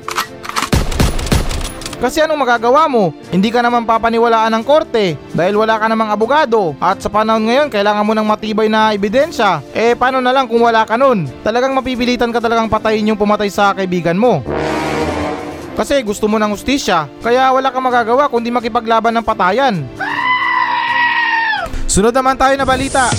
Kasi 1.97 2.21
anong 2.21 2.45
magagawa 2.45 2.85
mo? 2.93 3.17
Hindi 3.33 3.49
ka 3.49 3.65
naman 3.65 3.89
papaniwalaan 3.89 4.53
ng 4.53 4.65
korte 4.69 5.17
dahil 5.33 5.57
wala 5.57 5.81
ka 5.81 5.89
namang 5.89 6.13
abogado 6.13 6.77
at 6.77 7.01
sa 7.01 7.09
panahon 7.09 7.49
ngayon 7.49 7.73
kailangan 7.73 8.05
mo 8.05 8.13
ng 8.13 8.29
matibay 8.29 8.69
na 8.69 8.93
ebidensya. 8.93 9.65
Eh 9.73 9.97
paano 9.97 10.21
na 10.21 10.33
lang 10.33 10.45
kung 10.45 10.61
wala 10.61 10.85
ka 10.85 11.01
nun? 11.01 11.25
Talagang 11.41 11.73
mapipilitan 11.73 12.29
ka 12.31 12.41
talagang 12.41 12.69
patayin 12.69 13.09
yung 13.09 13.21
pumatay 13.21 13.49
sa 13.49 13.73
kaibigan 13.73 14.21
mo. 14.21 14.45
Kasi 15.77 16.01
gusto 16.01 16.25
mo 16.25 16.41
ng 16.41 16.57
ustisya, 16.57 17.05
kaya 17.21 17.53
wala 17.53 17.69
kang 17.69 17.85
magagawa 17.85 18.33
kundi 18.33 18.49
makipaglaban 18.49 19.13
ng 19.13 19.25
patayan. 19.25 19.85
Sunod 21.85 22.17
naman 22.17 22.37
tayo 22.37 22.57
na 22.57 22.65
balita. 22.65 23.13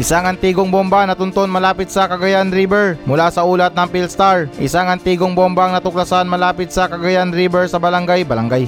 Isang 0.00 0.24
antigong 0.24 0.72
bomba 0.72 1.04
natunton 1.04 1.52
malapit 1.52 1.92
sa 1.92 2.08
Cagayan 2.08 2.48
River 2.48 2.96
mula 3.04 3.28
sa 3.28 3.44
ulat 3.44 3.76
ng 3.76 3.84
Philstar. 3.92 4.48
Isang 4.56 4.88
antigong 4.88 5.36
bomba 5.36 5.68
ang 5.68 5.76
natuklasan 5.76 6.24
malapit 6.24 6.72
sa 6.72 6.88
Cagayan 6.88 7.28
River 7.28 7.68
sa 7.68 7.76
Balangay, 7.76 8.24
Balangay. 8.24 8.64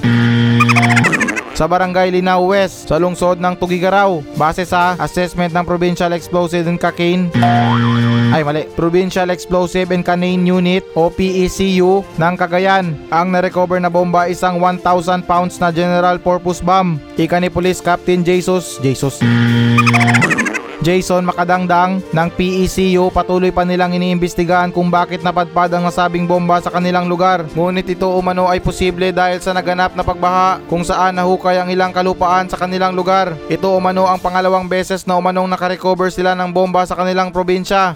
Sa 1.57 1.65
Barangay 1.65 2.13
Linao 2.13 2.53
West 2.53 2.85
sa 2.85 3.01
lungsod 3.01 3.41
ng 3.41 3.57
Tugigaraw 3.57 4.21
base 4.37 4.61
sa 4.61 4.93
assessment 5.01 5.57
ng 5.57 5.65
Provincial 5.65 6.13
Explosive 6.13 6.69
and 6.69 6.77
Cocaine 6.77 7.33
ay 8.29 8.45
mali, 8.45 8.69
Provincial 8.77 9.33
Explosive 9.33 9.89
and 9.89 10.05
Canine 10.05 10.45
Unit 10.45 10.85
o 10.93 11.09
PECU 11.09 12.05
ng 12.13 12.33
Cagayan. 12.37 12.93
Ang 13.09 13.33
na-recover 13.33 13.81
na 13.81 13.89
bomba 13.89 14.29
isang 14.29 14.61
1,000 14.61 15.25
pounds 15.25 15.57
na 15.57 15.73
general 15.73 16.21
purpose 16.21 16.61
bomb. 16.61 17.01
Ika 17.17 17.41
ni 17.41 17.49
Police 17.49 17.81
Captain 17.81 18.21
Jesus, 18.21 18.77
Jesus. 18.85 19.17
Jason 20.83 21.23
Makadangdang 21.23 22.03
ng 22.11 22.29
PECU 22.35 23.07
patuloy 23.07 23.55
pa 23.55 23.63
nilang 23.63 23.95
iniimbestigahan 23.95 24.67
kung 24.67 24.91
bakit 24.91 25.23
napadpad 25.23 25.71
ang 25.71 25.87
nasabing 25.87 26.27
bomba 26.27 26.59
sa 26.59 26.67
kanilang 26.67 27.07
lugar. 27.07 27.47
Ngunit 27.55 27.87
ito 27.87 28.03
umano 28.11 28.51
ay 28.51 28.59
posible 28.59 29.15
dahil 29.15 29.39
sa 29.39 29.55
naganap 29.55 29.95
na 29.95 30.03
pagbaha 30.03 30.59
kung 30.67 30.83
saan 30.83 31.15
nahukay 31.15 31.55
ang 31.55 31.71
ilang 31.71 31.95
kalupaan 31.95 32.51
sa 32.51 32.59
kanilang 32.59 32.99
lugar. 32.99 33.31
Ito 33.47 33.79
umano 33.79 34.11
ang 34.11 34.19
pangalawang 34.19 34.67
beses 34.67 35.07
na 35.07 35.15
umanong 35.15 35.47
nakarecover 35.47 36.11
sila 36.11 36.35
ng 36.35 36.51
bomba 36.51 36.83
sa 36.83 36.99
kanilang 36.99 37.31
probinsya. 37.31 37.95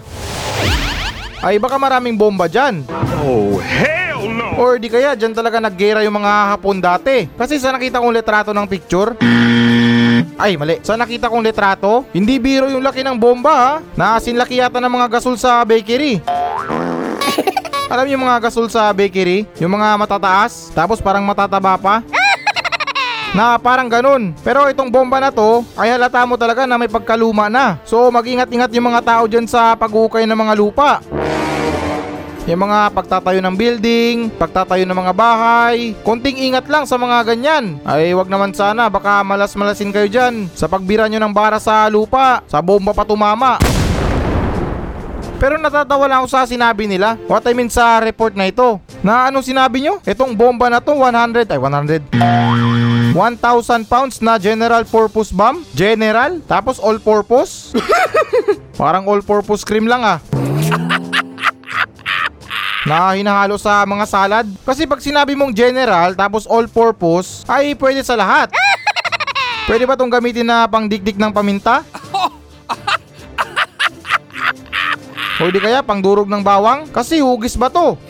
Ay 1.44 1.60
baka 1.60 1.76
maraming 1.76 2.16
bomba 2.16 2.48
dyan. 2.48 2.88
Oh, 3.20 3.60
hell 3.60 4.24
no! 4.32 4.56
Or 4.56 4.80
di 4.80 4.88
kaya 4.88 5.12
dyan 5.12 5.36
talaga 5.36 5.60
naggera 5.60 6.00
yung 6.08 6.16
mga 6.18 6.56
hapon 6.56 6.80
dati. 6.80 7.28
Kasi 7.36 7.60
sa 7.60 7.70
nakita 7.70 8.00
kong 8.00 8.16
litrato 8.16 8.50
ng 8.56 8.66
picture, 8.66 9.14
ay 10.38 10.56
mali. 10.56 10.78
Sa 10.86 10.94
nakita 10.94 11.28
kong 11.30 11.44
litrato, 11.44 12.06
hindi 12.14 12.38
biro 12.38 12.70
yung 12.70 12.82
laki 12.82 13.02
ng 13.02 13.18
bomba 13.18 13.52
ha. 13.52 13.72
Naasin 13.94 14.38
laki 14.38 14.62
yata 14.62 14.78
ng 14.78 14.92
mga 14.92 15.18
gasol 15.18 15.36
sa 15.36 15.62
bakery. 15.66 16.22
Alam 17.92 18.04
niyo 18.04 18.14
yung 18.20 18.26
mga 18.28 18.48
gasol 18.48 18.68
sa 18.68 18.92
bakery? 18.92 19.48
Yung 19.58 19.72
mga 19.72 19.96
matataas, 19.96 20.70
tapos 20.76 21.00
parang 21.00 21.24
matataba 21.24 21.80
pa? 21.80 21.94
na 23.36 23.56
parang 23.60 23.88
ganun. 23.88 24.32
Pero 24.40 24.68
itong 24.68 24.88
bomba 24.88 25.20
na 25.20 25.30
to, 25.32 25.64
ay 25.76 25.92
halata 25.92 26.24
mo 26.24 26.36
talaga 26.40 26.64
na 26.64 26.80
may 26.80 26.88
pagkaluma 26.88 27.48
na. 27.52 27.80
So 27.84 28.08
mag-ingat-ingat 28.08 28.72
yung 28.72 28.88
mga 28.92 29.04
tao 29.04 29.24
dyan 29.28 29.48
sa 29.48 29.76
pag-uukay 29.76 30.24
ng 30.24 30.38
mga 30.38 30.54
lupa. 30.56 31.00
Yung 32.48 32.64
mga 32.64 32.88
pagtatayo 32.96 33.44
ng 33.44 33.52
building, 33.60 34.32
pagtatayo 34.40 34.88
ng 34.88 34.96
mga 34.96 35.12
bahay, 35.12 35.92
konting 36.00 36.48
ingat 36.48 36.64
lang 36.72 36.88
sa 36.88 36.96
mga 36.96 37.20
ganyan. 37.28 37.76
Ay 37.84 38.16
wag 38.16 38.32
naman 38.32 38.56
sana, 38.56 38.88
baka 38.88 39.20
malas-malasin 39.20 39.92
kayo 39.92 40.08
dyan 40.08 40.48
sa 40.56 40.64
pagbira 40.64 41.04
nyo 41.12 41.20
ng 41.20 41.36
bara 41.36 41.60
sa 41.60 41.84
lupa, 41.92 42.40
sa 42.48 42.64
bomba 42.64 42.96
pa 42.96 43.04
tumama. 43.04 43.60
Pero 45.36 45.60
natatawa 45.60 46.08
lang 46.08 46.24
ako 46.24 46.28
sa 46.32 46.48
sinabi 46.48 46.88
nila. 46.88 47.20
What 47.28 47.44
I 47.44 47.52
mean 47.52 47.68
sa 47.68 48.00
report 48.00 48.32
na 48.32 48.48
ito. 48.48 48.80
Na 49.04 49.28
anong 49.28 49.44
sinabi 49.44 49.84
nyo? 49.84 50.00
Itong 50.08 50.32
bomba 50.32 50.72
na 50.72 50.80
to 50.80 50.96
100, 50.96 51.52
ay 51.52 51.60
100. 51.60 53.12
1,000 53.12 53.12
pounds 53.84 54.24
na 54.24 54.40
general 54.40 54.88
purpose 54.88 55.36
bomb? 55.36 55.68
General? 55.76 56.40
Tapos 56.48 56.80
all 56.80 56.96
purpose? 56.96 57.76
Parang 58.80 59.04
all 59.04 59.20
purpose 59.20 59.68
cream 59.68 59.84
lang 59.84 60.00
ah 60.00 60.18
na 62.88 63.12
hinahalo 63.12 63.60
sa 63.60 63.84
mga 63.84 64.08
salad. 64.08 64.48
Kasi 64.64 64.88
pag 64.88 65.04
sinabi 65.04 65.36
mong 65.36 65.52
general 65.52 66.16
tapos 66.16 66.48
all 66.48 66.64
purpose, 66.64 67.44
ay 67.44 67.76
pwede 67.76 68.00
sa 68.00 68.16
lahat. 68.16 68.48
Pwede 69.68 69.84
ba 69.84 70.00
tong 70.00 70.08
gamitin 70.08 70.48
na 70.48 70.64
pangdikdik 70.64 71.20
ng 71.20 71.28
paminta? 71.28 71.84
O 75.38 75.54
di 75.54 75.62
kaya 75.62 75.86
pangdurog 75.86 76.26
ng 76.26 76.42
bawang? 76.42 76.90
Kasi 76.90 77.22
hugis 77.22 77.54
ba 77.54 77.70
to? 77.70 77.94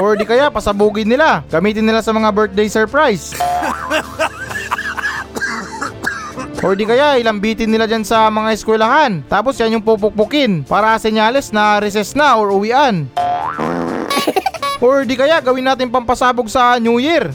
Or 0.00 0.16
di 0.16 0.24
kaya 0.24 0.48
pasabugin 0.48 1.04
nila, 1.04 1.44
gamitin 1.52 1.84
nila 1.84 2.00
sa 2.00 2.16
mga 2.16 2.32
birthday 2.32 2.64
surprise. 2.72 3.36
Or 6.64 6.72
di 6.72 6.88
kaya 6.88 7.20
ilambitin 7.20 7.68
nila 7.68 7.84
dyan 7.84 8.08
sa 8.08 8.32
mga 8.32 8.56
eskwelahan. 8.56 9.20
Tapos 9.28 9.60
yan 9.60 9.76
yung 9.76 9.84
pupukpukin 9.84 10.64
para 10.64 10.96
senyales 10.96 11.52
na 11.52 11.76
recess 11.76 12.16
na 12.16 12.40
or 12.40 12.56
uwian. 12.56 13.04
Or 14.84 15.04
di 15.04 15.12
kaya 15.12 15.44
gawin 15.44 15.68
natin 15.68 15.92
pampasabog 15.92 16.48
sa 16.48 16.80
New 16.80 16.96
Year. 16.96 17.28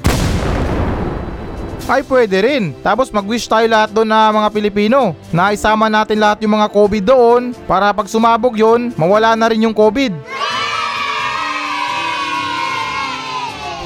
Ay 1.85 2.01
pwede 2.09 2.41
rin. 2.41 2.73
Tapos 2.81 3.13
mag-wish 3.13 3.45
tayo 3.45 3.69
lahat 3.69 3.93
doon 3.93 4.09
na 4.09 4.33
mga 4.33 4.49
Pilipino 4.49 5.13
na 5.29 5.53
isama 5.53 5.93
natin 5.93 6.17
lahat 6.17 6.41
yung 6.41 6.57
mga 6.57 6.69
COVID 6.73 7.03
doon 7.05 7.41
para 7.69 7.93
pag 7.93 8.09
sumabog 8.09 8.57
yon 8.57 8.89
mawala 8.97 9.37
na 9.37 9.49
rin 9.49 9.61
yung 9.61 9.77
COVID. 9.77 10.13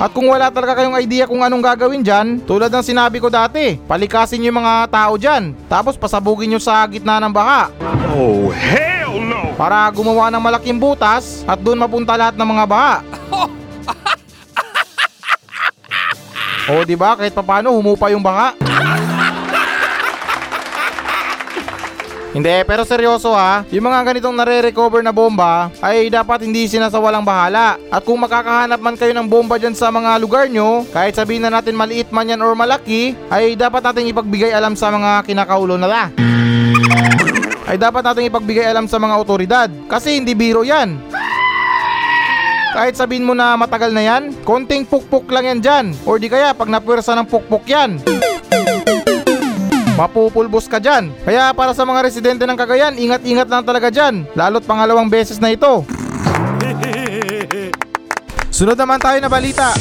At 0.02 0.10
kung 0.10 0.26
wala 0.26 0.50
talaga 0.50 0.82
kayong 0.82 0.98
idea 0.98 1.30
kung 1.30 1.46
anong 1.46 1.62
gagawin 1.62 2.02
dyan, 2.02 2.42
tulad 2.50 2.74
ng 2.74 2.82
sinabi 2.82 3.22
ko 3.22 3.30
dati, 3.30 3.78
palikasin 3.86 4.42
nyo 4.42 4.50
yung 4.50 4.60
mga 4.66 4.74
tao 4.90 5.14
dyan, 5.22 5.54
tapos 5.70 5.94
pasabugin 5.94 6.50
nyo 6.50 6.58
sa 6.58 6.82
gitna 6.90 7.22
ng 7.22 7.30
baha 7.30 7.70
Oh, 8.14 8.50
hell 8.50 9.22
no! 9.22 9.54
para 9.54 9.86
gumawa 9.94 10.34
ng 10.34 10.42
malaking 10.42 10.82
butas 10.82 11.46
at 11.46 11.62
doon 11.62 11.78
mapunta 11.78 12.18
lahat 12.18 12.34
ng 12.34 12.50
mga 12.50 12.66
baha. 12.66 13.06
o 16.74 16.82
di 16.82 16.98
ba 16.98 17.14
kahit 17.14 17.34
papano 17.38 17.70
humupa 17.70 18.10
yung 18.10 18.24
baha. 18.26 18.58
Hindi, 22.34 22.66
pero 22.66 22.82
seryoso 22.82 23.38
ha, 23.38 23.62
yung 23.70 23.86
mga 23.86 24.10
ganitong 24.10 24.34
nare-recover 24.34 25.06
na 25.06 25.14
bomba 25.14 25.70
ay 25.86 26.10
dapat 26.10 26.42
hindi 26.42 26.66
sinasawalang 26.66 27.22
bahala. 27.22 27.78
At 27.94 28.02
kung 28.02 28.18
makakahanap 28.26 28.82
man 28.82 28.98
kayo 28.98 29.14
ng 29.14 29.30
bomba 29.30 29.62
dyan 29.62 29.78
sa 29.78 29.94
mga 29.94 30.18
lugar 30.18 30.50
nyo, 30.50 30.82
kahit 30.90 31.14
sabihin 31.14 31.46
na 31.46 31.54
natin 31.54 31.78
maliit 31.78 32.10
man 32.10 32.26
yan 32.26 32.42
or 32.42 32.58
malaki, 32.58 33.14
ay 33.30 33.54
dapat 33.54 33.86
natin 33.86 34.10
ipagbigay 34.10 34.50
alam 34.50 34.74
sa 34.74 34.90
mga 34.90 35.30
kinakaulo 35.30 35.78
nila. 35.78 36.10
Ay 37.70 37.78
dapat 37.78 38.02
natin 38.02 38.26
ipagbigay 38.26 38.66
alam 38.66 38.90
sa 38.90 38.98
mga 38.98 39.14
otoridad. 39.22 39.70
Kasi 39.86 40.18
hindi 40.18 40.34
biro 40.34 40.66
yan. 40.66 40.98
Kahit 42.74 42.98
sabihin 42.98 43.30
mo 43.30 43.38
na 43.38 43.54
matagal 43.54 43.94
na 43.94 44.02
yan, 44.02 44.34
konting 44.42 44.90
pukpuk 44.90 45.30
lang 45.30 45.46
yan 45.46 45.60
dyan. 45.62 45.86
Or 46.10 46.18
di 46.18 46.26
kaya 46.26 46.58
pag 46.58 46.66
napwersa 46.66 47.14
ng 47.14 47.30
pukpuk 47.30 47.70
yan, 47.70 48.02
mapupulbos 49.94 50.66
ka 50.66 50.82
dyan. 50.82 51.14
Kaya 51.26 51.54
para 51.54 51.74
sa 51.78 51.86
mga 51.86 52.04
residente 52.06 52.44
ng 52.46 52.58
Cagayan, 52.58 52.98
ingat-ingat 52.98 53.48
lang 53.50 53.64
talaga 53.66 53.94
dyan. 53.94 54.26
Lalo't 54.34 54.66
pangalawang 54.66 55.10
beses 55.10 55.38
na 55.38 55.54
ito. 55.54 55.86
Sunod 58.58 58.78
naman 58.78 59.02
tayo 59.02 59.18
na 59.18 59.30
balita. 59.30 59.74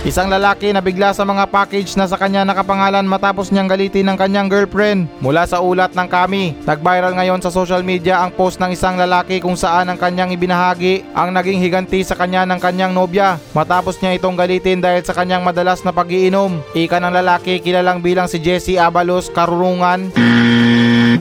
Isang 0.00 0.32
lalaki 0.32 0.72
na 0.72 0.80
bigla 0.80 1.12
sa 1.12 1.28
mga 1.28 1.44
package 1.52 1.92
na 1.92 2.08
sa 2.08 2.16
kanya 2.16 2.40
nakapangalan 2.40 3.04
matapos 3.04 3.52
niyang 3.52 3.68
galitin 3.68 4.08
ng 4.08 4.16
kanyang 4.16 4.48
girlfriend 4.48 5.12
mula 5.20 5.44
sa 5.44 5.60
ulat 5.60 5.92
ng 5.92 6.08
kami. 6.08 6.56
Nag-viral 6.64 7.12
ngayon 7.12 7.44
sa 7.44 7.52
social 7.52 7.84
media 7.84 8.16
ang 8.24 8.32
post 8.32 8.56
ng 8.64 8.72
isang 8.72 8.96
lalaki 8.96 9.44
kung 9.44 9.60
saan 9.60 9.92
ang 9.92 10.00
kanyang 10.00 10.32
ibinahagi 10.32 11.04
ang 11.12 11.36
naging 11.36 11.60
higanti 11.60 12.00
sa 12.00 12.16
kanya 12.16 12.48
ng 12.48 12.56
kanyang 12.56 12.96
nobya 12.96 13.36
matapos 13.52 14.00
niya 14.00 14.16
itong 14.16 14.40
galitin 14.40 14.80
dahil 14.80 15.04
sa 15.04 15.12
kanyang 15.12 15.44
madalas 15.44 15.84
na 15.84 15.92
pagiinom. 15.92 16.64
Ika 16.72 16.96
ng 16.96 17.20
lalaki 17.20 17.60
kilalang 17.60 18.00
bilang 18.00 18.24
si 18.24 18.40
Jesse 18.40 18.80
Abalos 18.80 19.28
Karurungan 19.28 20.16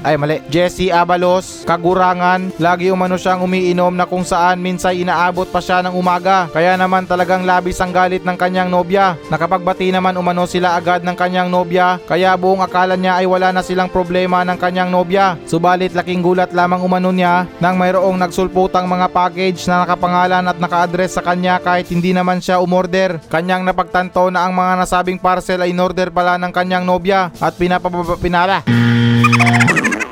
ay 0.04 0.16
mali, 0.16 0.40
Jesse 0.48 0.92
Abalos, 0.92 1.68
Kagurangan, 1.68 2.56
lagi 2.58 2.92
umano 2.92 3.20
siyang 3.20 3.44
umiinom 3.44 3.94
na 3.94 4.08
kung 4.08 4.24
saan 4.24 4.64
minsay 4.64 5.04
inaabot 5.04 5.48
pa 5.48 5.60
siya 5.60 5.84
ng 5.84 5.96
umaga. 5.96 6.48
Kaya 6.52 6.76
naman 6.80 7.06
talagang 7.06 7.44
labis 7.44 7.80
ang 7.84 7.92
galit 7.92 8.24
ng 8.24 8.38
kanyang 8.40 8.72
nobya. 8.72 9.20
Nakapagbati 9.28 9.92
naman 9.92 10.16
umano 10.16 10.48
sila 10.48 10.76
agad 10.76 11.04
ng 11.04 11.16
kanyang 11.16 11.52
nobya, 11.52 12.00
kaya 12.08 12.36
buong 12.36 12.64
akala 12.64 12.96
niya 12.96 13.20
ay 13.20 13.26
wala 13.28 13.52
na 13.52 13.64
silang 13.64 13.92
problema 13.92 14.44
ng 14.44 14.58
kanyang 14.58 14.92
nobya. 14.92 15.36
Subalit 15.48 15.96
laking 15.96 16.24
gulat 16.24 16.52
lamang 16.56 16.84
umano 16.84 17.12
niya 17.12 17.48
nang 17.60 17.76
mayroong 17.76 18.20
nagsulputang 18.20 18.88
mga 18.88 19.08
package 19.12 19.68
na 19.68 19.84
nakapangalan 19.84 20.46
at 20.48 20.58
naka-address 20.58 21.20
sa 21.20 21.26
kanya 21.26 21.60
kahit 21.60 21.88
hindi 21.92 22.16
naman 22.16 22.44
siya 22.44 22.64
umorder. 22.64 23.20
Kanyang 23.28 23.68
napagtanto 23.68 24.32
na 24.32 24.48
ang 24.48 24.56
mga 24.56 24.84
nasabing 24.84 25.20
parcel 25.20 25.64
ay 25.64 25.72
inorder 25.72 26.12
pala 26.12 26.36
ng 26.40 26.52
kanyang 26.52 26.84
nobya 26.84 27.32
at 27.40 27.56
pinapababa 27.56 28.20
pinala 28.20 28.62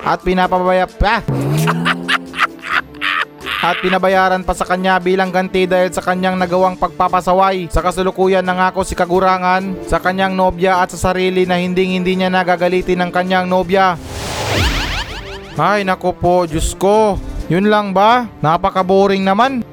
at 0.08 0.24
pinapabaya 0.24 0.88
pa 0.88 1.20
at 3.68 3.84
pinabayaran 3.84 4.48
pa 4.48 4.54
sa 4.56 4.64
kanya 4.64 4.96
bilang 5.02 5.34
ganti 5.34 5.68
dahil 5.68 5.92
sa 5.92 6.00
kanyang 6.00 6.40
nagawang 6.40 6.80
pagpapasaway. 6.80 7.68
Sa 7.68 7.84
kasulukuyan 7.84 8.46
nangako 8.46 8.86
si 8.88 8.96
Kagurangan 8.96 9.84
sa 9.90 10.00
kanyang 10.00 10.38
nobya 10.38 10.80
at 10.80 10.94
sa 10.96 11.12
sarili 11.12 11.44
na 11.44 11.60
hindi 11.60 11.84
hindi 11.90 12.16
niya 12.16 12.32
nagagalitin 12.32 13.04
ng 13.04 13.12
kanyang 13.12 13.50
nobya. 13.50 14.00
Ay 15.58 15.82
nako 15.82 16.14
po, 16.14 16.36
Diyos 16.46 16.78
ko. 16.78 17.18
Yun 17.50 17.68
lang 17.68 17.92
ba? 17.92 18.30
Napaka-boring 18.46 19.26
naman. 19.26 19.66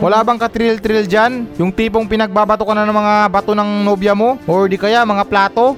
Wala 0.00 0.22
bang 0.24 0.38
ka-trill-trill 0.40 1.04
dyan? 1.04 1.44
Yung 1.60 1.74
tipong 1.74 2.08
pinagbabato 2.08 2.64
ka 2.64 2.72
na 2.72 2.88
ng 2.88 2.94
mga 2.94 3.14
bato 3.28 3.52
ng 3.52 3.84
nobya 3.84 4.16
mo? 4.16 4.40
Or 4.48 4.64
di 4.64 4.80
kaya 4.80 5.04
mga 5.04 5.28
plato? 5.28 5.76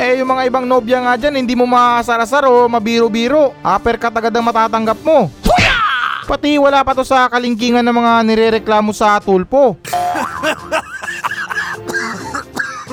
Eh, 0.00 0.16
yung 0.16 0.32
mga 0.32 0.48
ibang 0.48 0.64
nobya 0.64 1.04
nga 1.04 1.14
dyan, 1.20 1.44
hindi 1.44 1.52
mo 1.52 1.68
maasar-asar 1.68 2.48
o 2.48 2.64
mabiro-biro. 2.66 3.52
Uppercut 3.60 4.16
agad 4.16 4.32
ang 4.32 4.48
matatanggap 4.48 4.96
mo. 5.04 5.28
Pati 6.24 6.56
wala 6.56 6.80
pa 6.80 6.96
to 6.96 7.04
sa 7.04 7.28
kalingkingan 7.28 7.84
ng 7.84 7.92
mga 7.92 8.12
nirereklamo 8.24 8.96
sa 8.96 9.20
tulpo. 9.20 9.76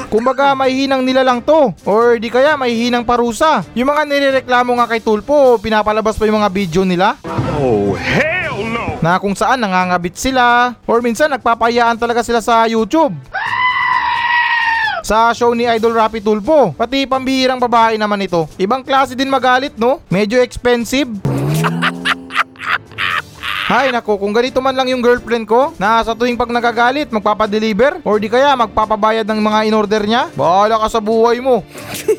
Kumbaga 0.08 0.52
may 0.52 0.72
hinang 0.74 1.04
nila 1.04 1.24
lang 1.24 1.40
to 1.40 1.72
or 1.84 2.16
di 2.16 2.28
kaya 2.28 2.56
may 2.56 2.76
hinang 2.76 3.04
parusa. 3.04 3.64
Yung 3.72 3.88
mga 3.88 4.04
nirereklamo 4.04 4.72
nga 4.76 4.88
kay 4.88 5.04
Tulpo, 5.04 5.60
pinapalabas 5.60 6.16
pa 6.16 6.24
yung 6.24 6.40
mga 6.40 6.48
video 6.48 6.82
nila 6.88 7.20
Oh, 7.60 7.92
hell 7.92 8.64
no! 8.64 8.96
na 9.00 9.20
kung 9.20 9.36
saan 9.36 9.60
nangangabit 9.60 10.16
sila 10.16 10.74
or 10.88 11.04
minsan 11.04 11.28
nagpapayaan 11.30 12.00
talaga 12.00 12.24
sila 12.24 12.40
sa 12.40 12.64
YouTube. 12.66 13.12
Sa 15.08 15.32
show 15.32 15.56
ni 15.56 15.64
Idol 15.64 15.96
Rapi 15.96 16.20
Tulpo. 16.20 16.76
Pati 16.76 17.08
pambihirang 17.08 17.64
babae 17.64 17.96
naman 17.96 18.28
ito. 18.28 18.44
Ibang 18.60 18.84
klase 18.84 19.16
din 19.16 19.32
magalit 19.32 19.80
no? 19.80 20.04
Medyo 20.12 20.44
expensive. 20.44 21.08
Hay 23.72 23.92
nako, 23.92 24.20
kung 24.20 24.36
ganito 24.36 24.60
man 24.60 24.76
lang 24.76 24.92
yung 24.92 25.04
girlfriend 25.04 25.48
ko 25.48 25.72
na 25.80 26.04
sa 26.04 26.16
tuwing 26.16 26.40
pag 26.40 26.52
nagagalit 26.52 27.12
magpapadeliver 27.12 28.00
or 28.04 28.20
di 28.20 28.32
kaya 28.32 28.56
magpapabayad 28.56 29.28
ng 29.28 29.40
mga 29.44 29.60
in-order 29.72 30.04
niya, 30.04 30.28
bahala 30.36 30.80
ka 30.80 30.88
sa 30.88 31.00
buhay 31.04 31.40
mo. 31.40 31.64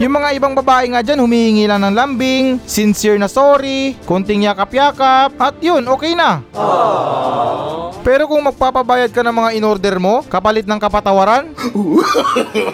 Yung 0.00 0.16
mga 0.16 0.32
ibang 0.32 0.56
babae 0.56 0.88
nga 0.88 1.04
dyan, 1.04 1.20
humihingi 1.20 1.68
lang 1.68 1.84
ng 1.84 1.92
lambing, 1.92 2.56
sincere 2.64 3.20
na 3.20 3.28
sorry, 3.28 4.00
konting 4.08 4.48
yakap-yakap, 4.48 5.36
at 5.36 5.60
yun, 5.60 5.84
okay 5.84 6.16
na. 6.16 6.40
Pero 8.00 8.24
kung 8.24 8.48
magpapabayad 8.48 9.12
ka 9.12 9.20
ng 9.20 9.36
mga 9.36 9.50
in-order 9.60 10.00
mo, 10.00 10.24
kapalit 10.24 10.64
ng 10.64 10.80
kapatawaran, 10.80 11.52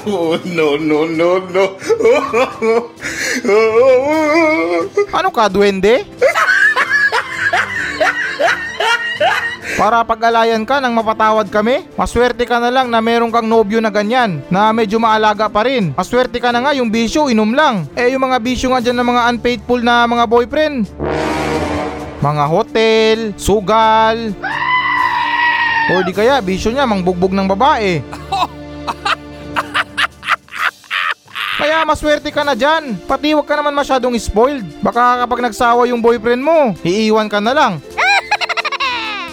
Oh, 0.07 0.39
no, 0.55 0.79
no, 0.79 1.03
no, 1.11 1.43
no. 1.51 1.65
ano 5.11 5.29
ka, 5.35 5.51
duwende? 5.51 6.07
Para 9.75 10.07
pag-alayan 10.07 10.63
ka 10.63 10.79
nang 10.79 10.95
mapatawad 10.95 11.51
kami, 11.51 11.91
maswerte 11.99 12.47
ka 12.47 12.63
na 12.63 12.71
lang 12.71 12.87
na 12.87 13.03
meron 13.03 13.35
kang 13.35 13.51
nobyo 13.51 13.83
na 13.83 13.91
ganyan, 13.91 14.39
na 14.47 14.71
medyo 14.71 15.03
maalaga 15.03 15.51
pa 15.51 15.67
rin. 15.67 15.91
Maswerte 15.99 16.39
ka 16.39 16.55
na 16.55 16.63
nga 16.63 16.71
yung 16.79 16.87
bisyo, 16.87 17.27
inom 17.27 17.51
lang. 17.51 17.91
Eh 17.99 18.15
yung 18.15 18.23
mga 18.23 18.39
bisyo 18.39 18.71
nga 18.71 18.79
dyan 18.79 19.03
ng 19.03 19.11
mga 19.11 19.23
unfaithful 19.35 19.83
na 19.83 20.07
mga 20.07 20.25
boyfriend. 20.31 20.87
Mga 22.23 22.45
hotel, 22.47 23.19
sugal, 23.35 24.31
o 25.87 26.03
di 26.03 26.11
kaya 26.11 26.43
bisyo 26.43 26.75
niya 26.75 26.87
mangbugbog 26.87 27.31
ng 27.35 27.47
babae. 27.51 28.03
Kaya 31.57 31.89
maswerte 31.89 32.29
ka 32.29 32.45
na 32.45 32.53
dyan. 32.53 33.01
Pati 33.09 33.33
huwag 33.33 33.49
ka 33.49 33.57
naman 33.57 33.73
masyadong 33.73 34.13
spoiled. 34.21 34.67
Baka 34.85 35.25
kapag 35.25 35.41
nagsawa 35.41 35.89
yung 35.89 36.05
boyfriend 36.05 36.45
mo, 36.45 36.77
iiwan 36.85 37.33
ka 37.33 37.41
na 37.41 37.57
lang. 37.57 37.73